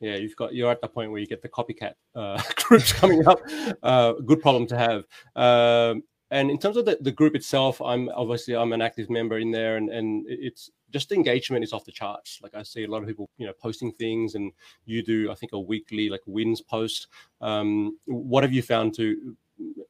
yeah, 0.03 0.17
you've 0.17 0.35
got 0.35 0.53
you're 0.53 0.71
at 0.71 0.81
the 0.81 0.89
point 0.89 1.13
where 1.13 1.21
you 1.21 1.27
get 1.29 1.43
the 1.43 1.49
copycat 1.49 1.95
uh, 2.17 2.43
groups 2.57 2.93
coming 2.93 3.27
up. 3.27 3.41
Uh, 3.83 4.15
good 4.15 4.43
problem 4.43 4.67
to 4.67 4.77
have. 4.77 5.05
Um, 5.37 6.03
and 6.33 6.51
in 6.51 6.59
terms 6.59 6.77
of 6.77 6.87
the, 6.87 6.99
the 7.01 7.13
group 7.13 7.37
itself, 7.37 7.81
I'm 7.81 8.09
obviously 8.09 8.57
I'm 8.57 8.73
an 8.73 8.83
active 8.83 9.09
member 9.09 9.39
in 9.39 9.53
there, 9.53 9.77
and 9.77 9.91
and 9.91 10.25
it's 10.29 10.71
just 10.91 11.13
engagement 11.13 11.63
is 11.63 11.73
off 11.73 11.85
the 11.85 11.93
charts. 11.93 12.41
Like 12.43 12.55
I 12.55 12.65
see 12.65 12.83
a 12.83 12.89
lot 12.89 13.03
of 13.03 13.09
people, 13.09 13.31
you 13.39 13.47
know, 13.47 13.53
posting 13.63 13.93
things, 13.93 14.35
and 14.35 14.51
you 14.85 15.05
do 15.05 15.31
I 15.31 15.35
think 15.35 15.53
a 15.53 15.61
weekly 15.61 16.09
like 16.09 16.23
wins 16.27 16.61
post. 16.61 17.07
Um, 17.41 17.99
what 18.07 18.43
have 18.43 18.53
you 18.53 18.63
found 18.63 18.95
to 18.97 19.37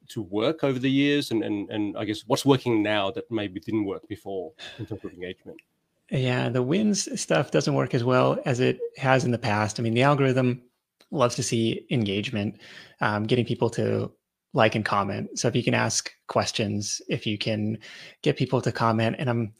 to 0.09 0.21
work 0.21 0.63
over 0.63 0.77
the 0.77 0.91
years, 0.91 1.31
and 1.31 1.43
and 1.43 1.69
and 1.71 1.97
I 1.97 2.05
guess 2.05 2.21
what's 2.27 2.45
working 2.45 2.83
now 2.83 3.09
that 3.11 3.31
maybe 3.31 3.59
didn't 3.59 3.85
work 3.85 4.07
before 4.07 4.51
in 4.77 4.85
terms 4.85 5.03
of 5.03 5.11
engagement? 5.11 5.59
Yeah, 6.11 6.49
the 6.49 6.61
wins 6.61 7.19
stuff 7.19 7.51
doesn't 7.51 7.73
work 7.73 7.93
as 7.93 8.03
well 8.03 8.39
as 8.45 8.59
it 8.59 8.79
has 8.97 9.25
in 9.25 9.31
the 9.31 9.37
past. 9.37 9.79
I 9.79 9.83
mean, 9.83 9.93
the 9.93 10.03
algorithm 10.03 10.61
loves 11.11 11.35
to 11.35 11.43
see 11.43 11.85
engagement, 11.91 12.59
um, 13.01 13.23
getting 13.23 13.45
people 13.45 13.69
to 13.71 14.11
like 14.53 14.75
and 14.75 14.85
comment. 14.85 15.39
So 15.39 15.47
if 15.47 15.55
you 15.55 15.63
can 15.63 15.73
ask 15.73 16.11
questions, 16.27 17.01
if 17.07 17.25
you 17.25 17.37
can 17.37 17.79
get 18.21 18.37
people 18.37 18.61
to 18.61 18.71
comment, 18.71 19.15
and 19.17 19.29
I'm, 19.29 19.53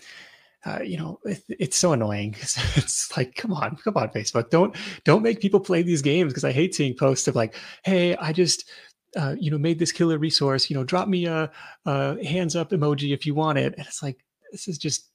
uh, 0.66 0.82
you 0.82 0.98
know, 0.98 1.20
it, 1.24 1.44
it's 1.48 1.78
so 1.78 1.94
annoying. 1.94 2.36
It's 2.76 3.16
like, 3.18 3.36
come 3.36 3.54
on, 3.54 3.78
come 3.84 3.98
on, 3.98 4.10
Facebook, 4.10 4.50
don't 4.50 4.76
don't 5.06 5.24
make 5.24 5.40
people 5.40 5.60
play 5.60 5.82
these 5.82 6.02
games 6.02 6.32
because 6.32 6.44
I 6.44 6.52
hate 6.52 6.76
seeing 6.76 6.96
posts 6.96 7.28
of 7.28 7.36
like, 7.36 7.56
hey, 7.84 8.16
I 8.18 8.34
just. 8.34 8.70
Uh, 9.16 9.36
you 9.40 9.52
know, 9.52 9.60
made 9.60 9.78
this 9.78 9.92
killer 9.92 10.18
resource. 10.18 10.72
You 10.72 10.76
know, 10.76 10.84
drop 10.84 11.08
me 11.08 11.28
a, 11.28 11.52
a 11.86 12.26
hands 12.26 12.56
up 12.56 12.72
emoji 12.72 13.14
if 13.14 13.28
you 13.28 13.36
want 13.36 13.60
it. 13.60 13.76
And 13.78 13.86
it's 13.86 14.02
like, 14.02 14.18
this 14.52 14.68
is 14.68 14.80
just 14.80 15.13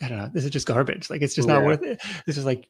I 0.00 0.08
don't 0.08 0.18
know, 0.18 0.30
this 0.32 0.44
is 0.44 0.50
just 0.50 0.66
garbage. 0.66 1.10
Like 1.10 1.22
it's 1.22 1.34
just 1.34 1.48
not 1.48 1.64
worth 1.64 1.82
it. 1.82 2.00
This 2.26 2.36
is 2.36 2.44
like 2.44 2.68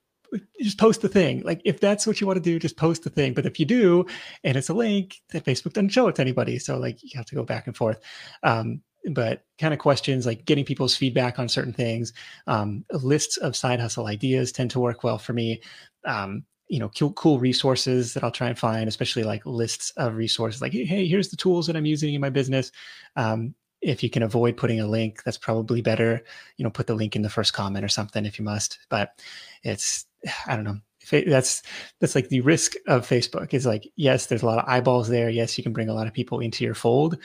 just 0.60 0.78
post 0.78 1.02
the 1.02 1.08
thing. 1.08 1.42
Like 1.42 1.60
if 1.64 1.80
that's 1.80 2.06
what 2.06 2.20
you 2.20 2.26
want 2.26 2.36
to 2.36 2.42
do, 2.42 2.58
just 2.58 2.76
post 2.76 3.04
the 3.04 3.10
thing. 3.10 3.34
But 3.34 3.46
if 3.46 3.58
you 3.58 3.66
do, 3.66 4.06
and 4.44 4.56
it's 4.56 4.68
a 4.68 4.74
link, 4.74 5.16
that 5.30 5.44
Facebook 5.44 5.72
doesn't 5.72 5.90
show 5.90 6.08
it 6.08 6.16
to 6.16 6.22
anybody. 6.22 6.58
So 6.58 6.78
like 6.78 7.02
you 7.02 7.10
have 7.14 7.26
to 7.26 7.34
go 7.34 7.44
back 7.44 7.66
and 7.66 7.76
forth. 7.76 8.00
Um, 8.42 8.82
but 9.12 9.44
kind 9.58 9.72
of 9.72 9.80
questions 9.80 10.26
like 10.26 10.44
getting 10.44 10.64
people's 10.64 10.96
feedback 10.96 11.38
on 11.38 11.48
certain 11.48 11.72
things. 11.72 12.12
Um, 12.46 12.84
lists 12.90 13.36
of 13.38 13.56
side 13.56 13.80
hustle 13.80 14.06
ideas 14.06 14.52
tend 14.52 14.70
to 14.72 14.80
work 14.80 15.04
well 15.04 15.18
for 15.18 15.32
me. 15.32 15.62
Um, 16.04 16.44
you 16.68 16.78
know, 16.78 16.90
cool, 16.90 17.12
cool 17.14 17.38
resources 17.38 18.12
that 18.12 18.22
I'll 18.22 18.30
try 18.30 18.48
and 18.48 18.58
find, 18.58 18.88
especially 18.88 19.22
like 19.22 19.46
lists 19.46 19.90
of 19.96 20.16
resources 20.16 20.60
like, 20.60 20.72
hey, 20.72 21.06
here's 21.06 21.30
the 21.30 21.36
tools 21.36 21.66
that 21.66 21.76
I'm 21.76 21.86
using 21.86 22.12
in 22.12 22.20
my 22.20 22.28
business. 22.28 22.70
Um, 23.16 23.54
if 23.80 24.02
you 24.02 24.10
can 24.10 24.22
avoid 24.22 24.56
putting 24.56 24.80
a 24.80 24.86
link, 24.86 25.22
that's 25.22 25.38
probably 25.38 25.82
better. 25.82 26.22
You 26.56 26.64
know, 26.64 26.70
put 26.70 26.86
the 26.86 26.94
link 26.94 27.16
in 27.16 27.22
the 27.22 27.30
first 27.30 27.52
comment 27.52 27.84
or 27.84 27.88
something 27.88 28.26
if 28.26 28.38
you 28.38 28.44
must. 28.44 28.78
But 28.88 29.20
it's, 29.62 30.06
I 30.46 30.56
don't 30.56 30.64
know. 30.64 30.78
That's 31.10 31.62
that's 32.00 32.14
like 32.14 32.28
the 32.28 32.42
risk 32.42 32.74
of 32.86 33.08
Facebook 33.08 33.54
is 33.54 33.64
like, 33.64 33.90
yes, 33.96 34.26
there's 34.26 34.42
a 34.42 34.46
lot 34.46 34.58
of 34.58 34.68
eyeballs 34.68 35.08
there. 35.08 35.30
Yes, 35.30 35.56
you 35.56 35.64
can 35.64 35.72
bring 35.72 35.88
a 35.88 35.94
lot 35.94 36.06
of 36.06 36.12
people 36.12 36.40
into 36.40 36.64
your 36.64 36.74
fold, 36.74 37.16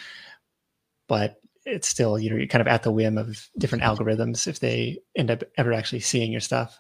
but 1.09 1.41
it's 1.65 1.87
still 1.87 2.19
you 2.19 2.29
know 2.29 2.35
you're 2.35 2.47
kind 2.47 2.61
of 2.61 2.67
at 2.67 2.83
the 2.83 2.91
whim 2.91 3.17
of 3.17 3.49
different 3.57 3.83
algorithms 3.83 4.47
if 4.47 4.59
they 4.59 4.99
end 5.15 5.31
up 5.31 5.43
ever 5.57 5.73
actually 5.73 5.99
seeing 5.99 6.31
your 6.31 6.41
stuff. 6.41 6.79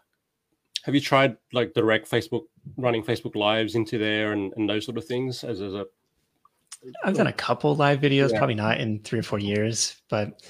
Have 0.83 0.95
you 0.95 1.01
tried 1.01 1.37
like 1.51 1.73
direct 1.73 2.09
Facebook 2.09 2.43
running 2.77 3.03
Facebook 3.03 3.35
lives 3.35 3.75
into 3.75 3.97
there 3.97 4.33
and, 4.33 4.53
and 4.55 4.69
those 4.69 4.85
sort 4.85 4.97
of 4.97 5.05
things 5.05 5.43
as, 5.43 5.61
as 5.61 5.73
a 5.73 5.85
I've 7.03 7.15
done 7.15 7.27
a 7.27 7.33
couple 7.33 7.75
live 7.75 7.99
videos, 7.99 8.31
yeah. 8.31 8.37
probably 8.37 8.55
not 8.55 8.79
in 8.79 8.99
three 8.99 9.19
or 9.19 9.23
four 9.23 9.39
years, 9.39 10.01
but 10.09 10.41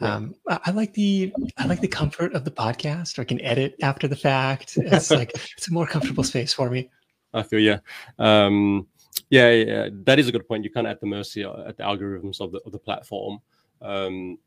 um, 0.00 0.34
I, 0.48 0.60
I, 0.66 0.70
like 0.70 0.94
the 0.94 1.32
I 1.58 1.66
like 1.66 1.80
the 1.80 1.88
comfort 1.88 2.34
of 2.34 2.44
the 2.44 2.50
podcast. 2.50 3.18
Or 3.18 3.22
I 3.22 3.24
can 3.24 3.40
edit 3.40 3.74
after 3.82 4.08
the 4.08 4.16
fact. 4.16 4.76
It's 4.76 5.10
like 5.10 5.32
it's 5.56 5.68
a 5.68 5.72
more 5.72 5.86
comfortable 5.86 6.24
space 6.24 6.52
for 6.52 6.70
me. 6.70 6.90
I 7.32 7.42
feel 7.42 7.60
yeah. 7.60 7.78
Um, 8.18 8.86
yeah, 9.28 9.50
yeah, 9.50 9.88
that 10.04 10.18
is 10.18 10.28
a 10.28 10.32
good 10.32 10.48
point. 10.48 10.64
You're 10.64 10.72
kind 10.72 10.86
of 10.86 10.92
at 10.92 11.00
the 11.00 11.06
mercy 11.06 11.44
uh, 11.44 11.68
at 11.68 11.76
the 11.76 11.84
algorithms 11.84 12.40
of 12.40 12.52
the 12.52 12.60
of 12.64 12.72
the 12.72 12.78
platform. 12.78 13.38
Um, 13.82 14.38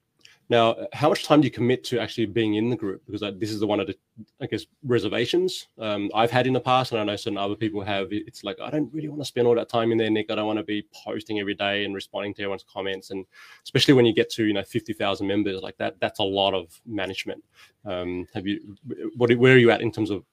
now, 0.50 0.76
how 0.91 1.10
much 1.10 1.26
time 1.26 1.41
do 1.41 1.46
you 1.46 1.52
commit 1.52 1.84
to 1.86 2.00
actually 2.00 2.26
being 2.26 2.56
in 2.56 2.70
the 2.70 2.76
group? 2.76 3.02
Because 3.06 3.22
this 3.39 3.50
is 3.50 3.60
the 3.60 3.68
one 3.68 3.80
of 3.80 3.88
the, 3.88 3.96
I 4.41 4.46
guess, 4.46 4.66
reservations 4.84 5.68
um, 5.80 6.12
I've 6.14 6.32
had 6.32 6.48
in 6.48 6.54
the 6.54 6.60
past, 6.60 6.91
and 6.91 7.00
I 7.00 7.04
know 7.04 7.16
certain 7.16 7.38
other 7.38 7.56
people 7.56 7.82
have. 7.82 8.08
It's 8.12 8.44
like 8.44 8.60
I 8.62 8.70
don't 8.70 8.94
really 8.94 9.08
want 9.08 9.22
to 9.22 9.26
spend 9.26 9.48
all 9.48 9.56
that 9.56 9.70
time 9.70 9.91
in 9.91 9.98
there, 9.98 10.10
Nick. 10.10 10.30
I 10.30 10.36
don't 10.36 10.46
want 10.46 10.60
to 10.60 10.64
be 10.64 10.86
posting 10.94 11.39
every 11.39 11.56
day 11.56 11.86
and 11.86 11.96
responding 11.96 12.34
to 12.36 12.41
everyone's 12.41 12.66
comments, 12.72 13.12
and 13.12 13.26
especially 13.64 13.94
when 13.94 14.06
you 14.06 14.14
get 14.14 14.30
to 14.32 14.46
you 14.46 14.54
know 14.54 14.64
fifty 14.64 14.94
thousand 14.94 15.28
members 15.28 15.62
like 15.62 15.78
that, 15.78 15.96
that's 16.02 16.20
a 16.20 16.24
lot 16.24 16.54
of 16.54 16.80
management. 16.86 17.44
Um, 17.86 18.28
have 18.34 18.46
you? 18.46 18.76
What? 19.16 19.34
Where 19.36 19.56
are 19.56 19.60
you 19.60 19.72
at 19.72 19.82
in 19.82 19.91
terms 19.91 20.10
of 20.10 20.26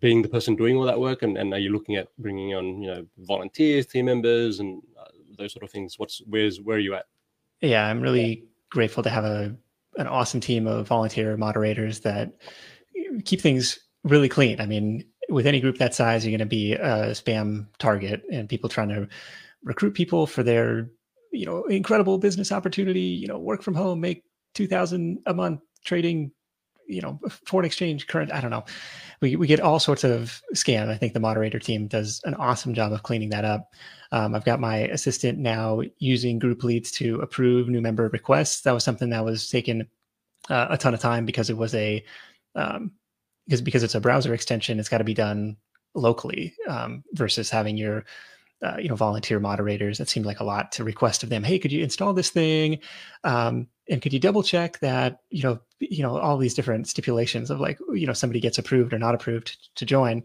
being 0.00 0.20
the 0.20 0.28
person 0.28 0.56
doing 0.56 0.76
all 0.76 0.84
that 0.84 1.00
work, 1.00 1.22
and, 1.22 1.38
and 1.38 1.54
are 1.54 1.58
you 1.58 1.70
looking 1.70 1.96
at 1.96 2.08
bringing 2.18 2.54
on 2.54 2.82
you 2.82 2.88
know 2.88 3.06
volunteers, 3.20 3.86
team 3.86 4.06
members, 4.06 4.60
and 4.60 4.82
uh, 5.00 5.08
those 5.38 5.54
sort 5.54 5.62
of 5.62 5.70
things? 5.70 5.98
What's 5.98 6.20
where's 6.26 6.60
where 6.60 6.76
are 6.76 6.80
you 6.80 6.94
at? 6.94 7.06
Yeah, 7.60 7.86
I'm 7.86 8.00
really 8.00 8.44
grateful 8.70 9.02
to 9.02 9.10
have 9.10 9.24
a 9.24 9.54
an 9.96 10.06
awesome 10.06 10.40
team 10.40 10.66
of 10.66 10.86
volunteer 10.86 11.36
moderators 11.36 12.00
that 12.00 12.32
keep 13.24 13.40
things 13.40 13.78
really 14.04 14.28
clean. 14.28 14.60
I 14.60 14.66
mean, 14.66 15.04
with 15.28 15.46
any 15.46 15.60
group 15.60 15.78
that 15.78 15.94
size, 15.94 16.24
you're 16.24 16.30
going 16.30 16.38
to 16.38 16.46
be 16.46 16.74
a 16.74 17.10
spam 17.10 17.66
target 17.78 18.22
and 18.32 18.48
people 18.48 18.68
trying 18.68 18.88
to 18.90 19.08
recruit 19.64 19.94
people 19.94 20.26
for 20.26 20.42
their, 20.42 20.88
you 21.32 21.44
know, 21.44 21.64
incredible 21.64 22.18
business 22.18 22.52
opportunity, 22.52 23.00
you 23.00 23.26
know, 23.26 23.38
work 23.38 23.62
from 23.62 23.74
home, 23.74 24.00
make 24.00 24.22
2000 24.54 25.18
a 25.26 25.34
month 25.34 25.60
trading, 25.84 26.30
you 26.88 27.00
know, 27.00 27.20
foreign 27.44 27.66
exchange 27.66 28.06
current, 28.06 28.32
I 28.32 28.40
don't 28.40 28.50
know. 28.50 28.64
We, 29.20 29.36
we 29.36 29.46
get 29.46 29.60
all 29.60 29.78
sorts 29.78 30.04
of 30.04 30.42
scam. 30.54 30.88
I 30.88 30.96
think 30.96 31.12
the 31.12 31.20
moderator 31.20 31.58
team 31.58 31.86
does 31.86 32.20
an 32.24 32.34
awesome 32.34 32.74
job 32.74 32.92
of 32.92 33.02
cleaning 33.02 33.30
that 33.30 33.44
up. 33.44 33.72
Um, 34.10 34.34
I've 34.34 34.44
got 34.44 34.58
my 34.58 34.78
assistant 34.78 35.38
now 35.38 35.82
using 35.98 36.38
group 36.38 36.64
leads 36.64 36.90
to 36.92 37.20
approve 37.20 37.68
new 37.68 37.80
member 37.80 38.08
requests. 38.08 38.62
That 38.62 38.72
was 38.72 38.84
something 38.84 39.10
that 39.10 39.24
was 39.24 39.48
taking 39.48 39.86
uh, 40.48 40.68
a 40.70 40.78
ton 40.78 40.94
of 40.94 41.00
time 41.00 41.26
because 41.26 41.50
it 41.50 41.56
was 41.56 41.74
a 41.74 42.02
um, 42.54 42.92
because 43.46 43.60
because 43.60 43.82
it's 43.82 43.94
a 43.94 44.00
browser 44.00 44.34
extension. 44.34 44.78
It's 44.78 44.88
got 44.88 44.98
to 44.98 45.04
be 45.04 45.14
done 45.14 45.56
locally 45.94 46.54
um, 46.68 47.04
versus 47.12 47.50
having 47.50 47.76
your 47.76 48.04
uh, 48.62 48.76
you 48.78 48.88
know 48.88 48.96
volunteer 48.96 49.40
moderators. 49.40 49.98
That 49.98 50.08
seemed 50.08 50.26
like 50.26 50.40
a 50.40 50.44
lot 50.44 50.72
to 50.72 50.84
request 50.84 51.22
of 51.22 51.28
them. 51.28 51.44
Hey, 51.44 51.58
could 51.58 51.72
you 51.72 51.82
install 51.82 52.12
this 52.12 52.30
thing? 52.30 52.78
Um, 53.24 53.68
and 53.88 54.02
could 54.02 54.12
you 54.12 54.18
double 54.18 54.42
check 54.42 54.78
that 54.80 55.20
you 55.30 55.42
know 55.42 55.60
you 55.78 56.02
know 56.02 56.18
all 56.18 56.38
these 56.38 56.54
different 56.54 56.88
stipulations 56.88 57.50
of 57.50 57.60
like 57.60 57.78
you 57.92 58.06
know 58.06 58.12
somebody 58.12 58.40
gets 58.40 58.58
approved 58.58 58.92
or 58.92 58.98
not 58.98 59.14
approved 59.14 59.74
to 59.76 59.86
join. 59.86 60.24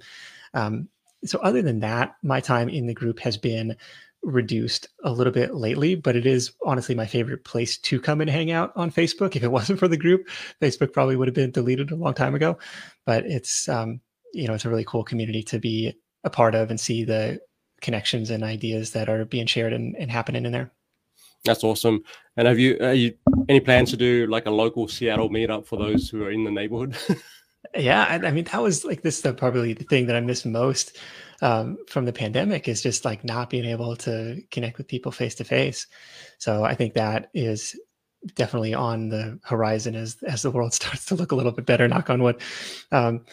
Um, 0.53 0.89
so 1.25 1.39
other 1.39 1.61
than 1.61 1.79
that, 1.79 2.15
my 2.21 2.41
time 2.41 2.69
in 2.69 2.87
the 2.87 2.93
group 2.93 3.19
has 3.19 3.37
been 3.37 3.77
reduced 4.23 4.87
a 5.03 5.11
little 5.11 5.33
bit 5.33 5.53
lately, 5.53 5.95
but 5.95 6.15
it 6.15 6.25
is 6.25 6.53
honestly 6.65 6.95
my 6.95 7.05
favorite 7.05 7.43
place 7.43 7.77
to 7.77 7.99
come 7.99 8.21
and 8.21 8.29
hang 8.29 8.51
out 8.51 8.71
on 8.75 8.89
Facebook. 8.91 9.35
If 9.35 9.43
it 9.43 9.51
wasn't 9.51 9.79
for 9.79 9.87
the 9.87 9.97
group, 9.97 10.27
Facebook 10.61 10.93
probably 10.93 11.15
would 11.15 11.27
have 11.27 11.35
been 11.35 11.51
deleted 11.51 11.91
a 11.91 11.95
long 11.95 12.13
time 12.13 12.35
ago. 12.35 12.57
But 13.05 13.25
it's 13.25 13.67
um, 13.69 14.01
you 14.33 14.47
know, 14.47 14.53
it's 14.53 14.65
a 14.65 14.69
really 14.69 14.85
cool 14.85 15.03
community 15.03 15.43
to 15.43 15.59
be 15.59 15.93
a 16.23 16.29
part 16.29 16.55
of 16.55 16.69
and 16.69 16.79
see 16.79 17.03
the 17.03 17.39
connections 17.83 18.31
and 18.31 18.43
ideas 18.43 18.91
that 18.91 19.09
are 19.09 19.25
being 19.25 19.45
shared 19.45 19.73
and, 19.73 19.95
and 19.97 20.09
happening 20.09 20.45
in 20.45 20.51
there. 20.51 20.71
That's 21.45 21.63
awesome. 21.63 22.03
And 22.37 22.47
have 22.47 22.57
you, 22.57 22.77
you 22.91 23.13
any 23.49 23.59
plans 23.59 23.91
to 23.91 23.97
do 23.97 24.25
like 24.27 24.45
a 24.47 24.51
local 24.51 24.87
Seattle 24.87 25.29
meetup 25.29 25.67
for 25.67 25.77
those 25.77 26.09
who 26.09 26.23
are 26.23 26.31
in 26.31 26.45
the 26.45 26.51
neighborhood? 26.51 26.97
yeah, 27.75 28.05
I, 28.09 28.27
I, 28.27 28.31
mean 28.31 28.45
that 28.45 28.61
was 28.61 28.85
like 28.85 29.01
this 29.01 29.21
the 29.21 29.33
probably 29.33 29.73
the 29.73 29.83
thing 29.83 30.07
that 30.07 30.15
I 30.15 30.21
miss 30.21 30.45
most 30.45 30.97
um, 31.41 31.77
from 31.87 32.05
the 32.05 32.13
pandemic 32.13 32.67
is 32.67 32.81
just 32.81 33.03
like 33.03 33.23
not 33.25 33.49
being 33.49 33.65
able 33.65 33.95
to 33.97 34.41
connect 34.51 34.77
with 34.77 34.87
people 34.87 35.11
face 35.11 35.35
to 35.35 35.43
face. 35.43 35.87
So 36.37 36.63
I 36.63 36.75
think 36.75 36.93
that 36.93 37.29
is 37.33 37.77
definitely 38.35 38.73
on 38.73 39.09
the 39.09 39.37
horizon 39.43 39.95
as 39.95 40.17
as 40.23 40.41
the 40.43 40.51
world 40.51 40.73
starts 40.79 41.05
to 41.05 41.15
look 41.15 41.33
a 41.33 41.35
little 41.35 41.51
bit 41.51 41.65
better. 41.65 41.87
Knock 41.87 42.09
on 42.09 42.23
wood, 42.23 42.41
um, 42.93 43.25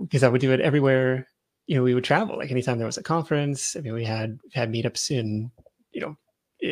because 0.00 0.22
I 0.22 0.28
would 0.28 0.40
do 0.40 0.52
it 0.52 0.60
everywhere. 0.60 1.26
You 1.68 1.76
know, 1.76 1.84
we 1.84 1.94
would 1.94 2.04
travel 2.04 2.36
like 2.36 2.50
anytime 2.50 2.78
there 2.78 2.86
was 2.86 2.98
a 2.98 3.02
conference. 3.02 3.76
I 3.76 3.80
mean, 3.80 3.94
we 3.94 4.04
had 4.04 4.40
had 4.52 4.72
meetups 4.72 5.10
in 5.10 5.52
you 5.92 6.00
know 6.00 6.16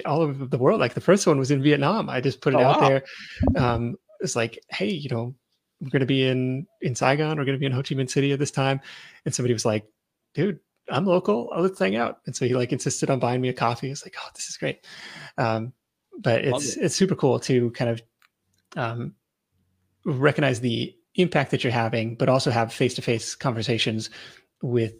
all 0.04 0.20
over 0.20 0.46
the 0.46 0.58
world. 0.58 0.80
Like 0.80 0.94
the 0.94 1.00
first 1.00 1.26
one 1.26 1.38
was 1.38 1.50
in 1.50 1.62
Vietnam. 1.62 2.10
I 2.10 2.20
just 2.20 2.40
put 2.40 2.54
it 2.54 2.60
oh, 2.60 2.64
out 2.64 2.80
wow. 2.80 2.88
there. 2.88 3.04
Um, 3.56 3.96
it's 4.20 4.36
like, 4.36 4.58
hey, 4.70 4.88
you 4.88 5.08
know, 5.10 5.34
we're 5.80 5.90
going 5.90 6.00
to 6.00 6.06
be 6.06 6.26
in 6.26 6.66
in 6.80 6.94
Saigon. 6.94 7.36
We're 7.38 7.44
going 7.44 7.56
to 7.56 7.60
be 7.60 7.66
in 7.66 7.72
Ho 7.72 7.82
Chi 7.82 7.94
Minh 7.94 8.10
City 8.10 8.32
at 8.32 8.38
this 8.38 8.50
time. 8.50 8.80
And 9.24 9.34
somebody 9.34 9.52
was 9.52 9.64
like, 9.64 9.86
dude, 10.34 10.58
I'm 10.90 11.04
local. 11.04 11.50
Oh, 11.54 11.62
let's 11.62 11.78
hang 11.78 11.96
out. 11.96 12.20
And 12.26 12.34
so 12.34 12.46
he 12.46 12.54
like 12.54 12.72
insisted 12.72 13.10
on 13.10 13.18
buying 13.18 13.40
me 13.40 13.48
a 13.48 13.52
coffee. 13.52 13.90
It's 13.90 14.04
like, 14.04 14.16
oh, 14.18 14.28
this 14.34 14.48
is 14.48 14.56
great. 14.56 14.86
Um, 15.38 15.72
but 16.18 16.44
it's 16.44 16.76
it. 16.76 16.84
it's 16.84 16.96
super 16.96 17.14
cool 17.14 17.38
to 17.40 17.70
kind 17.72 17.90
of 17.90 18.02
um, 18.76 19.14
recognize 20.04 20.60
the 20.60 20.96
impact 21.16 21.50
that 21.50 21.64
you're 21.64 21.72
having, 21.72 22.14
but 22.14 22.28
also 22.28 22.50
have 22.50 22.72
face 22.72 22.94
to 22.94 23.02
face 23.02 23.34
conversations 23.34 24.10
with 24.62 24.94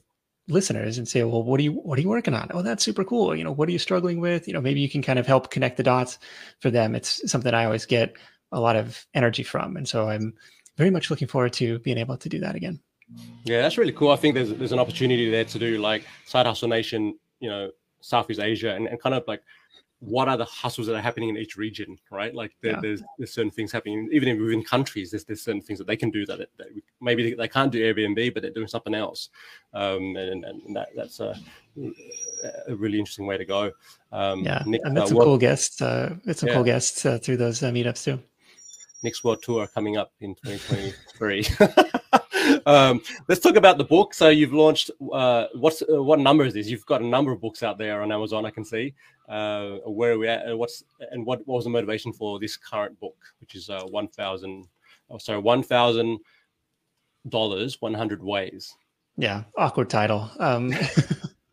listeners 0.49 0.99
and 0.99 1.09
say, 1.09 1.25
well, 1.25 1.43
what 1.43 1.59
are 1.61 1.63
you 1.63 1.73
what 1.73 1.99
are 1.99 2.03
you 2.03 2.09
working 2.09 2.35
on? 2.35 2.51
Oh, 2.53 2.63
that's 2.63 2.85
super 2.85 3.05
cool. 3.05 3.35
You 3.35 3.45
know, 3.45 3.53
what 3.53 3.69
are 3.69 3.73
you 3.73 3.79
struggling 3.79 4.21
with? 4.21 4.47
You 4.47 4.55
know, 4.55 4.61
maybe 4.61 4.81
you 4.81 4.89
can 4.89 5.03
kind 5.03 5.19
of 5.19 5.27
help 5.27 5.51
connect 5.51 5.77
the 5.77 5.83
dots 5.83 6.19
for 6.61 6.71
them. 6.71 6.95
It's 6.95 7.31
something 7.31 7.53
I 7.53 7.65
always 7.65 7.87
get 7.87 8.15
a 8.53 8.61
lot 8.61 8.77
of 8.77 9.07
energy 9.15 9.43
from, 9.43 9.77
and 9.77 9.89
so 9.89 10.09
I'm 10.09 10.35
very 10.77 10.91
much 10.91 11.11
looking 11.11 11.29
forward 11.29 11.53
to 11.55 11.79
being 11.81 11.99
able 11.99 12.17
to 12.19 12.29
do 12.29 12.39
that 12.41 12.55
again. 12.55 12.81
Yeah, 13.45 13.63
that's 13.63 13.79
really 13.79 13.93
cool. 13.93 14.11
I 14.11 14.17
think 14.17 14.35
there's 14.35 14.53
there's 14.55 14.73
an 14.73 14.79
opportunity 14.79 15.31
there 15.31 15.45
to 15.45 15.59
do 15.59 15.79
like 15.79 16.05
Side 16.27 16.47
Hustle 16.47 16.69
Nation, 16.69 17.19
you 17.41 17.49
know, 17.49 17.71
Southeast 18.01 18.41
Asia, 18.41 18.75
and, 18.75 18.87
and 18.87 19.01
kind 19.01 19.15
of 19.15 19.25
like 19.27 19.43
what 20.01 20.29
are 20.29 20.37
the 20.37 20.45
hustles 20.45 20.87
that 20.87 20.95
are 20.95 21.01
happening 21.01 21.31
in 21.31 21.37
each 21.37 21.57
region, 21.57 21.99
right? 22.11 22.35
Like 22.35 22.55
there, 22.63 22.73
yeah. 22.73 22.81
there's 22.81 23.03
there's 23.19 23.33
certain 23.33 23.51
things 23.51 23.73
happening 23.73 24.09
even 24.13 24.41
within 24.43 24.63
countries. 24.63 25.11
There's 25.11 25.25
there's 25.25 25.43
certain 25.43 25.63
things 25.63 25.79
that 25.79 25.87
they 25.87 25.97
can 25.97 26.11
do 26.11 26.27
that, 26.27 26.39
that 26.39 26.69
maybe 27.01 27.35
they 27.35 27.49
can't 27.49 27.73
do 27.73 27.81
Airbnb, 27.81 28.35
but 28.35 28.43
they're 28.43 28.53
doing 28.53 28.69
something 28.69 28.95
else, 28.95 29.31
um, 29.73 30.17
and, 30.17 30.45
and 30.45 30.77
that, 30.77 30.89
that's 30.95 31.21
a, 31.21 31.35
a 32.69 32.77
really 32.77 32.99
interesting 32.99 33.27
way 33.27 33.39
to 33.39 33.45
go. 33.45 33.73
Um, 34.13 34.45
yeah, 34.45 34.63
Nick, 34.67 34.83
and 34.85 34.97
that's 34.97 35.11
uh, 35.11 35.15
some 35.15 35.25
cool 35.25 35.39
guests. 35.39 35.81
Uh, 35.81 36.17
it's 36.27 36.41
some 36.41 36.49
yeah. 36.49 36.55
cool 36.55 36.65
guests 36.65 37.07
uh, 37.07 37.19
through 37.19 37.39
those 37.39 37.63
uh, 37.63 37.71
meetups 37.71 38.05
too. 38.05 38.23
Nick's 39.07 39.23
World 39.23 39.41
Tour 39.41 39.69
coming 39.69 39.97
up 39.97 40.13
in 40.21 40.35
2023. 40.35 41.47
um, 42.67 43.01
let's 43.29 43.41
talk 43.41 43.55
about 43.55 43.79
the 43.79 43.85
book. 43.85 44.13
So 44.13 44.31
you've 44.31 44.53
launched. 44.53 44.91
Uh, 45.13 45.47
what's 45.55 45.81
uh, 45.83 46.03
what 46.03 46.19
number 46.19 46.45
is 46.45 46.55
this? 46.55 46.67
You've 46.67 46.85
got 46.87 47.03
a 47.03 47.07
number 47.07 47.31
of 47.31 47.41
books 47.41 47.63
out 47.63 47.79
there 47.79 48.03
on 48.03 48.11
Amazon. 48.11 48.45
I 48.45 48.51
can 48.51 48.65
see. 48.65 48.95
Uh, 49.29 49.77
where 49.87 50.13
are 50.13 50.19
we 50.19 50.27
at? 50.27 50.45
And 50.45 50.59
what's 50.59 50.83
and 51.13 51.25
what, 51.25 51.47
what 51.47 51.55
was 51.55 51.65
the 51.65 51.71
motivation 51.71 52.13
for 52.13 52.41
this 52.41 52.57
current 52.57 52.99
book, 52.99 53.17
which 53.39 53.55
is 53.55 53.71
uh, 53.71 53.85
one 53.91 54.09
thousand. 54.09 54.67
Oh, 55.09 55.19
sorry, 55.19 55.39
one 55.39 55.63
thousand 55.63 56.19
dollars, 57.29 57.81
one 57.81 57.95
hundred 57.95 58.25
ways. 58.25 58.75
Yeah, 59.17 59.45
awkward 59.57 59.89
title. 59.89 60.29
Um, 60.41 60.75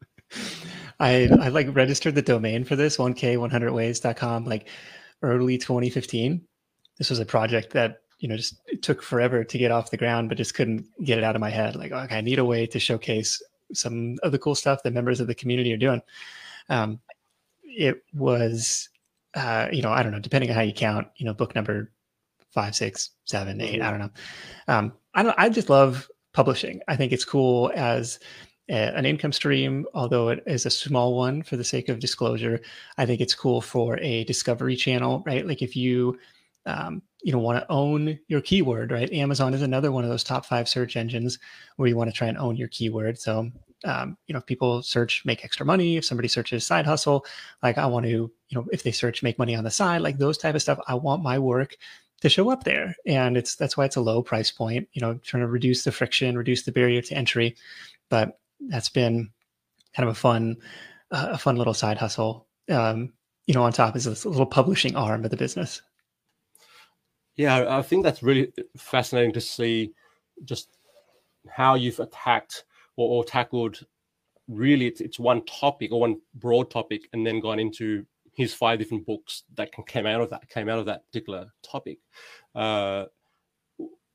I 0.99 1.29
I 1.39 1.49
like 1.49 1.75
registered 1.75 2.15
the 2.15 2.23
domain 2.23 2.63
for 2.63 2.75
this 2.75 2.97
1k100ways.com 2.97 4.45
like 4.45 4.69
early 5.21 5.59
2015. 5.59 6.41
This 7.03 7.09
was 7.09 7.19
a 7.19 7.25
project 7.25 7.73
that 7.73 8.01
you 8.19 8.29
know 8.29 8.37
just 8.37 8.61
it 8.67 8.81
took 8.81 9.03
forever 9.03 9.43
to 9.43 9.57
get 9.57 9.71
off 9.71 9.91
the 9.91 9.97
ground 9.97 10.29
but 10.29 10.37
just 10.37 10.53
couldn't 10.53 10.85
get 11.03 11.17
it 11.17 11.25
out 11.25 11.35
of 11.35 11.41
my 11.41 11.49
head 11.49 11.75
like 11.75 11.91
okay 11.91 12.17
i 12.19 12.21
need 12.21 12.39
a 12.39 12.45
way 12.45 12.65
to 12.65 12.79
showcase 12.79 13.43
some 13.73 14.15
of 14.23 14.31
the 14.31 14.39
cool 14.39 14.55
stuff 14.55 14.81
that 14.81 14.93
members 14.93 15.19
of 15.19 15.27
the 15.27 15.35
community 15.35 15.73
are 15.73 15.77
doing 15.77 16.01
um, 16.69 17.01
it 17.63 18.01
was 18.13 18.87
uh, 19.35 19.67
you 19.71 19.81
know, 19.81 19.91
I 19.91 20.03
don't 20.03 20.11
know, 20.11 20.19
depending 20.19 20.49
on 20.49 20.55
how 20.55 20.61
you 20.61 20.73
count, 20.73 21.07
you 21.17 21.25
know, 21.25 21.33
book 21.33 21.55
number 21.55 21.91
five, 22.51 22.75
six, 22.75 23.11
seven, 23.25 23.59
eight, 23.61 23.81
I 23.81 23.89
don't 23.89 23.99
know. 23.99 24.09
Um, 24.67 24.93
I 25.15 25.23
don't, 25.23 25.35
I 25.37 25.49
just 25.49 25.69
love 25.69 26.07
publishing. 26.33 26.81
I 26.87 26.95
think 26.95 27.11
it's 27.11 27.25
cool 27.25 27.71
as 27.75 28.19
a, 28.69 28.95
an 28.95 29.05
income 29.05 29.31
stream, 29.31 29.85
although 29.93 30.29
it 30.29 30.43
is 30.45 30.65
a 30.65 30.69
small 30.69 31.15
one 31.15 31.41
for 31.41 31.57
the 31.57 31.63
sake 31.63 31.89
of 31.89 31.99
disclosure. 31.99 32.61
I 32.97 33.05
think 33.05 33.21
it's 33.21 33.33
cool 33.33 33.59
for 33.59 33.97
a 33.99 34.23
discovery 34.25 34.75
channel, 34.75 35.23
right? 35.25 35.47
Like 35.47 35.63
if 35.63 35.75
you, 35.75 36.19
um, 36.65 37.01
you 37.21 37.31
know, 37.31 37.39
want 37.39 37.59
to 37.59 37.71
own 37.71 38.19
your 38.27 38.41
keyword, 38.41 38.91
right? 38.91 39.11
Amazon 39.11 39.53
is 39.53 39.61
another 39.61 39.91
one 39.91 40.03
of 40.03 40.09
those 40.09 40.23
top 40.23 40.45
five 40.45 40.67
search 40.67 40.95
engines 40.95 41.39
where 41.75 41.87
you 41.87 41.95
want 41.95 42.09
to 42.09 42.15
try 42.15 42.27
and 42.27 42.37
own 42.37 42.55
your 42.55 42.69
keyword. 42.69 43.19
So 43.19 43.51
um, 43.85 44.17
you 44.27 44.33
know, 44.33 44.39
if 44.39 44.45
people 44.45 44.81
search 44.81 45.23
make 45.25 45.43
extra 45.43 45.65
money, 45.65 45.97
if 45.97 46.05
somebody 46.05 46.27
searches 46.27 46.65
side 46.65 46.85
hustle, 46.85 47.25
like 47.61 47.77
I 47.77 47.85
want 47.85 48.05
to, 48.05 48.09
you 48.09 48.31
know, 48.51 48.65
if 48.71 48.83
they 48.83 48.91
search 48.91 49.23
make 49.23 49.37
money 49.37 49.55
on 49.55 49.63
the 49.63 49.71
side, 49.71 50.01
like 50.01 50.17
those 50.17 50.37
type 50.37 50.55
of 50.55 50.61
stuff, 50.61 50.79
I 50.87 50.95
want 50.95 51.23
my 51.23 51.37
work 51.39 51.75
to 52.21 52.29
show 52.29 52.49
up 52.49 52.63
there. 52.63 52.95
And 53.05 53.35
it's 53.35 53.55
that's 53.55 53.75
why 53.75 53.85
it's 53.85 53.95
a 53.95 54.01
low 54.01 54.21
price 54.21 54.51
point, 54.51 54.87
you 54.93 55.01
know, 55.01 55.15
trying 55.23 55.41
to 55.41 55.47
reduce 55.47 55.83
the 55.83 55.91
friction, 55.91 56.37
reduce 56.37 56.63
the 56.63 56.71
barrier 56.71 57.01
to 57.01 57.15
entry. 57.15 57.55
But 58.09 58.39
that's 58.69 58.89
been 58.89 59.31
kind 59.95 60.07
of 60.07 60.15
a 60.15 60.19
fun, 60.19 60.57
uh, 61.11 61.29
a 61.31 61.37
fun 61.37 61.57
little 61.57 61.73
side 61.73 61.97
hustle. 61.97 62.47
Um, 62.69 63.13
you 63.47 63.53
know, 63.53 63.63
on 63.63 63.73
top 63.73 63.95
is 63.97 64.05
this 64.05 64.25
little 64.25 64.45
publishing 64.45 64.95
arm 64.95 65.25
of 65.25 65.31
the 65.31 65.37
business. 65.37 65.81
Yeah, 67.35 67.77
I 67.77 67.81
think 67.81 68.03
that's 68.03 68.21
really 68.23 68.53
fascinating 68.77 69.33
to 69.33 69.41
see 69.41 69.93
just 70.43 70.77
how 71.49 71.75
you've 71.75 71.99
attacked 71.99 72.65
or, 72.95 73.09
or 73.09 73.23
tackled 73.23 73.85
really 74.47 74.87
it's, 74.87 75.01
it's 75.01 75.19
one 75.19 75.43
topic 75.45 75.91
or 75.91 76.01
one 76.01 76.19
broad 76.35 76.69
topic 76.69 77.07
and 77.13 77.25
then 77.25 77.39
gone 77.39 77.59
into 77.59 78.05
his 78.33 78.53
five 78.53 78.77
different 78.77 79.05
books 79.05 79.43
that 79.55 79.71
can, 79.71 79.83
came 79.85 80.05
out 80.05 80.21
of 80.21 80.29
that 80.29 80.47
came 80.49 80.69
out 80.69 80.79
of 80.79 80.85
that 80.85 81.05
particular 81.07 81.47
topic. 81.63 81.99
Uh, 82.53 83.05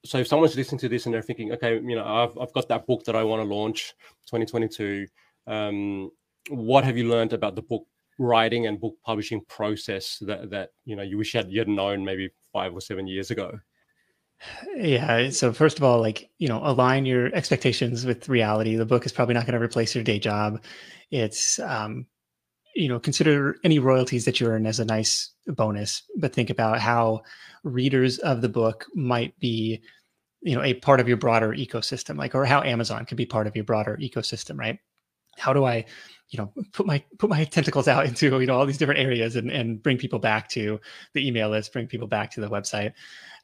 so 0.05 0.19
if 0.19 0.27
someone's 0.29 0.57
listening 0.57 0.79
to 0.79 0.89
this 0.89 1.07
and 1.07 1.14
they're 1.14 1.23
thinking 1.23 1.53
okay 1.53 1.75
you 1.75 1.97
know 1.97 2.05
i've, 2.05 2.39
I've 2.39 2.53
got 2.53 2.69
that 2.69 2.87
book 2.87 3.05
that 3.05 3.16
i 3.16 3.25
want 3.25 3.43
to 3.43 3.55
launch 3.55 3.95
2022 4.27 5.07
um, 5.47 6.11
what 6.51 6.85
have 6.85 6.97
you 6.97 7.09
learned 7.09 7.33
about 7.33 7.57
the 7.57 7.62
book 7.62 7.85
writing 8.19 8.66
and 8.66 8.81
book 8.81 8.97
publishing 9.05 9.41
process 9.49 10.19
that, 10.21 10.51
that 10.51 10.71
you 10.85 10.97
know 10.97 11.03
you 11.03 11.19
wish 11.19 11.35
you 11.35 11.39
had, 11.39 11.51
you 11.51 11.59
had 11.59 11.69
known 11.69 12.05
maybe 12.05 12.31
five 12.53 12.73
or 12.73 12.81
seven 12.81 13.07
years 13.07 13.31
ago 13.31 13.59
yeah. 14.77 15.31
So 15.31 15.53
first 15.53 15.79
of 15.79 15.85
all, 15.85 16.01
like, 16.01 16.31
you 16.39 16.49
know, 16.49 16.61
align 16.63 17.07
your 17.07 17.35
expectations 17.35 18.05
with 18.05 18.29
reality. 18.29 18.77
The 18.77 18.87
book 18.87 19.07
is 19.07 19.13
probably 19.13 19.35
not 19.35 19.47
going 19.47 19.59
to 19.59 19.65
replace 19.65 19.95
your 19.95 20.05
day 20.05 20.19
job. 20.19 20.63
It's, 21.11 21.59
um, 21.61 22.07
you 22.75 22.89
know, 22.89 23.01
consider 23.01 23.57
any 23.65 23.79
royalties 23.79 24.25
that 24.25 24.39
you 24.39 24.47
earn 24.47 24.67
as 24.67 24.79
a 24.79 24.85
nice 24.85 25.33
bonus, 25.47 26.03
but 26.17 26.33
think 26.33 26.51
about 26.51 26.79
how 26.79 27.23
readers 27.65 28.19
of 28.19 28.41
the 28.41 28.49
book 28.49 28.87
might 28.95 29.37
be, 29.41 29.81
you 30.43 30.55
know, 30.55 30.63
a 30.63 30.75
part 30.75 31.01
of 31.01 31.09
your 31.09 31.17
broader 31.17 31.53
ecosystem, 31.53 32.17
like, 32.17 32.35
or 32.35 32.45
how 32.45 32.63
Amazon 32.63 33.05
could 33.05 33.17
be 33.17 33.27
part 33.27 33.49
of 33.49 33.57
your 33.57 33.65
broader 33.65 33.99
ecosystem, 34.01 34.57
right? 34.57 34.79
How 35.37 35.53
do 35.53 35.65
I, 35.65 35.87
you 36.31 36.39
know, 36.39 36.53
put 36.72 36.87
my 36.87 37.03
put 37.18 37.31
my 37.31 37.45
tentacles 37.57 37.89
out 37.89 38.07
into 38.07 38.39
you 38.39 38.47
know 38.47 38.59
all 38.59 38.66
these 38.66 38.79
different 38.79 39.01
areas 39.01 39.37
and 39.37 39.51
and 39.51 39.83
bring 39.83 39.99
people 39.99 40.18
back 40.18 40.49
to 40.51 40.81
the 41.14 41.26
email 41.26 41.51
list, 41.51 41.72
bring 41.72 41.87
people 41.87 42.09
back 42.09 42.31
to 42.33 42.41
the 42.41 42.49
website. 42.49 42.93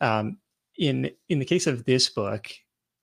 Um, 0.01 0.39
in 0.79 1.11
in 1.29 1.39
the 1.39 1.45
case 1.45 1.67
of 1.67 1.85
this 1.85 2.09
book 2.09 2.49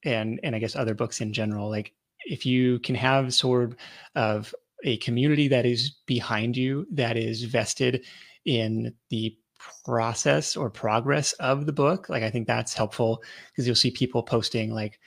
and 0.03 0.39
and 0.43 0.55
I 0.55 0.59
guess 0.59 0.75
other 0.75 0.93
books 0.93 1.21
in 1.21 1.33
general, 1.33 1.69
like 1.69 1.93
if 2.25 2.45
you 2.45 2.79
can 2.79 2.95
have 2.95 3.33
sort 3.33 3.75
of 4.15 4.53
a 4.83 4.97
community 4.97 5.47
that 5.47 5.65
is 5.65 5.91
behind 6.05 6.57
you, 6.57 6.87
that 6.91 7.17
is 7.17 7.43
vested 7.43 8.05
in 8.45 8.93
the 9.09 9.37
process 9.83 10.55
or 10.55 10.69
progress 10.69 11.33
of 11.33 11.65
the 11.65 11.73
book, 11.73 12.09
like 12.09 12.23
I 12.23 12.29
think 12.29 12.47
that's 12.47 12.73
helpful 12.73 13.23
because 13.51 13.67
you'll 13.67 13.75
see 13.75 13.91
people 13.91 14.23
posting 14.23 14.73
like, 14.73 14.99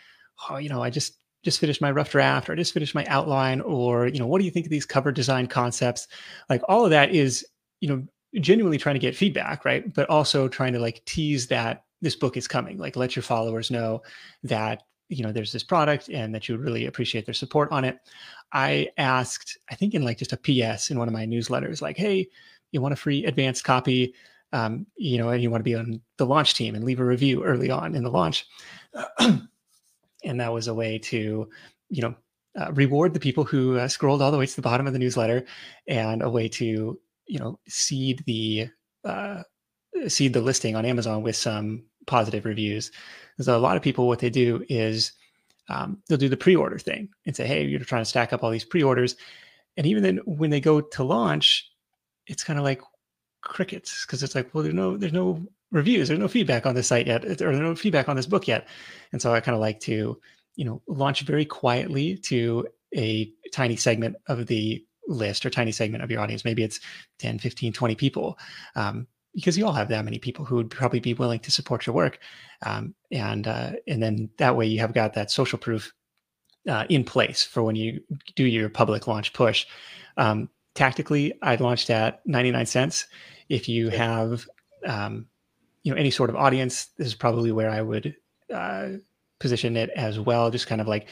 oh, 0.48 0.58
you 0.58 0.68
know, 0.68 0.82
I 0.82 0.90
just 0.90 1.23
just 1.44 1.60
finished 1.60 1.80
my 1.80 1.90
rough 1.90 2.10
draft 2.10 2.48
or 2.48 2.52
I 2.52 2.56
just 2.56 2.72
finished 2.72 2.94
my 2.94 3.04
outline 3.06 3.60
or 3.60 4.06
you 4.06 4.18
know 4.18 4.26
what 4.26 4.38
do 4.38 4.44
you 4.44 4.50
think 4.50 4.66
of 4.66 4.70
these 4.70 4.86
cover 4.86 5.12
design 5.12 5.46
concepts? 5.46 6.08
Like 6.48 6.62
all 6.68 6.84
of 6.84 6.90
that 6.90 7.14
is 7.14 7.46
you 7.80 7.88
know 7.88 8.06
genuinely 8.40 8.78
trying 8.78 8.94
to 8.94 9.00
get 9.00 9.14
feedback 9.14 9.64
right? 9.64 9.92
But 9.92 10.08
also 10.10 10.48
trying 10.48 10.72
to 10.72 10.80
like 10.80 11.04
tease 11.04 11.46
that 11.48 11.84
this 12.00 12.16
book 12.16 12.36
is 12.36 12.48
coming. 12.48 12.78
Like 12.78 12.96
let 12.96 13.14
your 13.14 13.22
followers 13.22 13.70
know 13.70 14.02
that 14.42 14.82
you 15.08 15.22
know 15.22 15.32
there's 15.32 15.52
this 15.52 15.62
product 15.62 16.08
and 16.08 16.34
that 16.34 16.48
you 16.48 16.56
really 16.56 16.86
appreciate 16.86 17.26
their 17.26 17.34
support 17.34 17.70
on 17.70 17.84
it. 17.84 17.98
I 18.52 18.88
asked 18.96 19.58
i 19.70 19.74
think 19.74 19.94
in 19.94 20.04
like 20.04 20.18
just 20.18 20.32
a 20.32 20.36
ps 20.36 20.90
in 20.90 20.98
one 20.98 21.08
of 21.08 21.14
my 21.14 21.26
newsletters 21.26 21.82
like 21.82 21.96
hey 21.96 22.28
you 22.72 22.80
want 22.80 22.94
a 22.94 22.96
free 22.96 23.24
advanced 23.24 23.64
copy? 23.64 24.14
Um, 24.52 24.86
you 24.96 25.18
know 25.18 25.30
and 25.30 25.42
you 25.42 25.50
want 25.50 25.60
to 25.60 25.64
be 25.64 25.74
on 25.74 26.00
the 26.16 26.26
launch 26.26 26.54
team 26.54 26.76
and 26.76 26.84
leave 26.84 27.00
a 27.00 27.04
review 27.04 27.42
early 27.42 27.70
on 27.70 27.96
in 27.96 28.04
the 28.04 28.10
launch 28.10 28.46
and 30.24 30.40
that 30.40 30.52
was 30.52 30.68
a 30.68 30.74
way 30.74 30.98
to 30.98 31.48
you 31.88 32.02
know 32.02 32.14
uh, 32.58 32.72
reward 32.72 33.14
the 33.14 33.20
people 33.20 33.44
who 33.44 33.78
uh, 33.78 33.88
scrolled 33.88 34.22
all 34.22 34.30
the 34.30 34.38
way 34.38 34.46
to 34.46 34.56
the 34.56 34.62
bottom 34.62 34.86
of 34.86 34.92
the 34.92 34.98
newsletter 34.98 35.44
and 35.88 36.22
a 36.22 36.30
way 36.30 36.48
to 36.48 36.98
you 37.26 37.38
know 37.38 37.58
seed 37.68 38.22
the 38.26 38.68
uh, 39.04 39.42
seed 40.08 40.32
the 40.32 40.40
listing 40.40 40.76
on 40.76 40.84
amazon 40.84 41.22
with 41.22 41.36
some 41.36 41.84
positive 42.06 42.44
reviews. 42.44 42.90
So 43.40 43.56
a 43.56 43.58
lot 43.58 43.76
of 43.76 43.82
people, 43.82 44.06
what 44.06 44.20
they 44.20 44.30
do 44.30 44.64
is 44.68 45.12
um, 45.68 46.02
they'll 46.08 46.18
do 46.18 46.28
the 46.28 46.36
pre-order 46.36 46.78
thing 46.78 47.08
and 47.26 47.34
say, 47.34 47.46
"Hey, 47.46 47.64
you're 47.64 47.80
trying 47.80 48.02
to 48.02 48.08
stack 48.08 48.32
up 48.32 48.42
all 48.42 48.50
these 48.50 48.64
pre-orders," 48.64 49.16
and 49.76 49.86
even 49.86 50.02
then, 50.02 50.18
when 50.24 50.50
they 50.50 50.60
go 50.60 50.80
to 50.80 51.04
launch, 51.04 51.68
it's 52.26 52.44
kind 52.44 52.58
of 52.58 52.64
like 52.64 52.80
crickets 53.42 54.04
because 54.06 54.22
it's 54.22 54.34
like, 54.34 54.54
well, 54.54 54.62
there's 54.62 54.74
no 54.74 54.96
there's 54.96 55.12
no 55.12 55.42
reviews, 55.74 56.08
there's 56.08 56.20
no 56.20 56.28
feedback 56.28 56.64
on 56.64 56.74
this 56.74 56.86
site 56.86 57.06
yet, 57.06 57.24
or 57.24 57.34
there's 57.34 57.58
no 57.58 57.74
feedback 57.74 58.08
on 58.08 58.16
this 58.16 58.26
book 58.26 58.48
yet, 58.48 58.66
and 59.12 59.20
so 59.20 59.34
I 59.34 59.40
kind 59.40 59.54
of 59.54 59.60
like 59.60 59.80
to 59.80 60.18
you 60.56 60.64
know 60.64 60.80
launch 60.88 61.22
very 61.22 61.44
quietly 61.44 62.16
to 62.18 62.66
a 62.96 63.30
tiny 63.52 63.76
segment 63.76 64.16
of 64.28 64.46
the 64.46 64.84
list 65.08 65.44
or 65.44 65.50
tiny 65.50 65.72
segment 65.72 66.02
of 66.02 66.10
your 66.10 66.20
audience 66.20 66.46
maybe 66.46 66.62
it's 66.62 66.80
10 67.18 67.38
15 67.38 67.74
20 67.74 67.94
people 67.94 68.38
um, 68.74 69.06
because 69.34 69.58
you 69.58 69.66
all 69.66 69.72
have 69.72 69.88
that 69.88 70.04
many 70.04 70.18
people 70.18 70.44
who 70.44 70.54
would 70.54 70.70
probably 70.70 71.00
be 71.00 71.12
willing 71.14 71.40
to 71.40 71.50
support 71.50 71.86
your 71.86 71.94
work, 71.94 72.20
um, 72.64 72.94
and 73.10 73.46
uh, 73.48 73.72
and 73.88 74.02
then 74.02 74.30
that 74.38 74.56
way 74.56 74.66
you 74.66 74.78
have 74.78 74.94
got 74.94 75.14
that 75.14 75.30
social 75.30 75.58
proof 75.58 75.92
uh, 76.68 76.84
in 76.88 77.04
place 77.04 77.42
for 77.42 77.62
when 77.62 77.76
you 77.76 78.00
do 78.36 78.44
your 78.44 78.68
public 78.68 79.06
launch 79.06 79.32
push. 79.32 79.66
Um, 80.16 80.48
tactically, 80.74 81.34
I 81.42 81.56
launched 81.56 81.90
at 81.90 82.24
ninety 82.26 82.52
nine 82.52 82.66
cents. 82.66 83.06
If 83.48 83.68
you 83.68 83.90
have 83.90 84.46
um, 84.86 85.26
you 85.84 85.92
know 85.92 85.98
any 85.98 86.10
sort 86.10 86.30
of 86.30 86.36
audience, 86.36 86.86
this 86.98 87.06
is 87.06 87.14
probably 87.14 87.52
where 87.52 87.70
I 87.70 87.80
would 87.80 88.16
uh, 88.52 88.88
position 89.38 89.76
it 89.76 89.90
as 89.90 90.18
well. 90.18 90.50
Just 90.50 90.66
kind 90.66 90.80
of 90.80 90.88
like 90.88 91.08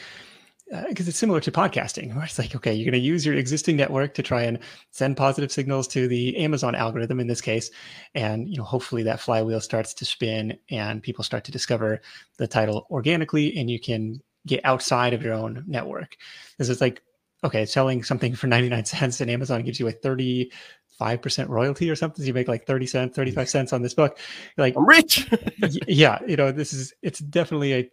because 0.87 1.07
uh, 1.07 1.09
it's 1.09 1.17
similar 1.17 1.39
to 1.39 1.51
podcasting 1.51 2.13
where 2.15 2.23
it's 2.25 2.39
like 2.39 2.55
okay 2.55 2.73
you're 2.73 2.89
going 2.89 2.99
to 2.99 3.05
use 3.05 3.25
your 3.25 3.35
existing 3.35 3.75
network 3.75 4.13
to 4.13 4.23
try 4.23 4.43
and 4.43 4.59
send 4.91 5.17
positive 5.17 5.51
signals 5.51 5.87
to 5.87 6.07
the 6.07 6.35
amazon 6.37 6.73
algorithm 6.73 7.19
in 7.19 7.27
this 7.27 7.41
case 7.41 7.69
and 8.15 8.49
you 8.49 8.57
know 8.57 8.63
hopefully 8.63 9.03
that 9.03 9.19
flywheel 9.19 9.59
starts 9.59 9.93
to 9.93 10.05
spin 10.05 10.57
and 10.69 11.03
people 11.03 11.23
start 11.23 11.43
to 11.43 11.51
discover 11.51 12.01
the 12.37 12.47
title 12.47 12.87
organically 12.89 13.55
and 13.57 13.69
you 13.69 13.79
can 13.79 14.21
get 14.47 14.63
outside 14.65 15.13
of 15.13 15.21
your 15.21 15.33
own 15.33 15.63
network 15.67 16.15
because 16.51 16.69
it's 16.69 16.81
like 16.81 17.01
okay 17.43 17.65
selling 17.65 18.03
something 18.03 18.33
for 18.33 18.47
99 18.55 18.85
cents 18.85 19.21
and 19.21 19.29
amazon 19.29 19.63
gives 19.63 19.79
you 19.79 19.87
a 19.87 19.91
30 19.91 20.51
5% 20.99 21.49
royalty 21.49 21.89
or 21.89 21.95
something. 21.95 22.23
So 22.23 22.27
you 22.27 22.33
make 22.33 22.47
like 22.47 22.65
30 22.65 22.85
cents, 22.87 23.15
35 23.15 23.49
cents 23.49 23.73
on 23.73 23.81
this 23.81 23.93
book. 23.93 24.17
You're 24.55 24.65
like 24.65 24.75
I'm 24.75 24.85
rich. 24.85 25.29
yeah. 25.87 26.19
You 26.27 26.35
know, 26.35 26.51
this 26.51 26.73
is, 26.73 26.93
it's 27.01 27.19
definitely 27.19 27.73
a, 27.73 27.91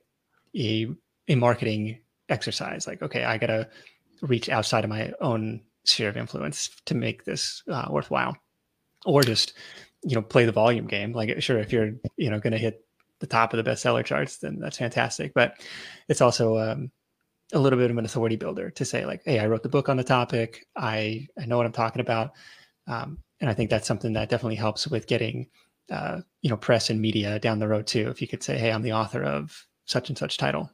a, 0.57 0.86
a 1.28 1.34
marketing 1.36 2.01
exercise 2.30 2.86
like 2.86 3.03
okay 3.03 3.24
i 3.24 3.36
gotta 3.36 3.68
reach 4.22 4.48
outside 4.48 4.84
of 4.84 4.90
my 4.90 5.12
own 5.20 5.61
sphere 5.84 6.09
of 6.09 6.16
influence 6.16 6.70
to 6.86 6.94
make 6.94 7.24
this 7.24 7.62
uh, 7.70 7.86
worthwhile 7.90 8.36
or 9.05 9.22
just 9.22 9.55
you 10.03 10.14
know 10.14 10.22
play 10.22 10.44
the 10.44 10.53
volume 10.53 10.86
game 10.86 11.12
like 11.12 11.42
sure 11.42 11.59
if 11.59 11.72
you're 11.72 11.92
you 12.16 12.30
know 12.30 12.38
going 12.38 12.53
to 12.53 12.59
hit 12.59 12.84
the 13.18 13.26
top 13.26 13.53
of 13.53 13.62
the 13.62 13.68
bestseller 13.68 14.05
charts 14.05 14.38
then 14.38 14.59
that's 14.59 14.78
fantastic 14.78 15.32
but 15.34 15.55
it's 16.09 16.20
also 16.20 16.59
um, 16.59 16.90
a 17.53 17.59
little 17.59 17.78
bit 17.78 17.90
of 17.90 17.98
an 17.98 18.05
authority 18.05 18.36
builder 18.36 18.70
to 18.70 18.84
say 18.84 19.05
like 19.05 19.22
hey 19.24 19.38
i 19.38 19.46
wrote 19.46 19.62
the 19.62 19.68
book 19.68 19.88
on 19.88 19.96
the 19.96 20.05
topic 20.05 20.66
i 20.76 21.26
i 21.38 21.46
know 21.46 21.57
what 21.57 21.66
i'm 21.66 21.72
talking 21.72 22.01
about 22.01 22.32
um, 22.91 23.18
and 23.41 23.49
i 23.49 23.55
think 23.55 23.70
that's 23.70 23.88
something 23.88 24.12
that 24.12 24.28
definitely 24.28 24.57
helps 24.57 24.86
with 24.86 25.07
getting 25.07 25.47
uh, 25.91 26.20
you 26.43 26.51
know 26.51 26.57
press 26.57 26.91
and 26.91 27.01
media 27.01 27.38
down 27.38 27.59
the 27.59 27.68
road 27.68 27.86
too 27.86 28.09
if 28.09 28.20
you 28.20 28.28
could 28.28 28.43
say 28.43 28.59
hey 28.59 28.70
i'm 28.70 28.82
the 28.82 28.93
author 28.93 29.22
of 29.22 29.66
such 29.86 30.09
and 30.09 30.18
such 30.18 30.36
title 30.36 30.70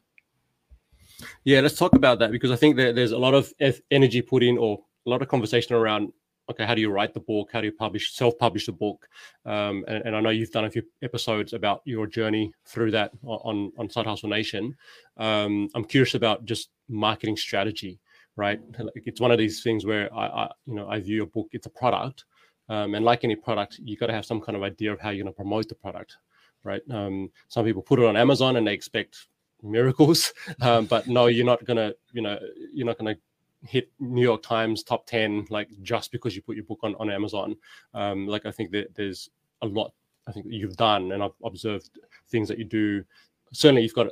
yeah, 1.45 1.61
let's 1.61 1.79
talk 1.79 1.95
about 1.95 2.19
that 2.19 2.31
because 2.31 2.51
I 2.51 2.57
think 2.57 2.77
that 2.77 2.95
there's 2.95 3.13
a 3.13 3.19
lot 3.19 3.35
of 3.35 3.53
energy 3.91 4.23
put 4.23 4.43
in 4.43 4.59
or 4.59 4.81
a 5.07 5.11
lot 5.11 5.23
of 5.23 5.29
conversation 5.29 5.75
around 5.75 6.13
okay, 6.49 6.65
how 6.65 6.77
do 6.77 6.81
you 6.81 6.91
write 6.91 7.13
the 7.13 7.21
book? 7.21 7.51
How 7.53 7.61
do 7.61 7.67
you 7.67 7.73
publish, 7.73 8.15
self-publish 8.15 8.67
the 8.67 8.73
book? 8.73 9.09
Um, 9.45 9.85
and, 9.89 10.05
and, 10.05 10.15
I 10.15 10.21
know 10.21 10.31
you've 10.31 10.53
done 10.53 10.67
a 10.67 10.71
few 10.71 10.83
episodes 11.03 11.55
about 11.55 11.81
your 11.85 12.07
journey 12.07 12.53
through 12.65 12.93
that 12.93 13.11
on 13.25 13.73
on 13.79 13.91
Side 13.91 14.07
Hustle 14.07 14.29
Nation. 14.29 14.77
Um, 15.17 15.69
I'm 15.75 15.85
curious 15.85 16.15
about 16.15 16.45
just 16.45 16.71
marketing 16.89 17.37
strategy, 17.37 17.99
right? 18.37 18.61
Like 18.79 19.03
it's 19.07 19.21
one 19.21 19.31
of 19.31 19.39
these 19.39 19.63
things 19.63 19.85
where 19.85 20.13
I, 20.15 20.27
I, 20.27 20.51
you 20.67 20.75
know, 20.75 20.89
I 20.89 21.01
view 21.01 21.23
a 21.23 21.27
book, 21.27 21.49
it's 21.53 21.67
a 21.67 21.71
product, 21.71 22.25
Um, 22.69 22.95
and 22.95 23.05
like 23.05 23.25
any 23.25 23.37
product, 23.37 23.79
you 23.83 23.97
got 23.97 24.09
to 24.09 24.13
have 24.13 24.27
some 24.27 24.41
kind 24.41 24.57
of 24.57 24.63
idea 24.63 24.93
of 24.93 25.01
how 25.01 25.11
you're 25.11 25.25
going 25.25 25.33
to 25.33 25.37
promote 25.37 25.69
the 25.69 25.75
product, 25.75 26.17
right? 26.65 26.83
Um, 26.91 27.31
some 27.49 27.65
people 27.65 27.83
put 27.83 27.99
it 27.99 28.05
on 28.05 28.17
Amazon 28.17 28.57
and 28.57 28.67
they 28.67 28.75
expect 28.75 29.29
miracles, 29.63 30.33
um, 30.61 30.87
but 30.87 31.07
no, 31.07 31.27
you're 31.27 31.47
not 31.47 31.65
going 31.65 31.77
to, 31.77 31.97
you 32.13 32.23
know, 32.23 32.39
you're 32.73 32.87
not 32.87 32.99
going 32.99 33.15
to 33.15 33.21
hit 33.67 33.91
New 33.99 34.23
York 34.23 34.43
Times 34.43 34.83
top 34.83 35.07
10 35.07 35.47
like 35.51 35.69
just 35.83 36.13
because 36.13 36.37
you 36.37 36.43
put 36.43 36.57
your 36.57 36.65
book 36.65 36.81
on, 36.83 36.95
on 36.97 37.11
Amazon. 37.11 37.57
Um, 37.95 38.27
like 38.27 38.47
I 38.47 38.51
think 38.51 38.71
that 38.73 38.95
there's 38.95 39.31
a 39.63 39.67
lot 39.67 39.93
I 40.29 40.33
think 40.33 40.47
you've 40.49 40.77
done 40.77 41.13
and 41.13 41.23
I've 41.23 41.39
observed 41.45 41.91
things 42.29 42.49
that 42.49 42.59
you 42.59 42.65
do. 42.65 43.05
Certainly 43.53 43.83
you've 43.83 43.95
got 43.95 44.09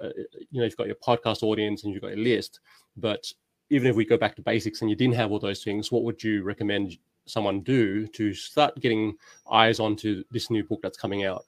you 0.51 0.61
know 0.61 0.65
you've 0.65 0.77
got 0.77 0.87
your 0.87 0.97
podcast 0.97 1.43
audience 1.43 1.85
and 1.85 1.93
you've 1.93 2.03
got 2.03 2.17
your 2.17 2.25
list, 2.25 2.61
but 2.97 3.27
even 3.71 3.89
if 3.89 3.97
we 3.97 4.05
go 4.05 4.17
back 4.17 4.37
to 4.37 4.43
basics 4.43 4.81
and 4.81 4.91
you 4.91 4.97
didn't 4.97 5.15
have 5.15 5.33
all 5.33 5.39
those 5.39 5.65
things, 5.65 5.91
what 5.91 6.03
would 6.05 6.23
you 6.23 6.43
recommend 6.43 6.97
someone 7.27 7.61
do 7.63 8.07
to 8.09 8.35
start 8.35 8.79
getting 8.81 9.17
eyes 9.51 9.81
onto 9.81 10.25
this 10.31 10.51
new 10.51 10.63
book 10.65 10.81
that's 10.83 10.99
coming 10.99 11.25
out? 11.25 11.45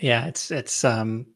Yeah, 0.00 0.26
it's 0.26 0.50
it's 0.50 0.84
um 0.84 1.26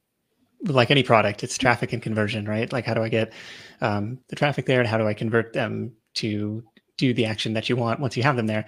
like 0.66 0.91
any 0.91 1.03
product, 1.03 1.45
it's 1.45 1.59
traffic 1.59 1.93
and 1.93 2.03
conversion, 2.03 2.47
right? 2.47 2.72
Like, 2.72 2.87
how 2.87 2.95
do 2.95 3.03
I 3.03 3.09
get 3.09 3.32
um, 3.80 4.18
the 4.28 4.37
traffic 4.37 4.66
there, 4.66 4.80
and 4.80 4.89
how 4.89 4.99
do 4.99 5.07
I 5.07 5.14
convert 5.14 5.53
them 5.53 5.93
to 6.14 6.62
do 6.97 7.12
the 7.12 7.26
action 7.26 7.53
that 7.55 7.68
you 7.68 7.76
want 7.76 8.01
once 8.01 8.16
you 8.16 8.22
have 8.22 8.37
them 8.37 8.47
there? 8.47 8.64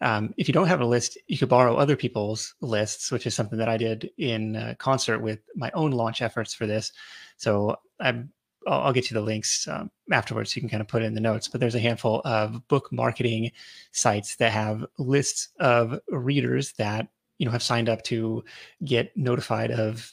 Um, 0.00 0.34
if 0.36 0.48
you 0.48 0.52
don't 0.52 0.66
have 0.66 0.80
a 0.80 0.86
list, 0.86 1.18
you 1.26 1.38
could 1.38 1.48
borrow 1.48 1.76
other 1.76 1.96
people's 1.96 2.54
lists, 2.60 3.10
which 3.10 3.26
is 3.26 3.34
something 3.34 3.58
that 3.58 3.68
I 3.68 3.76
did 3.76 4.10
in 4.18 4.56
uh, 4.56 4.74
concert 4.78 5.20
with 5.20 5.40
my 5.54 5.70
own 5.72 5.92
launch 5.92 6.20
efforts 6.20 6.52
for 6.52 6.66
this. 6.66 6.92
So 7.38 7.76
I'm, 8.00 8.30
I'll, 8.66 8.82
I'll 8.82 8.92
get 8.92 9.10
you 9.10 9.14
the 9.14 9.20
links 9.20 9.66
um, 9.68 9.90
afterwards. 10.12 10.52
So 10.52 10.58
you 10.58 10.62
can 10.62 10.70
kind 10.70 10.80
of 10.80 10.88
put 10.88 11.02
it 11.02 11.06
in 11.06 11.14
the 11.14 11.20
notes. 11.20 11.48
But 11.48 11.60
there's 11.60 11.74
a 11.74 11.80
handful 11.80 12.20
of 12.24 12.66
book 12.68 12.92
marketing 12.92 13.52
sites 13.92 14.36
that 14.36 14.52
have 14.52 14.84
lists 14.98 15.48
of 15.60 15.98
readers 16.08 16.72
that 16.74 17.08
you 17.38 17.46
know 17.46 17.52
have 17.52 17.62
signed 17.62 17.88
up 17.88 18.02
to 18.04 18.44
get 18.84 19.16
notified 19.16 19.70
of 19.70 20.12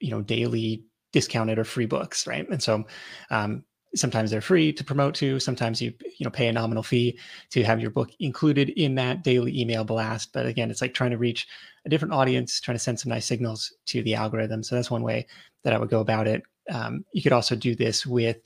you 0.00 0.10
know 0.10 0.22
daily 0.22 0.84
discounted 1.12 1.58
or 1.58 1.64
free 1.64 1.86
books 1.86 2.26
right 2.26 2.48
and 2.48 2.62
so 2.62 2.84
um, 3.30 3.64
sometimes 3.94 4.30
they're 4.30 4.40
free 4.40 4.72
to 4.72 4.84
promote 4.84 5.14
to 5.14 5.40
sometimes 5.40 5.82
you 5.82 5.92
you 6.18 6.24
know 6.24 6.30
pay 6.30 6.46
a 6.46 6.52
nominal 6.52 6.82
fee 6.82 7.18
to 7.50 7.64
have 7.64 7.80
your 7.80 7.90
book 7.90 8.10
included 8.20 8.68
in 8.70 8.94
that 8.94 9.24
daily 9.24 9.58
email 9.58 9.84
blast 9.84 10.32
but 10.32 10.46
again 10.46 10.70
it's 10.70 10.80
like 10.80 10.94
trying 10.94 11.10
to 11.10 11.18
reach 11.18 11.48
a 11.84 11.88
different 11.88 12.14
audience 12.14 12.60
trying 12.60 12.76
to 12.76 12.82
send 12.82 12.98
some 12.98 13.10
nice 13.10 13.26
signals 13.26 13.72
to 13.86 14.02
the 14.02 14.14
algorithm 14.14 14.62
so 14.62 14.74
that's 14.74 14.90
one 14.90 15.02
way 15.02 15.26
that 15.64 15.72
i 15.72 15.78
would 15.78 15.90
go 15.90 16.00
about 16.00 16.28
it 16.28 16.42
um, 16.70 17.04
you 17.12 17.22
could 17.22 17.32
also 17.32 17.54
do 17.54 17.74
this 17.74 18.06
with 18.06 18.38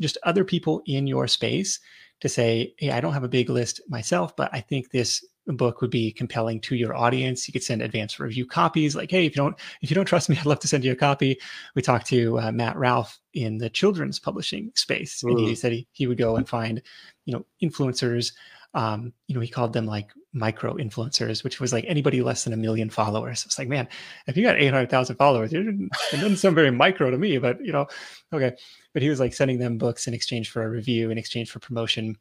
just 0.00 0.18
other 0.22 0.44
people 0.44 0.82
in 0.86 1.06
your 1.06 1.28
space 1.28 1.80
to 2.20 2.28
say 2.28 2.74
hey 2.78 2.90
i 2.90 3.00
don't 3.00 3.12
have 3.12 3.24
a 3.24 3.28
big 3.28 3.50
list 3.50 3.80
myself 3.88 4.34
but 4.36 4.48
i 4.52 4.60
think 4.60 4.90
this 4.90 5.24
book 5.46 5.80
would 5.80 5.90
be 5.90 6.12
compelling 6.12 6.60
to 6.60 6.76
your 6.76 6.94
audience. 6.96 7.48
You 7.48 7.52
could 7.52 7.62
send 7.62 7.82
advanced 7.82 8.18
review 8.18 8.46
copies. 8.46 8.94
Like, 8.94 9.10
hey, 9.10 9.26
if 9.26 9.34
you 9.34 9.42
don't 9.42 9.58
if 9.80 9.90
you 9.90 9.94
don't 9.94 10.06
trust 10.06 10.28
me, 10.28 10.36
I'd 10.40 10.46
love 10.46 10.60
to 10.60 10.68
send 10.68 10.84
you 10.84 10.92
a 10.92 10.96
copy. 10.96 11.38
We 11.74 11.82
talked 11.82 12.06
to 12.08 12.38
uh, 12.38 12.52
Matt 12.52 12.76
Ralph 12.76 13.18
in 13.34 13.58
the 13.58 13.70
children's 13.70 14.18
publishing 14.18 14.70
space, 14.74 15.22
and 15.22 15.38
he 15.38 15.54
said 15.54 15.72
he, 15.72 15.88
he 15.92 16.06
would 16.06 16.18
go 16.18 16.36
and 16.36 16.48
find, 16.48 16.82
you 17.24 17.34
know, 17.34 17.44
influencers. 17.62 18.32
Um, 18.74 19.12
you 19.26 19.34
know, 19.34 19.40
he 19.40 19.48
called 19.48 19.72
them 19.72 19.86
like 19.86 20.10
micro 20.32 20.74
influencers, 20.74 21.44
which 21.44 21.60
was 21.60 21.72
like 21.72 21.84
anybody 21.86 22.22
less 22.22 22.44
than 22.44 22.52
a 22.52 22.56
million 22.56 22.88
followers. 22.88 23.44
It's 23.44 23.58
like, 23.58 23.68
man, 23.68 23.88
if 24.26 24.36
you 24.36 24.42
got 24.42 24.58
800,000 24.58 25.16
followers, 25.16 25.52
it 25.52 25.90
doesn't 26.10 26.36
sound 26.36 26.54
very 26.54 26.70
micro 26.70 27.10
to 27.10 27.18
me, 27.18 27.38
but 27.38 27.64
you 27.64 27.72
know, 27.72 27.86
okay. 28.32 28.52
But 28.92 29.02
he 29.02 29.08
was 29.08 29.20
like 29.20 29.34
sending 29.34 29.58
them 29.58 29.78
books 29.78 30.06
in 30.06 30.14
exchange 30.14 30.50
for 30.50 30.62
a 30.62 30.70
review, 30.70 31.10
in 31.10 31.18
exchange 31.18 31.50
for 31.50 31.58
promotion 31.58 32.16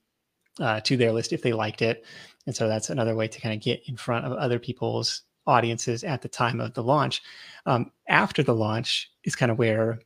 uh, 0.59 0.82
to 0.82 0.97
their 0.97 1.12
list 1.12 1.34
if 1.34 1.41
they 1.41 1.53
liked 1.53 1.82
it. 1.82 2.05
And 2.45 2.55
so 2.55 2.68
that's 2.68 2.89
another 2.89 3.16
way 3.16 3.28
to 3.28 3.39
kind 3.39 3.55
of 3.55 3.62
get 3.62 3.82
in 3.88 3.95
front 3.95 4.26
of 4.26 4.34
other 4.34 4.59
people's 4.59 5.24
audiences 5.47 6.03
at 6.03 6.22
the 6.22 6.30
time 6.30 6.59
of 6.59 6.74
the 6.74 6.84
launch. 6.84 7.22
Um, 7.66 7.91
after 8.07 8.43
the 8.43 8.55
launch 8.55 9.12
is 9.24 9.36
kind 9.36 9.51
of 9.51 9.57
where 9.57 9.99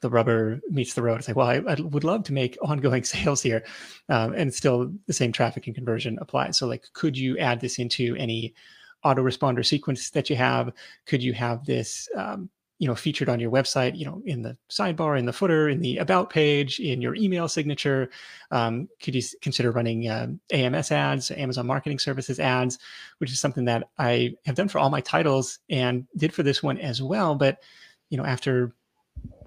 the 0.00 0.10
rubber 0.10 0.60
meets 0.70 0.94
the 0.94 1.02
road. 1.02 1.18
It's 1.18 1.28
like, 1.28 1.36
well, 1.36 1.48
I, 1.48 1.56
I 1.66 1.74
would 1.80 2.04
love 2.04 2.24
to 2.24 2.32
make 2.32 2.56
ongoing 2.62 3.04
sales 3.04 3.42
here, 3.42 3.64
um, 4.08 4.32
and 4.34 4.52
still 4.52 4.92
the 5.06 5.12
same 5.12 5.32
traffic 5.32 5.66
and 5.66 5.74
conversion 5.74 6.18
applies. 6.20 6.56
So, 6.56 6.66
like, 6.66 6.84
could 6.92 7.16
you 7.16 7.38
add 7.38 7.60
this 7.60 7.78
into 7.78 8.16
any 8.16 8.54
autoresponder 9.04 9.64
sequence 9.64 10.10
that 10.10 10.30
you 10.30 10.36
have? 10.36 10.72
Could 11.06 11.22
you 11.22 11.32
have 11.32 11.64
this 11.64 12.08
um, 12.16 12.50
you 12.80 12.88
know 12.88 12.94
featured 12.94 13.28
on 13.28 13.38
your 13.38 13.50
website 13.50 13.96
you 13.96 14.06
know 14.06 14.20
in 14.24 14.42
the 14.42 14.56
sidebar 14.70 15.18
in 15.18 15.26
the 15.26 15.32
footer 15.32 15.68
in 15.68 15.80
the 15.80 15.98
about 15.98 16.30
page 16.30 16.80
in 16.80 17.00
your 17.00 17.14
email 17.14 17.46
signature 17.46 18.10
um, 18.50 18.88
could 19.02 19.14
you 19.14 19.22
consider 19.42 19.70
running 19.70 20.08
uh, 20.08 20.28
ams 20.52 20.90
ads 20.90 21.30
amazon 21.30 21.66
marketing 21.66 21.98
services 21.98 22.40
ads 22.40 22.78
which 23.18 23.30
is 23.30 23.38
something 23.38 23.66
that 23.66 23.90
i 23.98 24.34
have 24.46 24.56
done 24.56 24.66
for 24.66 24.78
all 24.78 24.88
my 24.88 25.02
titles 25.02 25.58
and 25.68 26.06
did 26.16 26.32
for 26.32 26.42
this 26.42 26.62
one 26.62 26.78
as 26.78 27.02
well 27.02 27.34
but 27.34 27.58
you 28.08 28.16
know 28.16 28.24
after 28.24 28.74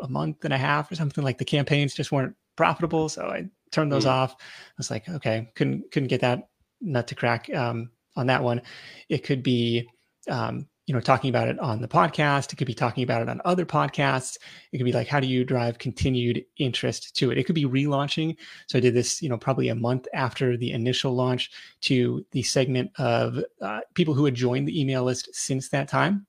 a 0.01 0.07
month 0.07 0.43
and 0.43 0.53
a 0.53 0.57
half 0.57 0.91
or 0.91 0.95
something 0.95 1.23
like 1.23 1.37
the 1.37 1.45
campaigns 1.45 1.93
just 1.93 2.11
weren't 2.11 2.35
profitable 2.55 3.09
so 3.09 3.23
i 3.27 3.45
turned 3.73 3.91
those 3.91 4.05
mm. 4.05 4.11
off. 4.11 4.35
I 4.39 4.73
was 4.77 4.91
like 4.91 5.09
okay 5.09 5.51
couldn't 5.55 5.91
couldn't 5.91 6.09
get 6.09 6.21
that 6.21 6.47
nut 6.79 7.07
to 7.07 7.15
crack 7.15 7.53
um, 7.53 7.89
on 8.15 8.27
that 8.27 8.43
one. 8.43 8.61
It 9.09 9.23
could 9.23 9.43
be 9.43 9.89
um, 10.29 10.67
you 10.85 10.93
know 10.93 11.01
talking 11.01 11.29
about 11.29 11.49
it 11.49 11.59
on 11.59 11.81
the 11.81 11.87
podcast. 11.87 12.53
It 12.53 12.55
could 12.57 12.67
be 12.67 12.73
talking 12.73 13.03
about 13.03 13.21
it 13.21 13.29
on 13.29 13.41
other 13.43 13.65
podcasts. 13.65 14.37
It 14.71 14.77
could 14.77 14.85
be 14.85 14.93
like 14.93 15.07
how 15.07 15.19
do 15.19 15.27
you 15.27 15.43
drive 15.43 15.79
continued 15.79 16.45
interest 16.57 17.15
to 17.17 17.31
it? 17.31 17.37
It 17.37 17.45
could 17.45 17.55
be 17.55 17.65
relaunching. 17.65 18.37
So 18.67 18.77
i 18.77 18.81
did 18.81 18.93
this 18.93 19.21
you 19.21 19.29
know 19.29 19.37
probably 19.37 19.69
a 19.69 19.75
month 19.75 20.07
after 20.13 20.55
the 20.55 20.71
initial 20.71 21.13
launch 21.13 21.51
to 21.81 22.25
the 22.31 22.43
segment 22.43 22.91
of 22.97 23.43
uh, 23.61 23.81
people 23.95 24.13
who 24.13 24.25
had 24.25 24.35
joined 24.35 24.67
the 24.67 24.79
email 24.79 25.03
list 25.03 25.29
since 25.33 25.69
that 25.69 25.89
time 25.89 26.25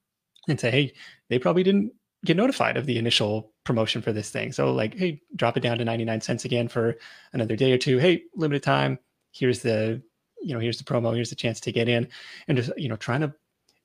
and 0.48 0.58
say 0.58 0.70
hey 0.70 0.92
they 1.28 1.38
probably 1.38 1.62
didn't 1.62 1.92
get 2.24 2.36
notified 2.36 2.76
of 2.76 2.86
the 2.86 2.98
initial 2.98 3.52
promotion 3.64 4.02
for 4.02 4.12
this 4.12 4.30
thing 4.30 4.52
so 4.52 4.72
like 4.72 4.94
hey 4.94 5.20
drop 5.36 5.56
it 5.56 5.60
down 5.60 5.78
to 5.78 5.84
99 5.84 6.20
cents 6.20 6.44
again 6.44 6.68
for 6.68 6.96
another 7.32 7.56
day 7.56 7.72
or 7.72 7.78
two 7.78 7.98
hey 7.98 8.22
limited 8.34 8.62
time 8.62 8.98
here's 9.32 9.60
the 9.60 10.00
you 10.42 10.54
know 10.54 10.60
here's 10.60 10.78
the 10.78 10.84
promo 10.84 11.14
here's 11.14 11.30
the 11.30 11.36
chance 11.36 11.60
to 11.60 11.72
get 11.72 11.88
in 11.88 12.08
and 12.48 12.56
just 12.56 12.70
you 12.76 12.88
know 12.88 12.96
trying 12.96 13.20
to 13.20 13.34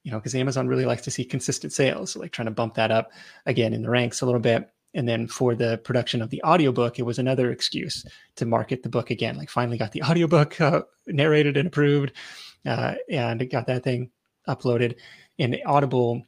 you 0.03 0.11
know, 0.11 0.17
because 0.17 0.35
Amazon 0.35 0.67
really 0.67 0.85
likes 0.85 1.01
to 1.03 1.11
see 1.11 1.25
consistent 1.25 1.73
sales, 1.73 2.11
so 2.11 2.19
like 2.19 2.31
trying 2.31 2.47
to 2.47 2.51
bump 2.51 2.75
that 2.75 2.91
up 2.91 3.11
again 3.45 3.73
in 3.73 3.81
the 3.81 3.89
ranks 3.89 4.21
a 4.21 4.25
little 4.25 4.39
bit. 4.39 4.69
And 4.93 5.07
then 5.07 5.27
for 5.27 5.53
the 5.53 5.77
production 5.83 6.21
of 6.21 6.29
the 6.29 6.41
audiobook, 6.43 6.97
it 6.97 7.03
was 7.03 7.19
another 7.19 7.51
excuse 7.51 8.05
to 8.37 8.45
market 8.45 8.81
the 8.81 8.89
book 8.89 9.11
again. 9.11 9.37
Like 9.37 9.49
finally 9.49 9.77
got 9.77 9.91
the 9.91 10.03
audiobook 10.09 10.59
uh, 10.59 10.81
narrated 11.07 11.57
and 11.57 11.67
approved, 11.67 12.13
uh, 12.65 12.95
and 13.09 13.49
got 13.49 13.67
that 13.67 13.83
thing 13.83 14.09
uploaded. 14.47 14.95
And 15.37 15.59
Audible 15.65 16.23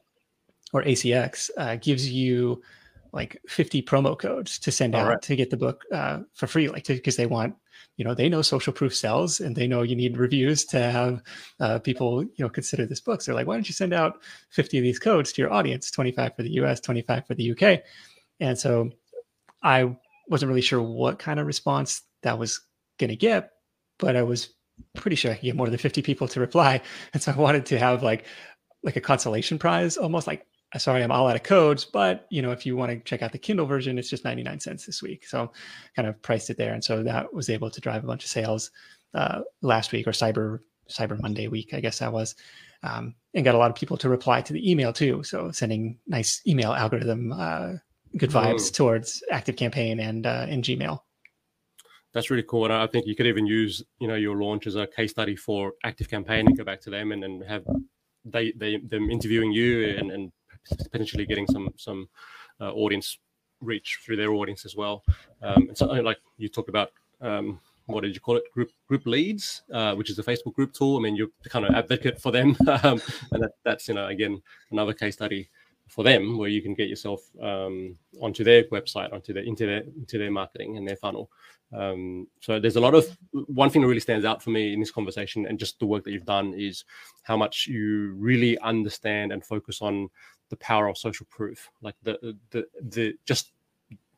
or 0.74 0.84
ACX 0.84 1.49
uh, 1.57 1.76
gives 1.76 2.09
you 2.09 2.61
like 3.13 3.41
50 3.47 3.82
promo 3.84 4.17
codes 4.17 4.57
to 4.59 4.72
send 4.72 4.95
All 4.95 5.01
out 5.01 5.07
right. 5.07 5.22
to 5.24 5.36
get 5.36 5.49
the 5.49 5.57
book 5.57 5.84
uh, 5.91 6.19
for 6.34 6.47
free, 6.47 6.69
like 6.69 6.86
because 6.88 7.17
they 7.17 7.26
want 7.26 7.55
you 7.97 8.05
know 8.05 8.13
they 8.13 8.30
know 8.30 8.41
social 8.41 8.74
proof 8.74 8.95
sells 8.95 9.39
and 9.39 9.55
they 9.55 9.67
know 9.67 9.82
you 9.82 9.95
need 9.95 10.17
reviews 10.17 10.65
to 10.65 10.80
have 10.80 11.22
uh, 11.59 11.80
people 11.80 12.24
you 12.24 12.32
know 12.39 12.49
consider 12.49 12.86
this 12.86 13.01
book. 13.01 13.22
So 13.22 13.32
they're 13.32 13.36
like 13.36 13.47
why 13.47 13.55
don't 13.55 13.67
you 13.67 13.74
send 13.74 13.93
out 13.93 14.22
50 14.49 14.78
of 14.78 14.84
these 14.84 14.99
codes 14.99 15.32
to 15.34 15.41
your 15.41 15.51
audience 15.51 15.91
25 15.91 16.36
for 16.36 16.43
the 16.43 16.49
us 16.51 16.80
25 16.80 17.28
for 17.28 17.36
the 17.36 17.51
uk 17.51 17.82
and 18.39 18.57
so 18.57 18.89
i 19.63 19.95
wasn't 20.28 20.49
really 20.49 20.61
sure 20.61 20.82
what 20.82 21.19
kind 21.19 21.39
of 21.39 21.47
response 21.47 22.01
that 22.24 22.39
was 22.39 22.61
going 22.97 23.09
to 23.09 23.15
get 23.15 23.51
but 23.99 24.15
i 24.15 24.24
was 24.24 24.49
pretty 24.95 25.15
sure 25.15 25.32
i 25.32 25.36
could 25.36 25.43
get 25.43 25.55
more 25.55 25.69
than 25.69 25.78
50 25.78 26.01
people 26.01 26.28
to 26.30 26.39
reply. 26.39 26.82
And 27.13 27.22
so 27.22 27.32
i 27.32 27.36
wanted 27.36 27.67
to 27.67 27.80
have 27.80 28.03
like 28.03 28.26
like 28.84 28.95
a 28.95 29.01
consolation 29.01 29.59
prize 29.59 29.97
almost 29.97 30.28
like 30.28 30.45
sorry, 30.78 31.03
I'm 31.03 31.11
all 31.11 31.28
out 31.28 31.36
of 31.36 31.43
codes, 31.43 31.86
but 31.86 32.28
you 32.30 32.41
know, 32.41 32.51
if 32.51 32.65
you 32.65 32.78
want 32.78 32.91
to 32.91 32.99
check 32.99 33.22
out 33.22 33.32
the 33.32 33.38
Kindle 33.38 33.65
version, 33.65 33.97
it's 33.97 34.09
just 34.09 34.24
99 34.24 34.59
cents 34.59 34.86
this 34.86 35.01
week. 35.01 35.26
So 35.28 35.51
kind 35.95 36.07
of 36.07 36.22
priced 36.22 36.49
it 36.49 36.57
there. 36.57 36.74
And 36.74 36.84
so 36.84 37.03
that 37.03 37.34
was 37.34 37.49
able 37.49 37.69
to 37.69 37.82
drive 37.82 38.03
a 38.03 38.07
bunch 38.07 38.24
of 38.24 38.30
sales 38.30 38.72
uh, 39.13 39.41
last 39.61 39.91
week 39.91 40.07
or 40.07 40.11
Cyber 40.11 40.59
Cyber 40.89 41.19
Monday 41.22 41.47
week, 41.47 41.74
I 41.74 41.80
guess 41.80 41.99
that 41.99 42.11
was. 42.11 42.36
Um, 42.84 43.15
and 43.34 43.45
got 43.45 43.55
a 43.55 43.57
lot 43.57 43.69
of 43.69 43.76
people 43.76 43.97
to 43.97 44.09
reply 44.09 44.41
to 44.41 44.53
the 44.53 44.69
email 44.69 44.91
too. 44.91 45.24
So 45.24 45.51
sending 45.51 45.99
nice 46.07 46.41
email 46.47 46.74
algorithm, 46.74 47.32
uh, 47.32 47.74
good 48.17 48.30
vibes 48.30 48.74
towards 48.74 49.24
Active 49.32 49.55
Campaign 49.55 49.99
and 49.99 50.26
uh, 50.26 50.45
in 50.49 50.61
Gmail. 50.61 50.99
That's 52.13 52.30
really 52.30 52.43
cool, 52.43 52.65
and 52.65 52.74
I 52.74 52.88
think 52.88 53.05
you 53.07 53.15
could 53.15 53.28
even 53.28 53.45
use 53.45 53.82
you 53.99 54.07
know 54.07 54.15
your 54.15 54.36
launch 54.36 54.67
as 54.67 54.76
a 54.76 54.86
case 54.86 55.11
study 55.11 55.36
for 55.36 55.74
Active 55.86 56.09
Campaign 56.09 56.45
and 56.45 56.57
go 56.57 56.65
back 56.65 56.82
to 56.82 56.89
them 56.89 57.13
and, 57.13 57.24
and 57.24 57.41
have 57.45 57.63
they, 58.26 58.51
they 58.51 58.78
them 58.78 59.09
interviewing 59.09 59.53
you 59.53 59.95
and, 59.97 60.11
and 60.11 60.32
potentially 60.70 61.26
getting 61.26 61.47
some 61.47 61.70
some 61.78 62.09
uh, 62.59 62.72
audience 62.74 63.18
reach 63.62 63.99
through 64.03 64.18
their 64.18 64.34
audience 64.34 64.66
as 64.66 64.76
well. 64.76 65.03
Um, 65.41 65.70
and 65.70 65.78
so, 65.78 65.86
like 65.88 66.18
you 66.38 66.49
talked 66.49 66.70
about, 66.70 66.91
um, 67.22 67.59
what 67.86 68.01
did 68.01 68.16
you 68.16 68.22
call 68.22 68.38
it? 68.38 68.43
Group 68.53 68.72
group 68.88 69.05
leads, 69.05 69.64
uh, 69.74 69.95
which 69.95 70.09
is 70.09 70.20
a 70.20 70.24
Facebook 70.24 70.53
group 70.53 70.74
tool. 70.74 70.97
I 70.97 71.01
mean, 71.01 71.16
you're 71.16 71.30
kind 71.49 71.66
of 71.66 71.74
advocate 71.74 72.22
for 72.22 72.32
them, 72.32 72.55
um, 72.84 73.01
and 73.32 73.43
that, 73.43 73.51
that's 73.64 73.88
you 73.88 73.93
know 73.93 74.07
again 74.07 74.41
another 74.72 74.93
case 74.93 75.16
study 75.16 75.49
for 75.88 76.05
them 76.05 76.38
where 76.38 76.47
you 76.47 76.62
can 76.62 76.74
get 76.74 76.88
yourself 76.88 77.22
um, 77.41 77.97
onto 78.22 78.43
their 78.43 78.64
website, 78.66 79.12
onto 79.12 79.34
their 79.34 79.43
into 79.43 79.66
their 79.66 79.84
into 79.97 80.18
their 80.18 80.32
marketing 80.32 80.78
and 80.78 80.88
their 80.88 80.95
funnel. 80.95 81.30
Um, 81.74 82.28
so 82.41 82.59
there's 82.59 82.76
a 82.76 82.82
lot 82.82 82.95
of 82.95 83.05
one 83.32 83.70
thing 83.70 83.82
that 83.82 83.88
really 83.88 84.01
stands 84.01 84.26
out 84.26 84.43
for 84.43 84.49
me 84.49 84.74
in 84.74 84.80
this 84.80 84.91
conversation 84.91 85.45
and 85.45 85.57
just 85.57 85.80
the 85.80 85.86
work 85.86 86.03
that 86.03 86.12
you've 86.12 86.26
done 86.26 86.53
is 86.53 86.84
how 87.24 87.38
much 87.38 87.66
you 87.66 88.14
really 88.18 88.57
understand 88.59 89.32
and 89.32 89.45
focus 89.45 89.82
on 89.82 90.09
the 90.52 90.58
power 90.58 90.88
of 90.88 90.97
social 90.97 91.26
proof. 91.32 91.72
Like 91.82 91.95
the 92.04 92.38
the 92.52 92.68
the 92.80 93.16
just 93.26 93.54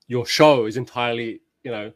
your 0.07 0.25
show 0.25 0.65
is 0.65 0.75
entirely 0.75 1.41
you 1.63 1.71
know 1.71 1.93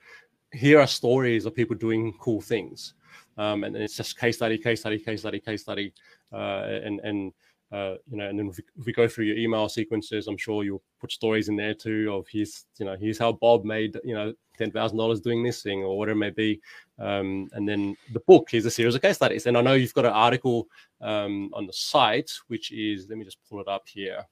here 0.54 0.80
are 0.80 0.88
stories 0.88 1.46
of 1.46 1.54
people 1.54 1.76
doing 1.76 2.14
cool 2.20 2.40
things, 2.40 2.94
um, 3.38 3.66
and 3.66 3.76
it's 3.76 3.98
just 3.98 4.18
case 4.18 4.38
study, 4.38 4.58
case 4.58 4.80
study, 4.80 4.98
case 4.98 5.20
study, 5.20 5.42
case 5.42 5.62
study, 5.62 5.94
uh, 6.32 6.80
and 6.84 7.02
and 7.02 7.34
uh, 7.72 7.96
you 8.10 8.18
know, 8.18 8.28
and 8.28 8.40
then 8.40 8.48
if 8.48 8.86
we, 8.86 8.94
go 8.94 9.08
through 9.08 9.26
your 9.26 9.38
email 9.38 9.68
sequences, 9.68 10.28
I'm 10.28 10.38
sure 10.38 10.64
you'll 10.64 10.84
put 11.02 11.12
stories 11.12 11.50
in 11.50 11.58
there 11.58 11.74
too 11.74 12.14
of 12.14 12.26
here's, 12.30 12.66
you 12.80 12.86
know, 12.86 12.96
here's 12.98 13.18
how 13.18 13.34
Bob 13.34 13.66
made, 13.66 14.00
you 14.06 14.14
know, 14.14 14.34
ten 14.58 14.72
thousand 14.72 14.98
dollars 14.98 15.20
doing 15.20 15.44
this 15.44 15.62
thing 15.62 15.84
or 15.84 15.98
whatever 15.98 16.16
it 16.16 16.20
may 16.20 16.30
be. 16.30 16.62
Um, 16.98 17.50
and 17.52 17.68
then 17.68 17.98
the 18.14 18.22
book 18.22 18.54
is 18.54 18.66
a 18.66 18.72
series 18.72 18.96
of 18.96 19.02
case 19.02 19.18
studies. 19.18 19.48
And 19.48 19.58
I 19.58 19.62
know 19.62 19.74
you've 19.74 19.94
got 19.94 20.06
an 20.06 20.14
article 20.14 20.70
um, 21.02 21.52
on 21.54 21.68
the 21.68 21.74
site, 21.74 22.32
which 22.48 22.72
is 22.72 23.10
let 23.10 23.18
me 23.18 23.26
just 23.26 23.44
pull 23.50 23.60
it 23.60 23.68
up 23.68 23.86
here, 23.86 24.24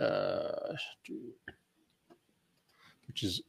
uh, 0.00 0.74
which 3.08 3.24
is 3.24 3.42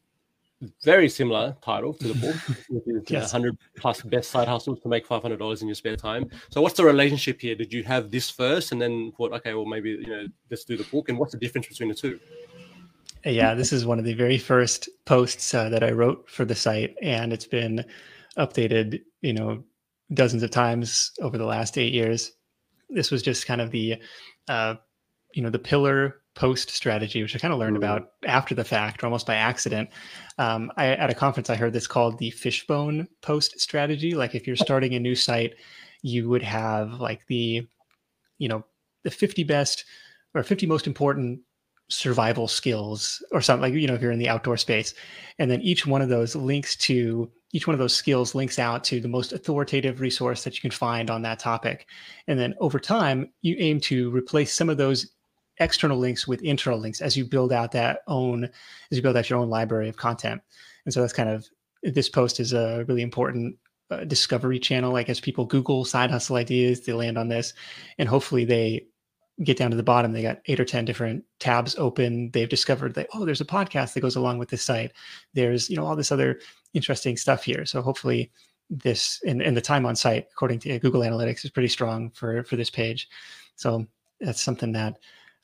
very 0.84 1.10
similar 1.10 1.56
title 1.64 1.94
to 1.94 2.08
the 2.08 2.14
book, 2.16 2.36
which 2.70 2.84
is 2.88 3.04
yes. 3.10 3.34
100 3.34 3.58
plus 3.78 4.02
best 4.02 4.32
side 4.32 4.48
hustles 4.48 4.80
to 4.82 4.90
make 4.90 5.08
$500 5.08 5.62
in 5.62 5.68
your 5.68 5.76
spare 5.76 5.96
time. 5.96 6.30
So, 6.50 6.62
what's 6.62 6.76
the 6.76 6.86
relationship 6.86 7.42
here? 7.42 7.56
Did 7.56 7.74
you 7.74 7.84
have 7.84 8.12
this 8.12 8.30
first 8.30 8.72
and 8.72 8.82
then 8.82 9.12
thought, 9.18 9.34
okay, 9.34 9.54
well, 9.54 9.66
maybe, 9.66 9.92
you 9.92 10.08
know, 10.08 10.28
let's 10.50 10.64
do 10.64 10.78
the 10.78 10.84
book? 10.86 11.10
And 11.10 11.18
what's 11.18 11.32
the 11.32 11.40
difference 11.40 11.68
between 11.68 11.90
the 11.90 11.96
two? 11.96 12.20
Yeah, 13.26 13.56
this 13.56 13.74
is 13.74 13.86
one 13.86 13.98
of 13.98 14.06
the 14.06 14.14
very 14.14 14.38
first 14.38 14.88
posts 15.06 15.54
uh, 15.54 15.70
that 15.70 15.84
I 15.84 15.92
wrote 15.92 16.30
for 16.30 16.46
the 16.46 16.54
site, 16.54 16.96
and 17.02 17.34
it's 17.34 17.48
been 17.48 17.84
updated, 18.38 19.02
you 19.22 19.34
know, 19.34 19.64
dozens 20.14 20.44
of 20.44 20.52
times 20.52 21.12
over 21.22 21.38
the 21.38 21.46
last 21.46 21.78
eight 21.78 21.94
years. 21.94 22.32
This 22.90 23.10
was 23.10 23.24
just 23.24 23.48
kind 23.48 23.62
of 23.62 23.72
the, 23.72 23.96
uh, 24.48 24.76
you 25.34 25.42
know, 25.42 25.50
the 25.50 25.58
pillar 25.58 26.22
post 26.36 26.70
strategy, 26.70 27.22
which 27.22 27.36
I 27.36 27.40
kind 27.40 27.54
of 27.54 27.60
learned 27.60 27.78
mm-hmm. 27.78 27.84
about 27.84 28.10
after 28.26 28.54
the 28.54 28.64
fact 28.64 29.02
or 29.02 29.08
almost 29.08 29.26
by 29.26 29.36
accident. 29.36 29.90
Um, 30.38 30.72
I, 30.78 30.88
at 30.88 31.10
a 31.10 31.16
conference, 31.16 31.50
I 31.50 31.56
heard 31.56 31.74
this 31.74 31.88
called 31.88 32.18
the 32.20 32.32
fishbone 32.32 33.08
post 33.22 33.60
strategy. 33.60 34.14
Like 34.14 34.36
if 34.36 34.46
you're 34.46 34.56
starting 34.56 34.94
a 34.94 35.00
new 35.00 35.16
site, 35.16 35.56
you 36.02 36.30
would 36.30 36.44
have 36.44 36.94
like 37.00 37.26
the, 37.28 37.68
you 38.38 38.48
know, 38.48 38.64
the 39.04 39.12
50 39.12 39.44
best 39.44 39.86
or 40.34 40.44
50 40.44 40.68
most 40.68 40.88
important 40.88 41.40
survival 41.88 42.48
skills 42.48 43.24
or 43.32 43.42
something 43.42 43.62
like, 43.62 43.80
you 43.80 43.88
know, 43.88 43.94
if 43.94 44.02
you're 44.02 44.12
in 44.12 44.20
the 44.20 44.30
outdoor 44.30 44.58
space. 44.58 44.94
And 45.40 45.50
then 45.50 45.62
each 45.62 45.86
one 45.86 46.02
of 46.02 46.10
those 46.10 46.36
links 46.36 46.76
to 46.78 47.32
each 47.54 47.68
one 47.68 47.74
of 47.74 47.80
those 47.80 47.96
skills 47.96 48.36
links 48.36 48.60
out 48.60 48.84
to 48.84 49.00
the 49.00 49.08
most 49.08 49.32
authoritative 49.32 50.02
resource 50.02 50.44
that 50.44 50.56
you 50.56 50.62
can 50.62 50.72
find 50.72 51.10
on 51.10 51.22
that 51.22 51.40
topic. 51.40 51.88
And 52.28 52.38
then 52.38 52.54
over 52.60 52.80
time, 52.80 53.32
you 53.44 53.56
aim 53.60 53.80
to 53.82 54.10
replace 54.12 54.54
some 54.54 54.70
of 54.70 54.76
those 54.76 55.15
external 55.60 55.98
links 55.98 56.28
with 56.28 56.42
internal 56.42 56.80
links 56.80 57.02
as 57.02 57.16
you 57.16 57.26
build 57.26 57.52
out 57.52 57.72
that 57.72 58.02
own 58.08 58.44
as 58.46 58.98
you 58.98 59.02
build 59.02 59.18
out 59.18 59.30
your 59.30 59.40
own 59.40 59.50
library 59.50 59.90
of 59.90 59.98
content. 59.98 60.42
And 60.86 60.94
so 60.94 61.02
that's 61.02 61.14
kind 61.14 61.30
of 61.30 61.48
this 61.84 62.10
post 62.10 62.40
is 62.40 62.54
a 62.54 62.84
really 62.88 63.02
important 63.02 63.58
uh, 63.90 64.04
discovery 64.04 64.60
channel. 64.60 64.92
Like 64.92 65.10
as 65.10 65.20
people 65.20 65.46
google 65.46 65.86
side 65.86 66.12
hustle 66.12 66.36
ideas 66.36 66.82
they 66.82 66.94
land 66.94 67.18
on 67.18 67.30
this 67.30 67.54
and 67.98 68.10
hopefully 68.10 68.46
they 68.46 68.86
get 69.44 69.58
down 69.58 69.72
to 69.72 69.78
the 69.78 69.84
bottom. 69.84 70.14
They 70.14 70.22
got 70.22 70.42
eight 70.46 70.60
or 70.60 70.66
ten 70.66 70.86
different 70.86 71.24
tabs 71.40 71.76
open. 71.78 72.32
They've 72.32 72.50
discovered 72.50 72.94
that 72.96 73.08
oh 73.14 73.26
there's 73.26 73.42
a 73.42 73.46
podcast 73.46 73.94
that 73.94 74.02
goes 74.02 74.16
along 74.16 74.38
with 74.38 74.50
this 74.50 74.64
site. 74.64 74.92
There's 75.34 75.70
you 75.70 75.76
know 75.76 75.86
all 75.86 75.96
this 75.96 76.12
other 76.12 76.40
interesting 76.74 77.18
stuff 77.18 77.44
here. 77.44 77.66
So 77.66 77.82
hopefully 77.82 78.32
this 78.70 79.22
and, 79.26 79.42
and 79.42 79.56
the 79.56 79.62
time 79.62 79.86
on 79.86 79.96
site 79.96 80.28
according 80.32 80.58
to 80.60 80.80
google 80.80 81.02
analytics 81.02 81.46
is 81.46 81.52
pretty 81.52 81.68
strong 81.68 82.10
for 82.12 82.44
for 82.44 82.56
this 82.56 82.70
page. 82.70 83.08
So 83.56 83.86
that's 84.20 84.42
something 84.42 84.72
that 84.74 84.98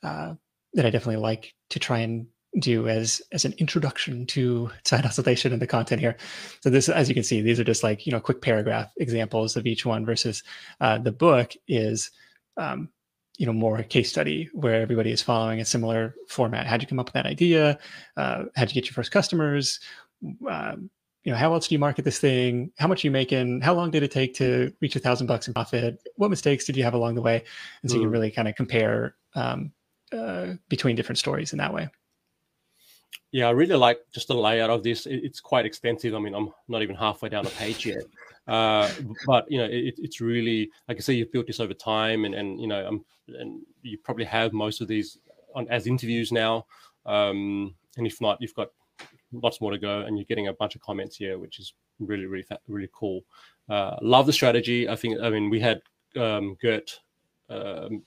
uh, 0.03 0.33
that 0.73 0.85
I 0.85 0.89
definitely 0.89 1.21
like 1.21 1.53
to 1.69 1.79
try 1.79 1.99
and 1.99 2.27
do 2.59 2.87
as 2.87 3.21
as 3.31 3.45
an 3.45 3.53
introduction 3.57 4.25
to 4.27 4.69
side 4.83 5.05
Hustle 5.05 5.23
Nation 5.23 5.53
and 5.53 5.61
the 5.61 5.67
content 5.67 6.01
here. 6.01 6.17
So 6.61 6.69
this, 6.69 6.89
as 6.89 7.07
you 7.07 7.15
can 7.15 7.23
see, 7.23 7.41
these 7.41 7.59
are 7.59 7.63
just 7.63 7.83
like 7.83 8.05
you 8.05 8.11
know 8.11 8.19
quick 8.19 8.41
paragraph 8.41 8.91
examples 8.97 9.55
of 9.55 9.65
each 9.65 9.85
one 9.85 10.05
versus 10.05 10.43
uh, 10.79 10.97
the 10.97 11.11
book 11.11 11.53
is 11.67 12.11
um, 12.57 12.89
you 13.37 13.45
know 13.45 13.53
more 13.53 13.81
case 13.83 14.09
study 14.09 14.49
where 14.53 14.81
everybody 14.81 15.11
is 15.11 15.21
following 15.21 15.59
a 15.59 15.65
similar 15.65 16.15
format. 16.27 16.67
How'd 16.67 16.81
you 16.81 16.87
come 16.87 16.99
up 16.99 17.07
with 17.07 17.13
that 17.13 17.25
idea? 17.25 17.79
Uh, 18.17 18.45
how'd 18.55 18.69
you 18.69 18.75
get 18.75 18.85
your 18.85 18.93
first 18.93 19.11
customers? 19.11 19.79
Um, 20.49 20.89
you 21.23 21.31
know, 21.31 21.37
how 21.37 21.53
else 21.53 21.67
do 21.67 21.75
you 21.75 21.79
market 21.79 22.03
this 22.03 22.19
thing? 22.19 22.71
How 22.79 22.87
much 22.87 23.03
are 23.03 23.07
you 23.07 23.11
making? 23.11 23.61
How 23.61 23.75
long 23.75 23.91
did 23.91 24.01
it 24.01 24.11
take 24.11 24.33
to 24.35 24.73
reach 24.81 24.95
a 24.95 24.99
thousand 24.99 25.27
bucks 25.27 25.47
in 25.47 25.53
profit? 25.53 26.01
What 26.15 26.29
mistakes 26.29 26.65
did 26.65 26.75
you 26.75 26.83
have 26.83 26.95
along 26.95 27.13
the 27.13 27.21
way? 27.21 27.43
And 27.83 27.91
so 27.91 27.95
mm. 27.95 27.99
you 27.99 28.03
can 28.03 28.09
hmm. 28.09 28.13
really 28.13 28.31
kind 28.31 28.47
of 28.47 28.55
compare 28.55 29.15
um, 29.35 29.71
uh, 30.11 30.53
between 30.69 30.95
different 30.95 31.19
stories 31.19 31.51
in 31.53 31.57
that 31.57 31.73
way. 31.73 31.89
Yeah, 33.31 33.47
I 33.47 33.51
really 33.51 33.75
like 33.75 33.99
just 34.13 34.27
the 34.27 34.35
layout 34.35 34.69
of 34.69 34.83
this. 34.83 35.05
It's 35.05 35.39
quite 35.39 35.65
extensive. 35.65 36.13
I 36.13 36.19
mean, 36.19 36.33
I'm 36.35 36.51
not 36.67 36.81
even 36.81 36.97
halfway 36.97 37.29
down 37.29 37.45
the 37.45 37.51
page 37.51 37.85
yet, 37.85 38.03
uh, 38.47 38.89
but 39.25 39.49
you 39.49 39.57
know, 39.57 39.65
it, 39.65 39.95
it's 39.97 40.19
really 40.19 40.69
like 40.89 40.97
I 40.97 40.99
say, 40.99 41.13
you've 41.13 41.31
built 41.31 41.47
this 41.47 41.61
over 41.61 41.73
time, 41.73 42.25
and 42.25 42.35
and 42.35 42.59
you 42.59 42.67
know, 42.67 42.85
um, 42.85 43.05
and 43.27 43.61
you 43.83 43.97
probably 43.99 44.25
have 44.25 44.51
most 44.51 44.81
of 44.81 44.89
these 44.89 45.17
on 45.55 45.65
as 45.69 45.87
interviews 45.87 46.33
now, 46.33 46.65
um, 47.05 47.73
and 47.95 48.05
if 48.05 48.19
not, 48.19 48.37
you've 48.41 48.55
got 48.55 48.67
lots 49.31 49.61
more 49.61 49.71
to 49.71 49.77
go, 49.77 50.01
and 50.01 50.17
you're 50.17 50.25
getting 50.25 50.49
a 50.49 50.53
bunch 50.53 50.75
of 50.75 50.81
comments 50.81 51.15
here, 51.15 51.39
which 51.39 51.57
is 51.57 51.73
really, 51.99 52.25
really, 52.25 52.45
really 52.67 52.89
cool. 52.93 53.21
Uh, 53.69 53.95
love 54.01 54.25
the 54.25 54.33
strategy. 54.33 54.89
I 54.89 54.97
think. 54.97 55.21
I 55.21 55.29
mean, 55.29 55.49
we 55.49 55.61
had 55.61 55.81
um, 56.17 56.57
Gert 56.61 56.99
um, 57.49 58.03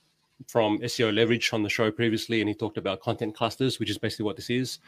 from 0.49 0.79
SEO 0.79 1.15
Leverage 1.15 1.53
on 1.53 1.63
the 1.63 1.69
show 1.69 1.91
previously, 1.91 2.41
and 2.41 2.49
he 2.49 2.55
talked 2.55 2.77
about 2.77 3.01
content 3.01 3.35
clusters, 3.35 3.79
which 3.79 3.91
is 3.91 3.99
basically 3.99 4.25
what 4.25 4.37
this 4.37 4.51
is. 4.51 4.79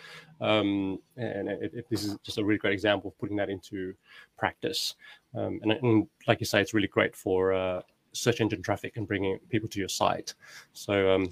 Um, 0.40 0.98
and 1.16 1.48
it, 1.48 1.72
it, 1.74 1.86
this 1.90 2.04
is 2.04 2.16
just 2.22 2.38
a 2.38 2.44
really 2.44 2.59
great 2.59 2.74
example 2.74 3.09
of 3.09 3.18
putting 3.18 3.36
that 3.36 3.50
into 3.50 3.94
practice. 4.36 4.94
Um, 5.34 5.61
and, 5.62 5.72
and, 5.72 6.07
like 6.26 6.40
you 6.40 6.46
say, 6.46 6.61
it's 6.61 6.74
really 6.74 6.88
great 6.88 7.14
for 7.14 7.52
uh, 7.52 7.82
search 8.12 8.40
engine 8.40 8.62
traffic 8.62 8.96
and 8.96 9.07
bringing 9.07 9.38
people 9.48 9.68
to 9.70 9.78
your 9.78 9.88
site. 9.88 10.34
So, 10.72 11.11
um, 11.14 11.28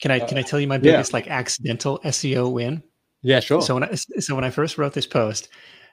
can 0.00 0.10
I 0.10 0.20
can 0.20 0.38
I 0.38 0.42
tell 0.42 0.58
you 0.58 0.66
my 0.66 0.78
biggest 0.78 1.12
yeah. 1.12 1.16
like 1.16 1.28
accidental 1.28 1.98
SEO 2.04 2.50
win? 2.50 2.82
Yeah, 3.22 3.40
sure. 3.40 3.60
So 3.60 3.74
when 3.74 3.84
I 3.84 3.94
so 3.94 4.34
when 4.34 4.44
I 4.44 4.50
first 4.50 4.78
wrote 4.78 4.94
this 4.94 5.06
post, 5.06 5.48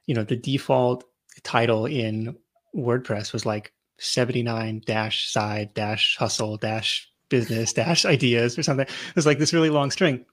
you 0.06 0.16
know, 0.16 0.24
the 0.24 0.38
default 0.38 1.04
title 1.44 1.86
in 1.86 2.38
WordPress 2.76 3.34
was 3.34 3.46
like 3.46 3.74
79 4.00 4.82
dash 4.86 5.32
side 5.32 5.74
dash 5.74 6.16
hustle 6.18 6.58
dash 6.58 7.10
business 7.30 7.74
dash 7.74 8.06
ideas 8.06 8.58
or 8.58 8.64
something. 8.64 8.88
It 8.88 9.16
was 9.16 9.26
like 9.26 9.40
this 9.40 9.54
really 9.54 9.70
long 9.70 9.92
string. 9.92 10.26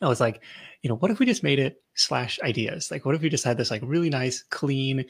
I 0.00 0.08
was 0.08 0.20
like, 0.20 0.42
you 0.82 0.88
know, 0.88 0.96
what 0.96 1.10
if 1.10 1.18
we 1.18 1.26
just 1.26 1.42
made 1.42 1.58
it 1.58 1.82
slash 1.94 2.40
ideas? 2.42 2.90
Like, 2.90 3.04
what 3.04 3.14
if 3.14 3.22
we 3.22 3.28
just 3.28 3.44
had 3.44 3.56
this 3.56 3.70
like 3.70 3.82
really 3.84 4.10
nice, 4.10 4.42
clean, 4.50 5.04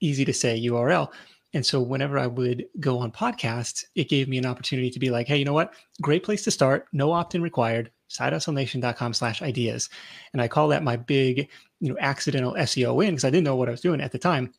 easy 0.00 0.24
to 0.24 0.32
say 0.32 0.60
URL? 0.60 1.08
And 1.54 1.64
so 1.64 1.80
whenever 1.80 2.18
I 2.18 2.26
would 2.26 2.66
go 2.78 2.98
on 2.98 3.10
podcasts, 3.10 3.84
it 3.94 4.08
gave 4.08 4.28
me 4.28 4.38
an 4.38 4.46
opportunity 4.46 4.90
to 4.90 4.98
be 4.98 5.10
like, 5.10 5.26
hey, 5.26 5.38
you 5.38 5.44
know 5.44 5.54
what? 5.54 5.74
Great 6.02 6.22
place 6.22 6.44
to 6.44 6.50
start. 6.50 6.86
No 6.92 7.12
opt-in 7.12 7.42
required. 7.42 7.90
SideHustleNation.com 8.10 9.14
slash 9.14 9.42
ideas. 9.42 9.88
And 10.32 10.42
I 10.42 10.48
call 10.48 10.68
that 10.68 10.82
my 10.82 10.96
big, 10.96 11.48
you 11.80 11.88
know, 11.90 11.96
accidental 12.00 12.54
SEO 12.54 12.94
win 12.94 13.10
because 13.10 13.24
I 13.24 13.30
didn't 13.30 13.44
know 13.44 13.56
what 13.56 13.68
I 13.68 13.72
was 13.72 13.80
doing 13.80 14.00
at 14.00 14.12
the 14.12 14.18
time 14.18 14.52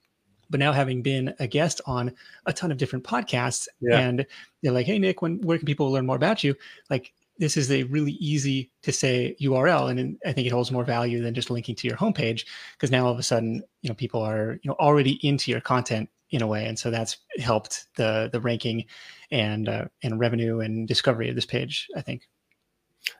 but 0.50 0.60
now 0.60 0.72
having 0.72 1.02
been 1.02 1.34
a 1.39 1.47
guest 1.47 1.82
on 1.86 2.14
a 2.45 2.54
ton 2.54 2.72
of 2.72 2.78
different 2.78 3.04
podcasts 3.04 3.68
yeah. 3.82 4.00
and 4.00 4.26
they're 4.62 4.72
like 4.72 4.86
hey 4.86 5.00
nick 5.00 5.22
when 5.22 5.39
where 5.41 5.58
can 5.58 5.66
people 5.66 5.91
learn 5.91 6.06
more 6.06 6.16
about 6.16 6.43
you? 6.43 6.56
Like 6.89 7.14
this 7.39 7.56
is 7.56 7.72
a 7.72 7.84
really 7.84 8.12
easy 8.14 8.70
to 8.84 8.91
say 8.91 9.36
url 9.41 9.89
and 9.89 10.18
i 10.26 10.32
think 10.32 10.45
it 10.45 10.52
holds 10.52 10.72
more 10.72 10.84
value 10.84 11.22
than 11.22 11.34
just 11.34 11.50
linking 11.50 11.76
to 11.76 11.88
your 11.88 11.97
homepage 11.97 12.45
because 12.74 12.91
now 12.91 13.06
all 13.06 13.12
of 13.12 13.18
a 13.18 13.24
sudden 13.24 13.64
you 13.82 13.89
know 13.89 13.95
people 13.95 14.22
are 14.22 14.60
you 14.62 14.70
know 14.70 14.76
already 14.80 15.14
into 15.28 15.50
your 15.50 15.62
content 15.62 16.10
in 16.32 16.41
a 16.43 16.47
way 16.47 16.66
and 16.66 16.78
so 16.78 16.91
that's 16.91 17.18
helped 17.39 17.88
the 17.95 18.30
the 18.32 18.41
ranking 18.41 18.86
and 19.32 19.68
uh, 19.68 19.86
and 20.04 20.20
revenue 20.20 20.60
and 20.60 20.88
discovery 20.88 21.30
of 21.30 21.36
this 21.36 21.45
page 21.45 21.88
i 21.95 22.02
think. 22.02 22.28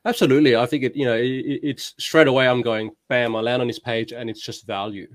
Absolutely. 0.06 0.58
I 0.58 0.66
think 0.66 0.84
it 0.84 0.96
you 0.96 1.06
know 1.06 1.16
it, 1.16 1.60
it's 1.64 1.96
straight 1.98 2.28
away 2.28 2.48
i'm 2.48 2.62
going 2.62 2.92
bam 3.08 3.36
i 3.36 3.40
land 3.40 3.62
on 3.62 3.68
this 3.68 3.80
page 3.80 4.12
and 4.12 4.30
it's 4.30 4.42
just 4.42 4.68
value 4.68 5.08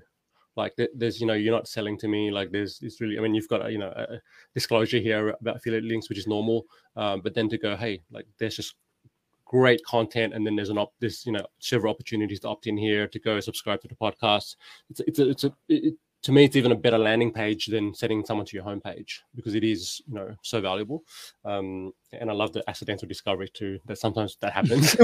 like 0.57 0.73
there's 0.95 1.21
you 1.21 1.27
know 1.27 1.35
you're 1.35 1.55
not 1.55 1.69
selling 1.69 1.99
to 1.99 2.09
me 2.09 2.31
like 2.31 2.51
there's 2.51 2.79
it's 2.83 3.01
really 3.01 3.19
i 3.19 3.21
mean 3.21 3.35
you've 3.35 3.49
got 3.49 3.67
a, 3.67 3.71
you 3.71 3.79
know 3.79 3.93
a 3.97 4.21
disclosure 4.55 4.99
here 4.99 5.31
about 5.41 5.57
affiliate 5.57 5.85
links 5.85 6.09
which 6.09 6.19
is 6.19 6.27
normal 6.27 6.65
um, 6.97 7.21
but 7.21 7.35
then 7.35 7.49
to 7.49 7.59
go 7.59 7.77
hey 7.77 8.01
like 8.11 8.27
there's 8.39 8.57
just 8.57 8.77
great 9.45 9.85
content 9.85 10.35
and 10.35 10.47
then 10.47 10.57
there's 10.57 10.71
an 10.71 10.79
op 10.79 10.93
there's 11.01 11.25
you 11.27 11.33
know 11.33 11.47
several 11.61 11.93
opportunities 11.93 12.41
to 12.41 12.49
opt 12.49 12.67
in 12.67 12.77
here 12.77 13.07
to 13.07 13.19
go 13.19 13.39
subscribe 13.41 13.81
to 13.81 13.89
the 13.89 13.95
podcast. 13.95 14.57
It's 14.91 15.01
it's 15.07 15.19
a, 15.19 15.31
it's 15.31 15.45
a 15.45 15.53
it, 15.69 15.95
to 16.25 16.33
me, 16.33 16.45
it's 16.45 16.57
even 16.57 16.73
a 16.73 16.77
better 16.77 16.97
landing 16.97 17.31
page 17.31 17.67
than 17.67 17.95
setting 17.95 18.25
someone 18.25 18.47
to 18.47 18.57
your 18.57 18.65
homepage 18.65 19.21
because 19.35 19.55
it 19.55 19.63
is, 19.63 20.01
you 20.09 20.15
know, 20.15 20.35
so 20.41 20.59
valuable. 20.59 21.05
Um, 21.45 21.93
and 22.13 22.31
I 22.31 22.33
love 22.33 22.55
the 22.55 22.65
accidental 22.67 23.07
discovery 23.07 23.51
too. 23.53 23.79
That 23.85 23.99
sometimes 23.99 24.39
that 24.41 24.55
happens. 24.55 24.97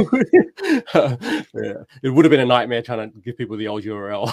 uh, 0.95 1.16
yeah. 1.55 1.75
It 2.03 2.09
would 2.09 2.25
have 2.25 2.31
been 2.31 2.41
a 2.41 2.47
nightmare 2.47 2.81
trying 2.81 3.12
to 3.12 3.18
give 3.21 3.37
people 3.37 3.59
the 3.59 3.68
old 3.68 3.85
URL. 3.85 4.33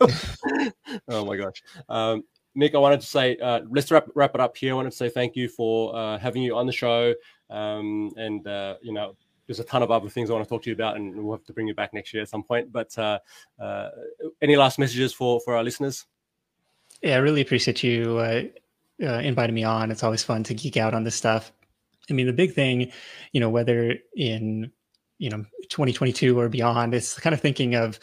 oh 1.08 1.24
my 1.26 1.36
gosh. 1.36 1.62
Um, 1.90 2.24
Nick, 2.54 2.74
I 2.74 2.78
wanted 2.78 3.02
to 3.02 3.06
say, 3.06 3.36
uh, 3.36 3.60
let's 3.70 3.90
wrap, 3.90 4.06
wrap 4.14 4.34
it 4.34 4.40
up 4.40 4.56
here. 4.56 4.72
I 4.72 4.76
wanted 4.76 4.92
to 4.92 4.96
say 4.96 5.10
thank 5.10 5.36
you 5.36 5.46
for 5.46 5.94
uh, 5.94 6.18
having 6.18 6.42
you 6.42 6.56
on 6.56 6.66
the 6.66 6.72
show. 6.72 7.14
Um, 7.50 8.12
and, 8.16 8.46
uh, 8.46 8.76
you 8.80 8.94
know, 8.94 9.14
there's 9.48 9.60
a 9.60 9.64
ton 9.64 9.82
of 9.82 9.90
other 9.90 10.10
things 10.10 10.30
I 10.30 10.34
want 10.34 10.44
to 10.44 10.48
talk 10.48 10.62
to 10.64 10.70
you 10.70 10.74
about, 10.74 10.96
and 10.96 11.24
we'll 11.24 11.36
have 11.36 11.44
to 11.46 11.54
bring 11.54 11.66
you 11.66 11.74
back 11.74 11.94
next 11.94 12.12
year 12.12 12.22
at 12.22 12.28
some 12.28 12.42
point. 12.42 12.70
But 12.70 12.96
uh, 12.98 13.18
uh, 13.58 13.88
any 14.42 14.56
last 14.56 14.78
messages 14.78 15.12
for 15.12 15.40
for 15.40 15.56
our 15.56 15.64
listeners? 15.64 16.04
Yeah, 17.02 17.14
I 17.14 17.18
really 17.18 17.40
appreciate 17.40 17.82
you 17.82 18.18
uh, 18.18 18.42
uh, 19.02 19.20
inviting 19.20 19.54
me 19.54 19.64
on. 19.64 19.90
It's 19.90 20.04
always 20.04 20.22
fun 20.22 20.44
to 20.44 20.54
geek 20.54 20.76
out 20.76 20.92
on 20.94 21.02
this 21.02 21.14
stuff. 21.14 21.50
I 22.10 22.12
mean, 22.12 22.26
the 22.26 22.32
big 22.32 22.52
thing, 22.52 22.92
you 23.32 23.40
know, 23.40 23.48
whether 23.48 23.96
in 24.14 24.70
you 25.18 25.30
know 25.30 25.44
2022 25.70 26.38
or 26.38 26.50
beyond, 26.50 26.94
it's 26.94 27.18
kind 27.18 27.32
of 27.34 27.40
thinking 27.40 27.74
of 27.74 27.98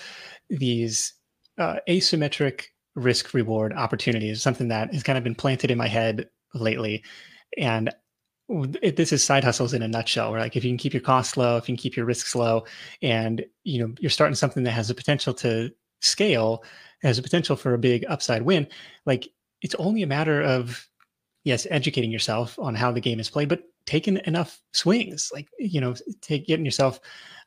these 0.50 1.14
uh, 1.60 1.78
asymmetric 1.88 2.66
risk 2.96 3.36
reward 3.36 3.72
opportunities. 3.72 4.42
Something 4.42 4.70
that 4.70 4.92
has 4.94 5.04
kind 5.04 5.18
of 5.18 5.24
been 5.24 5.36
planted 5.36 5.70
in 5.70 5.78
my 5.78 5.88
head 5.88 6.28
lately, 6.56 7.04
and 7.56 7.94
it, 8.50 8.96
this 8.96 9.12
is 9.12 9.24
side 9.24 9.44
hustles 9.44 9.74
in 9.74 9.82
a 9.82 9.88
nutshell. 9.88 10.32
Where 10.32 10.40
like 10.40 10.56
if 10.56 10.64
you 10.64 10.70
can 10.70 10.78
keep 10.78 10.94
your 10.94 11.02
costs 11.02 11.38
low, 11.38 11.58
if 11.58 11.68
you 11.68 11.76
can 11.76 11.82
keep 11.82 11.96
your 11.96 12.06
risks 12.06 12.36
low, 12.36 12.66
and 13.02 13.46
you 13.64 13.80
know 13.80 13.94
you're 14.00 14.10
starting 14.10 14.36
something 14.36 14.64
that 14.64 14.72
has 14.72 14.88
the 14.88 14.94
potential 14.94 15.34
to 15.36 15.72
scale, 16.02 16.64
has 17.02 17.18
a 17.18 17.24
potential 17.24 17.56
for 17.56 17.74
a 17.74 17.80
big 17.80 18.06
upside 18.08 18.44
win. 18.44 18.68
Like 19.06 19.28
it's 19.62 19.76
only 19.76 20.04
a 20.04 20.08
matter 20.08 20.42
of 20.42 20.88
yes, 21.44 21.66
educating 21.72 22.12
yourself 22.12 22.58
on 22.60 22.76
how 22.76 22.92
the 22.92 23.02
game 23.02 23.20
is 23.20 23.30
played, 23.30 23.50
but 23.50 23.64
taking 23.86 24.20
enough 24.26 24.62
swings. 24.74 25.32
Like 25.34 25.48
you 25.58 25.82
know, 25.82 25.96
take 26.22 26.48
getting 26.48 26.66
yourself 26.66 27.00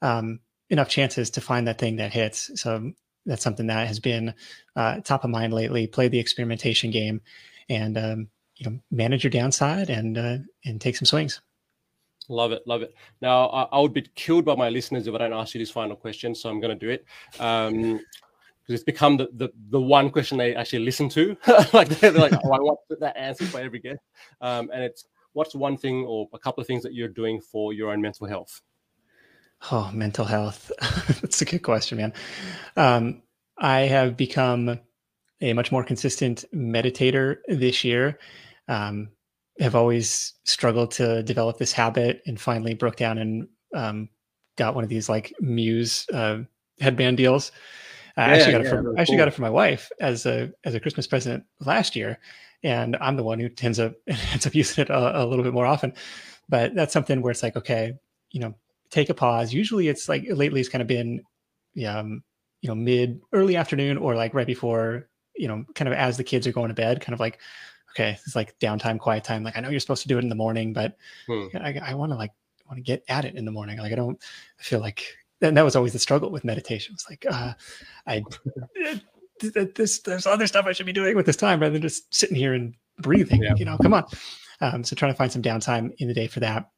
um, 0.03 0.41
enough 0.71 0.89
chances 0.89 1.31
to 1.31 1.41
find 1.41 1.69
that 1.69 1.79
thing 1.79 1.97
that 1.97 2.13
hits. 2.13 2.51
So 2.61 2.93
that's 3.25 3.43
something 3.43 3.67
that 3.69 3.87
has 3.87 4.01
been 4.01 4.35
uh, 4.75 5.01
top 5.01 5.25
of 5.25 5.31
mind 5.31 5.53
lately. 5.53 5.87
Play 5.87 6.09
the 6.09 6.19
experimentation 6.19 6.91
game, 6.91 7.21
and 7.69 7.97
um, 7.97 8.29
you 8.59 8.71
know 8.71 8.79
manage 8.91 9.25
your 9.25 9.31
downside 9.31 9.91
and 9.91 10.19
uh, 10.19 10.39
and 10.65 10.81
take 10.81 10.97
some 10.97 11.07
swings. 11.07 11.41
Love 12.29 12.53
it, 12.53 12.63
love 12.67 12.83
it. 12.83 12.95
Now 13.23 13.47
I, 13.47 13.63
I, 13.63 13.81
would 13.81 13.95
be 13.95 14.03
killed 14.15 14.45
by 14.45 14.55
my 14.55 14.69
listeners 14.69 15.07
if 15.07 15.15
I 15.15 15.19
don't 15.19 15.33
ask 15.33 15.55
you 15.55 15.61
this 15.61 15.71
final 15.71 15.97
question, 15.97 16.35
so 16.35 16.51
I'm 16.51 16.61
going 16.61 16.79
to 16.79 16.87
do 16.87 16.91
it. 16.91 17.07
Um, 17.41 18.01
because 18.69 18.81
it's 18.81 18.85
become 18.85 19.17
the, 19.17 19.29
the, 19.33 19.49
the 19.71 19.81
one 19.81 20.11
question 20.11 20.37
they 20.37 20.55
actually 20.55 20.81
listen 20.81 21.09
to. 21.09 21.35
like 21.73 21.89
they're, 21.89 22.13
like, 22.13 22.35
oh, 22.35 22.53
I 22.53 22.59
want 22.61 22.79
that 23.01 23.17
answer 23.17 23.47
for 23.47 23.61
every 23.61 23.79
guest. 23.79 24.01
Um, 24.43 24.69
and 24.75 24.85
it's 24.85 25.07
what's 25.33 25.55
one 25.55 25.79
thing 25.79 26.05
or 26.05 26.29
a 26.35 26.39
couple 26.39 26.61
of 26.61 26.67
things 26.67 26.83
that 26.83 26.93
you're 26.93 27.09
doing 27.09 27.41
for 27.41 27.73
your 27.73 27.93
own 27.93 28.03
mental 28.03 28.27
health? 28.27 28.61
Oh, 29.73 29.91
mental 29.95 30.27
health. 30.27 30.71
That's 31.23 31.41
a 31.41 31.47
good 31.47 31.63
question, 31.63 31.97
man. 31.97 32.13
Um, 32.77 33.23
I 33.57 33.81
have 33.81 34.19
become 34.19 34.79
a 35.41 35.53
much 35.55 35.73
more 35.73 35.83
consistent 35.83 36.45
meditator 36.55 37.39
this 37.49 37.85
year 37.85 38.19
um, 38.69 39.09
have 39.61 39.75
always 39.75 40.35
struggled 40.45 40.91
to 40.93 41.23
develop 41.23 41.59
this 41.59 41.73
habit 41.73 42.23
and 42.27 42.41
finally 42.41 42.75
broke 42.75 42.97
down 42.97 43.19
and 43.19 43.49
um, 43.75 44.09
got 44.57 44.75
one 44.75 44.85
of 44.85 44.91
these 44.91 45.09
like 45.09 45.33
Muse 45.41 46.07
uh, 46.13 46.39
headband 46.81 47.17
deals. 47.17 47.53
I 48.17 48.29
yeah, 48.29 48.35
actually 48.35 48.53
got 48.53 48.61
yeah, 48.63 48.67
it 48.67 48.71
for, 48.71 48.97
I 48.97 49.01
actually 49.01 49.17
cool. 49.17 49.23
got 49.23 49.29
it 49.29 49.35
for 49.35 49.43
my 49.43 49.51
wife 49.51 49.91
as 50.01 50.27
a 50.27 50.53
as 50.65 50.75
a 50.75 50.81
Christmas 50.81 51.07
present 51.07 51.45
last 51.61 51.95
year, 51.95 52.19
and 52.63 52.97
I'm 53.01 53.17
the 53.17 53.23
one 53.23 53.39
who 53.39 53.49
tends 53.49 53.79
up 53.79 53.95
ends 54.07 54.47
up 54.47 54.55
using 54.55 54.83
it 54.83 54.91
a, 54.91 55.23
a 55.23 55.27
little 55.27 55.45
bit 55.45 55.55
more 55.55 55.67
often. 55.67 55.93
But 56.49 56.75
that's 56.75 56.93
something 56.93 57.21
where 57.23 57.31
it's 57.31 57.43
like, 57.43 57.57
okay, 57.57 57.93
you 58.33 58.41
know, 58.41 58.55
take 58.91 59.11
a 59.11 59.15
pause. 59.15 59.53
Usually, 59.53 59.89
it's 59.89 60.09
like 60.09 60.25
lately 60.29 60.61
it's 60.61 60.69
kind 60.69 60.83
of 60.83 60.89
been, 60.89 61.23
um, 61.87 62.23
you 62.61 62.69
know, 62.69 62.75
mid 62.75 63.21
early 63.33 63.57
afternoon 63.57 63.99
or 63.99 64.15
like 64.15 64.35
right 64.35 64.47
before, 64.47 65.09
you 65.37 65.47
know, 65.47 65.65
kind 65.75 65.89
of 65.89 65.95
as 65.95 66.17
the 66.17 66.25
kids 66.25 66.47
are 66.47 66.53
going 66.53 66.69
to 66.69 66.75
bed, 66.75 67.01
kind 67.01 67.15
of 67.15 67.21
like, 67.21 67.39
okay, 67.93 68.19
it's 68.25 68.37
like 68.37 68.59
downtime, 68.59 68.99
quiet 68.99 69.25
time. 69.25 69.43
Like 69.43 69.57
I 69.57 69.61
know 69.61 69.71
you're 69.71 69.81
supposed 69.81 70.03
to 70.03 70.09
do 70.09 70.19
it 70.19 70.23
in 70.23 70.29
the 70.29 70.35
morning, 70.35 70.73
but 70.73 70.97
hmm. 71.27 71.47
I, 71.55 71.81
I 71.83 71.95
want 71.95 72.13
to 72.13 72.17
like 72.17 72.33
want 72.67 72.79
to 72.79 72.83
get 72.83 73.05
at 73.09 73.25
it 73.25 73.35
in 73.35 73.45
the 73.45 73.51
morning. 73.51 73.79
Like 73.79 73.93
I 73.93 73.97
don't 73.97 74.23
I 74.59 74.63
feel 74.63 74.81
like 74.81 75.05
and 75.41 75.57
that 75.57 75.65
was 75.65 75.77
always 75.77 75.93
the 75.93 75.99
struggle 75.99 76.31
with 76.31 76.45
meditation. 76.45 76.95
It's 76.95 77.09
like 77.09 77.25
uh, 77.31 77.53
I 78.07 78.23
this 79.75 80.01
there's 80.01 80.27
other 80.27 80.47
stuff 80.47 80.67
I 80.67 80.73
should 80.73 80.87
be 80.87 80.93
doing 80.93 81.17
with 81.17 81.27
this 81.27 81.37
time 81.37 81.61
rather 81.61 81.73
than 81.73 81.83
just 81.83 82.13
sitting 82.15 82.37
here 82.37 82.55
and 82.55 82.75
breathing. 82.99 83.43
Yeah. 83.43 83.55
You 83.57 83.65
know, 83.65 83.79
come 83.79 83.95
on. 83.95 84.05
Um, 84.61 84.83
so 84.83 84.97
trying 84.97 85.13
to 85.13 85.17
find 85.17 85.31
some 85.31 85.43
downtime 85.43 85.95
in 85.99 86.09
the 86.09 86.15
day 86.15 86.27
for 86.27 86.41
that. 86.41 86.71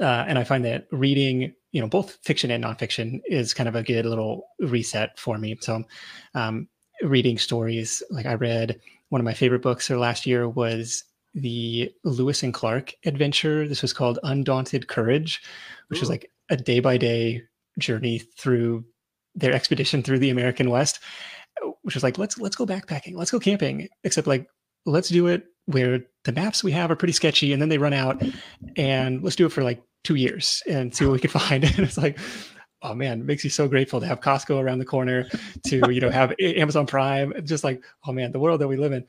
Uh, 0.00 0.24
and 0.26 0.38
I 0.38 0.44
find 0.44 0.64
that 0.64 0.86
reading, 0.90 1.54
you 1.72 1.80
know, 1.80 1.86
both 1.86 2.18
fiction 2.22 2.50
and 2.50 2.64
nonfiction 2.64 3.20
is 3.26 3.54
kind 3.54 3.68
of 3.68 3.76
a 3.76 3.82
good 3.82 4.04
little 4.04 4.48
reset 4.58 5.18
for 5.18 5.38
me. 5.38 5.56
So, 5.60 5.84
um, 6.34 6.68
reading 7.02 7.38
stories, 7.38 8.02
like 8.10 8.26
I 8.26 8.34
read 8.34 8.80
one 9.14 9.20
of 9.20 9.24
my 9.24 9.32
favorite 9.32 9.62
books 9.62 9.86
for 9.86 9.96
last 9.96 10.26
year 10.26 10.48
was 10.48 11.04
the 11.34 11.88
Lewis 12.02 12.42
and 12.42 12.52
Clark 12.52 12.94
adventure. 13.04 13.68
This 13.68 13.80
was 13.80 13.92
called 13.92 14.18
Undaunted 14.24 14.88
Courage, 14.88 15.40
which 15.86 16.00
Ooh. 16.00 16.02
was 16.02 16.10
like 16.10 16.28
a 16.50 16.56
day 16.56 16.80
by 16.80 16.96
day 16.96 17.44
journey 17.78 18.18
through 18.36 18.84
their 19.36 19.52
expedition 19.52 20.02
through 20.02 20.18
the 20.18 20.30
American 20.30 20.68
West, 20.68 20.98
which 21.82 21.94
was 21.94 22.02
like 22.02 22.18
let's 22.18 22.38
let's 22.38 22.56
go 22.56 22.66
backpacking, 22.66 23.14
let's 23.14 23.30
go 23.30 23.38
camping, 23.38 23.86
except 24.02 24.26
like 24.26 24.48
let's 24.84 25.10
do 25.10 25.28
it 25.28 25.44
where 25.66 26.00
the 26.24 26.32
maps 26.32 26.64
we 26.64 26.72
have 26.72 26.90
are 26.90 26.96
pretty 26.96 27.12
sketchy 27.12 27.52
and 27.52 27.62
then 27.62 27.68
they 27.68 27.78
run 27.78 27.92
out 27.92 28.20
and 28.76 29.22
let's 29.22 29.36
do 29.36 29.46
it 29.46 29.52
for 29.52 29.62
like 29.62 29.80
two 30.02 30.16
years 30.16 30.60
and 30.68 30.92
see 30.92 31.04
what 31.04 31.12
we 31.12 31.20
can 31.20 31.30
find. 31.40 31.62
and 31.62 31.78
it's 31.78 31.96
like, 31.96 32.18
oh 32.84 32.94
man, 32.94 33.20
it 33.20 33.24
makes 33.24 33.42
you 33.42 33.50
so 33.50 33.66
grateful 33.66 33.98
to 33.98 34.06
have 34.06 34.20
Costco 34.20 34.62
around 34.62 34.78
the 34.78 34.84
corner, 34.84 35.26
to 35.66 35.90
you 35.90 36.00
know 36.00 36.10
have 36.10 36.32
Amazon 36.38 36.86
Prime, 36.86 37.32
just 37.44 37.64
like 37.64 37.82
oh 38.06 38.12
man, 38.12 38.30
the 38.30 38.38
world 38.38 38.60
that 38.60 38.68
we 38.68 38.76
live 38.76 38.92
in. 38.92 39.04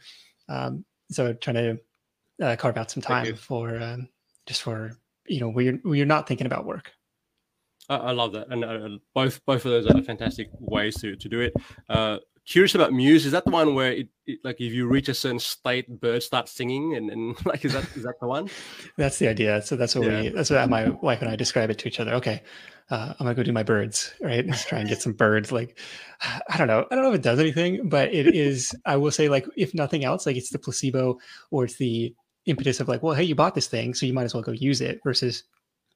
Um, 0.50 0.86
so 1.12 1.34
trying 1.34 1.56
to 1.56 2.46
uh, 2.46 2.56
carve 2.56 2.78
out 2.78 2.90
some 2.90 3.04
time 3.04 3.36
for 3.36 3.80
um, 3.80 4.10
just 4.46 4.64
for 4.64 4.98
you 5.28 5.40
know 5.40 5.50
where 5.50 5.66
you're, 5.66 5.78
where 5.84 5.96
you're 5.96 6.06
not 6.06 6.28
thinking 6.28 6.48
about 6.48 6.66
work. 6.66 6.92
I, 7.88 8.14
love 8.14 8.32
that, 8.32 8.48
and 8.48 8.66
uh, 8.66 8.98
both 9.14 9.46
both 9.46 9.64
of 9.66 9.72
those 9.72 9.86
are 9.86 10.02
fantastic 10.02 10.50
ways 10.60 10.96
to 11.02 11.16
to 11.16 11.30
do 11.30 11.42
it. 11.42 11.54
Uh, 11.88 12.18
curious 12.46 12.76
about 12.76 12.94
Muse. 12.94 13.26
Is 13.26 13.32
that 13.32 13.46
the 13.46 13.52
one 13.52 13.76
where 13.76 13.92
it, 13.92 14.08
it, 14.26 14.40
like 14.44 14.60
if 14.60 14.72
you 14.74 14.88
reach 14.88 15.10
a 15.10 15.14
certain 15.14 15.40
state, 15.40 16.00
birds 16.00 16.26
start 16.26 16.48
singing, 16.48 16.96
and, 16.96 17.10
and 17.10 17.36
like 17.46 17.66
is 17.66 17.74
that 17.74 17.84
is 17.96 18.04
that 18.04 18.20
the 18.20 18.28
one? 18.28 18.50
that's 18.98 19.20
the 19.20 19.28
idea. 19.28 19.62
So 19.62 19.76
that's 19.76 19.96
what 19.96 20.08
yeah. 20.08 20.22
we 20.22 20.30
that's 20.30 20.50
what 20.50 20.70
my 20.70 20.90
wife 20.90 21.22
and 21.22 21.30
I 21.30 21.36
describe 21.36 21.70
it 21.70 21.80
to 21.80 21.88
each 21.88 22.00
other. 22.00 22.14
Okay, 22.14 22.42
uh, 22.90 23.14
I'm 23.20 23.26
gonna 23.26 23.36
go 23.36 23.44
do 23.44 23.52
my 23.52 23.64
birds, 23.64 24.14
right? 24.22 24.46
Let's 24.46 24.66
try 24.66 24.80
and 24.80 24.90
get 24.90 25.02
some 25.02 25.14
birds. 25.14 25.52
Like 25.52 25.80
I 26.50 26.58
don't 26.58 26.68
know, 26.68 26.86
I 26.92 26.96
don't 26.96 27.04
know 27.04 27.12
if 27.12 27.16
it 27.16 27.24
does 27.24 27.40
anything, 27.40 27.90
but 27.90 28.14
it 28.14 28.28
is. 28.36 28.76
I 28.86 28.98
will 28.98 29.12
say, 29.12 29.30
like 29.30 29.46
if 29.58 29.74
nothing 29.74 30.06
else, 30.06 30.26
like 30.26 30.38
it's 30.38 30.52
the 30.52 30.60
placebo 30.60 31.18
or 31.52 31.66
it's 31.66 31.78
the 31.78 32.14
impetus 32.46 32.80
of 32.80 32.88
like, 32.88 33.02
well, 33.02 33.16
hey, 33.16 33.24
you 33.24 33.36
bought 33.36 33.56
this 33.56 33.68
thing, 33.68 33.94
so 33.94 34.06
you 34.06 34.14
might 34.14 34.24
as 34.24 34.34
well 34.34 34.44
go 34.44 34.52
use 34.52 34.82
it. 34.82 35.00
Versus 35.04 35.44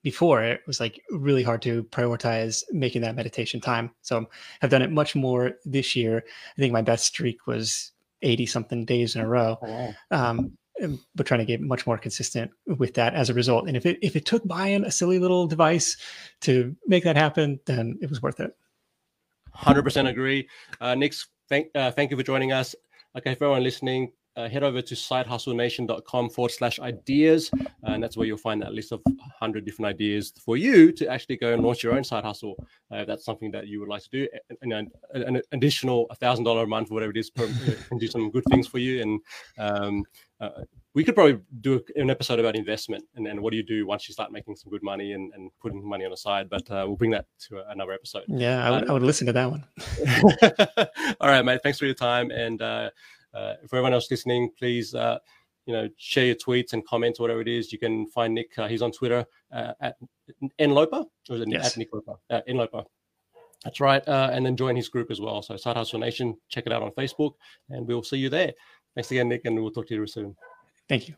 before 0.01 0.43
it 0.43 0.61
was 0.65 0.79
like 0.79 1.01
really 1.11 1.43
hard 1.43 1.61
to 1.61 1.83
prioritize 1.83 2.63
making 2.71 3.01
that 3.01 3.15
meditation 3.15 3.59
time. 3.59 3.91
So 4.01 4.25
i've 4.61 4.69
done 4.69 4.81
it 4.81 4.91
much 4.91 5.15
more 5.15 5.53
this 5.65 5.95
year. 5.95 6.23
I 6.57 6.59
think 6.59 6.73
my 6.73 6.81
best 6.81 7.05
streak 7.05 7.47
was 7.47 7.91
80 8.21 8.45
something 8.45 8.85
days 8.85 9.15
in 9.15 9.21
a 9.21 9.27
row 9.27 9.57
oh, 9.61 9.93
um, 10.11 10.57
but 11.15 11.25
trying 11.25 11.39
to 11.39 11.45
get 11.45 11.61
much 11.61 11.85
more 11.85 11.97
consistent 11.97 12.51
with 12.65 12.93
that 12.95 13.13
as 13.13 13.29
a 13.29 13.33
result. 13.33 13.67
And 13.67 13.75
if 13.75 13.85
it 13.85 13.99
if 14.01 14.15
it 14.15 14.25
took 14.25 14.47
buying 14.47 14.83
a 14.83 14.91
silly 14.91 15.19
little 15.19 15.47
device 15.47 15.97
to 16.41 16.75
make 16.87 17.03
that 17.03 17.17
happen 17.17 17.59
then 17.65 17.97
it 18.01 18.09
was 18.09 18.21
worth 18.21 18.39
it. 18.39 18.55
100% 19.55 20.07
agree. 20.07 20.47
Uh, 20.79 20.95
nick 20.95 21.13
thank 21.49 21.67
uh, 21.75 21.91
thank 21.91 22.11
you 22.11 22.17
for 22.17 22.23
joining 22.23 22.51
us. 22.51 22.75
Okay 23.17 23.35
for 23.35 23.45
everyone 23.45 23.63
listening 23.63 24.13
uh, 24.39 24.47
head 24.47 24.63
over 24.63 24.81
to 24.81 24.95
sidehustlenation.com 24.95 26.29
forward 26.29 26.51
slash 26.51 26.79
ideas. 26.79 27.51
And 27.83 28.01
that's 28.01 28.15
where 28.15 28.25
you'll 28.25 28.37
find 28.37 28.61
that 28.61 28.73
list 28.73 28.91
of 28.91 29.01
100 29.03 29.65
different 29.65 29.87
ideas 29.87 30.33
for 30.43 30.55
you 30.55 30.91
to 30.93 31.07
actually 31.07 31.37
go 31.37 31.53
and 31.53 31.61
launch 31.61 31.83
your 31.83 31.93
own 31.93 32.03
side 32.03 32.23
hustle. 32.23 32.55
Uh, 32.91 32.97
if 32.97 33.07
that's 33.07 33.25
something 33.25 33.51
that 33.51 33.67
you 33.67 33.79
would 33.79 33.89
like 33.89 34.03
to 34.03 34.09
do, 34.09 34.27
and, 34.61 34.73
and 34.73 34.91
an 35.13 35.41
additional 35.51 36.07
$1,000 36.21 36.63
a 36.63 36.67
month, 36.67 36.89
whatever 36.89 37.11
it 37.11 37.17
is, 37.17 37.29
per, 37.29 37.47
can 37.89 37.97
do 37.97 38.07
some 38.07 38.31
good 38.31 38.43
things 38.49 38.67
for 38.67 38.77
you. 38.77 39.01
And 39.01 39.19
um, 39.57 40.03
uh, 40.39 40.63
we 40.93 41.03
could 41.03 41.15
probably 41.15 41.39
do 41.61 41.81
an 41.95 42.09
episode 42.09 42.39
about 42.39 42.55
investment 42.55 43.03
and 43.15 43.25
then 43.25 43.41
what 43.41 43.51
do 43.51 43.57
you 43.57 43.63
do 43.63 43.85
once 43.85 44.07
you 44.07 44.13
start 44.13 44.31
making 44.31 44.55
some 44.55 44.71
good 44.71 44.83
money 44.83 45.13
and, 45.13 45.33
and 45.33 45.51
putting 45.61 45.87
money 45.87 46.05
on 46.05 46.11
the 46.11 46.17
side. 46.17 46.49
But 46.49 46.69
uh, 46.71 46.83
we'll 46.87 46.95
bring 46.95 47.11
that 47.11 47.25
to 47.47 47.69
another 47.69 47.91
episode. 47.91 48.23
Yeah, 48.27 48.65
I 48.65 48.71
would, 48.71 48.89
I 48.89 48.93
would 48.93 49.03
listen 49.03 49.27
to 49.27 49.33
that 49.33 49.51
one. 49.51 49.65
All 51.19 51.29
right, 51.29 51.43
mate. 51.43 51.61
Thanks 51.61 51.77
for 51.77 51.85
your 51.85 51.95
time. 51.95 52.31
And 52.31 52.61
uh, 52.61 52.65
uh, 52.65 52.89
for 53.31 53.75
everyone 53.75 53.93
else 53.93 54.09
listening, 54.09 54.49
please, 54.57 54.95
uh, 54.95 55.19
you 55.65 55.73
know, 55.73 55.89
share 55.97 56.25
your 56.25 56.35
tweets 56.35 56.73
and 56.73 56.85
comments, 56.85 57.19
whatever 57.19 57.41
it 57.41 57.47
is. 57.47 57.71
You 57.71 57.79
can 57.79 58.07
find 58.07 58.33
Nick. 58.33 58.57
Uh, 58.57 58.67
he's 58.67 58.81
on 58.81 58.91
Twitter 58.91 59.25
uh, 59.53 59.73
at 59.81 59.97
nloper, 60.59 61.05
or 61.29 61.35
is 61.35 61.41
it 61.41 61.47
yes. 61.49 61.71
at 61.71 61.77
Nick 61.77 61.89
Loper? 61.93 62.15
Uh, 62.29 62.41
nloper. 62.47 62.85
That's 63.63 63.79
right. 63.79 64.07
Uh, 64.07 64.29
and 64.31 64.45
then 64.45 64.55
join 64.55 64.75
his 64.75 64.89
group 64.89 65.11
as 65.11 65.19
well. 65.19 65.41
So 65.41 65.57
Side 65.57 65.75
Hustle 65.75 65.99
Nation, 65.99 66.37
check 66.47 66.65
it 66.65 66.71
out 66.73 66.81
on 66.81 66.91
Facebook, 66.91 67.33
and 67.69 67.87
we'll 67.87 68.03
see 68.03 68.17
you 68.17 68.29
there. 68.29 68.53
Thanks 68.95 69.11
again, 69.11 69.29
Nick, 69.29 69.41
and 69.45 69.61
we'll 69.61 69.71
talk 69.71 69.87
to 69.87 69.95
you 69.95 70.07
soon. 70.07 70.35
Thank 70.87 71.07
you. 71.07 71.15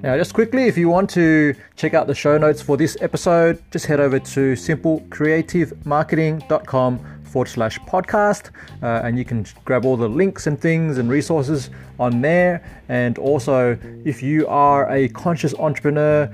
Now, 0.00 0.16
just 0.16 0.32
quickly, 0.32 0.68
if 0.68 0.78
you 0.78 0.88
want 0.88 1.10
to 1.10 1.56
check 1.74 1.92
out 1.92 2.06
the 2.06 2.14
show 2.14 2.38
notes 2.38 2.62
for 2.62 2.76
this 2.76 2.96
episode, 3.00 3.60
just 3.72 3.86
head 3.86 3.98
over 3.98 4.20
to 4.20 4.52
simplecreativemarketing.com 4.52 7.00
forward 7.24 7.48
slash 7.48 7.80
podcast, 7.80 8.50
uh, 8.80 9.02
and 9.04 9.18
you 9.18 9.24
can 9.24 9.44
grab 9.64 9.84
all 9.84 9.96
the 9.96 10.08
links 10.08 10.46
and 10.46 10.60
things 10.60 10.98
and 10.98 11.10
resources 11.10 11.70
on 11.98 12.20
there. 12.20 12.62
And 12.88 13.18
also, 13.18 13.76
if 14.04 14.22
you 14.22 14.46
are 14.46 14.88
a 14.88 15.08
conscious 15.08 15.52
entrepreneur, 15.54 16.32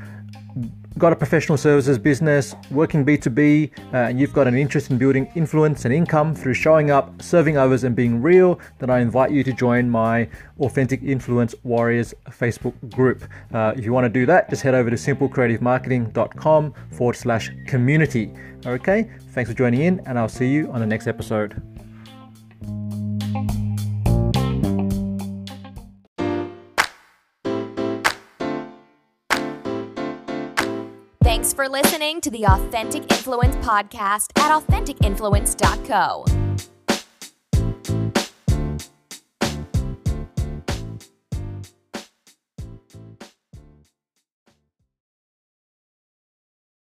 got 0.98 1.12
a 1.12 1.16
professional 1.16 1.58
services 1.58 1.98
business, 1.98 2.54
working 2.70 3.04
B2B, 3.04 3.70
uh, 3.92 3.96
and 3.96 4.20
you've 4.20 4.32
got 4.32 4.46
an 4.46 4.54
interest 4.54 4.90
in 4.90 4.98
building 4.98 5.30
influence 5.34 5.84
and 5.84 5.92
income 5.92 6.34
through 6.34 6.54
showing 6.54 6.90
up, 6.90 7.20
serving 7.20 7.56
others, 7.56 7.84
and 7.84 7.96
being 7.96 8.22
real, 8.22 8.60
then 8.78 8.90
I 8.90 9.00
invite 9.00 9.30
you 9.30 9.42
to 9.44 9.52
join 9.52 9.90
my 9.90 10.28
Authentic 10.60 11.02
Influence 11.02 11.54
Warriors 11.64 12.14
Facebook 12.30 12.74
group. 12.94 13.24
Uh, 13.52 13.74
if 13.76 13.84
you 13.84 13.92
want 13.92 14.04
to 14.04 14.08
do 14.08 14.24
that, 14.26 14.48
just 14.50 14.62
head 14.62 14.74
over 14.74 14.90
to 14.90 14.96
simplecreativemarketing.com 14.96 16.74
forward 16.92 17.16
slash 17.16 17.50
community. 17.66 18.32
Okay, 18.66 19.10
thanks 19.30 19.50
for 19.50 19.56
joining 19.56 19.82
in, 19.82 20.00
and 20.06 20.18
I'll 20.18 20.28
see 20.28 20.48
you 20.48 20.70
on 20.70 20.80
the 20.80 20.86
next 20.86 21.06
episode. 21.06 21.73
Thanks 31.44 31.52
for 31.52 31.68
listening 31.68 32.22
to 32.22 32.30
the 32.30 32.46
Authentic 32.46 33.02
Influence 33.12 33.54
podcast 33.56 34.30
at 34.38 34.50
AuthenticInfluence.co. 34.50 36.43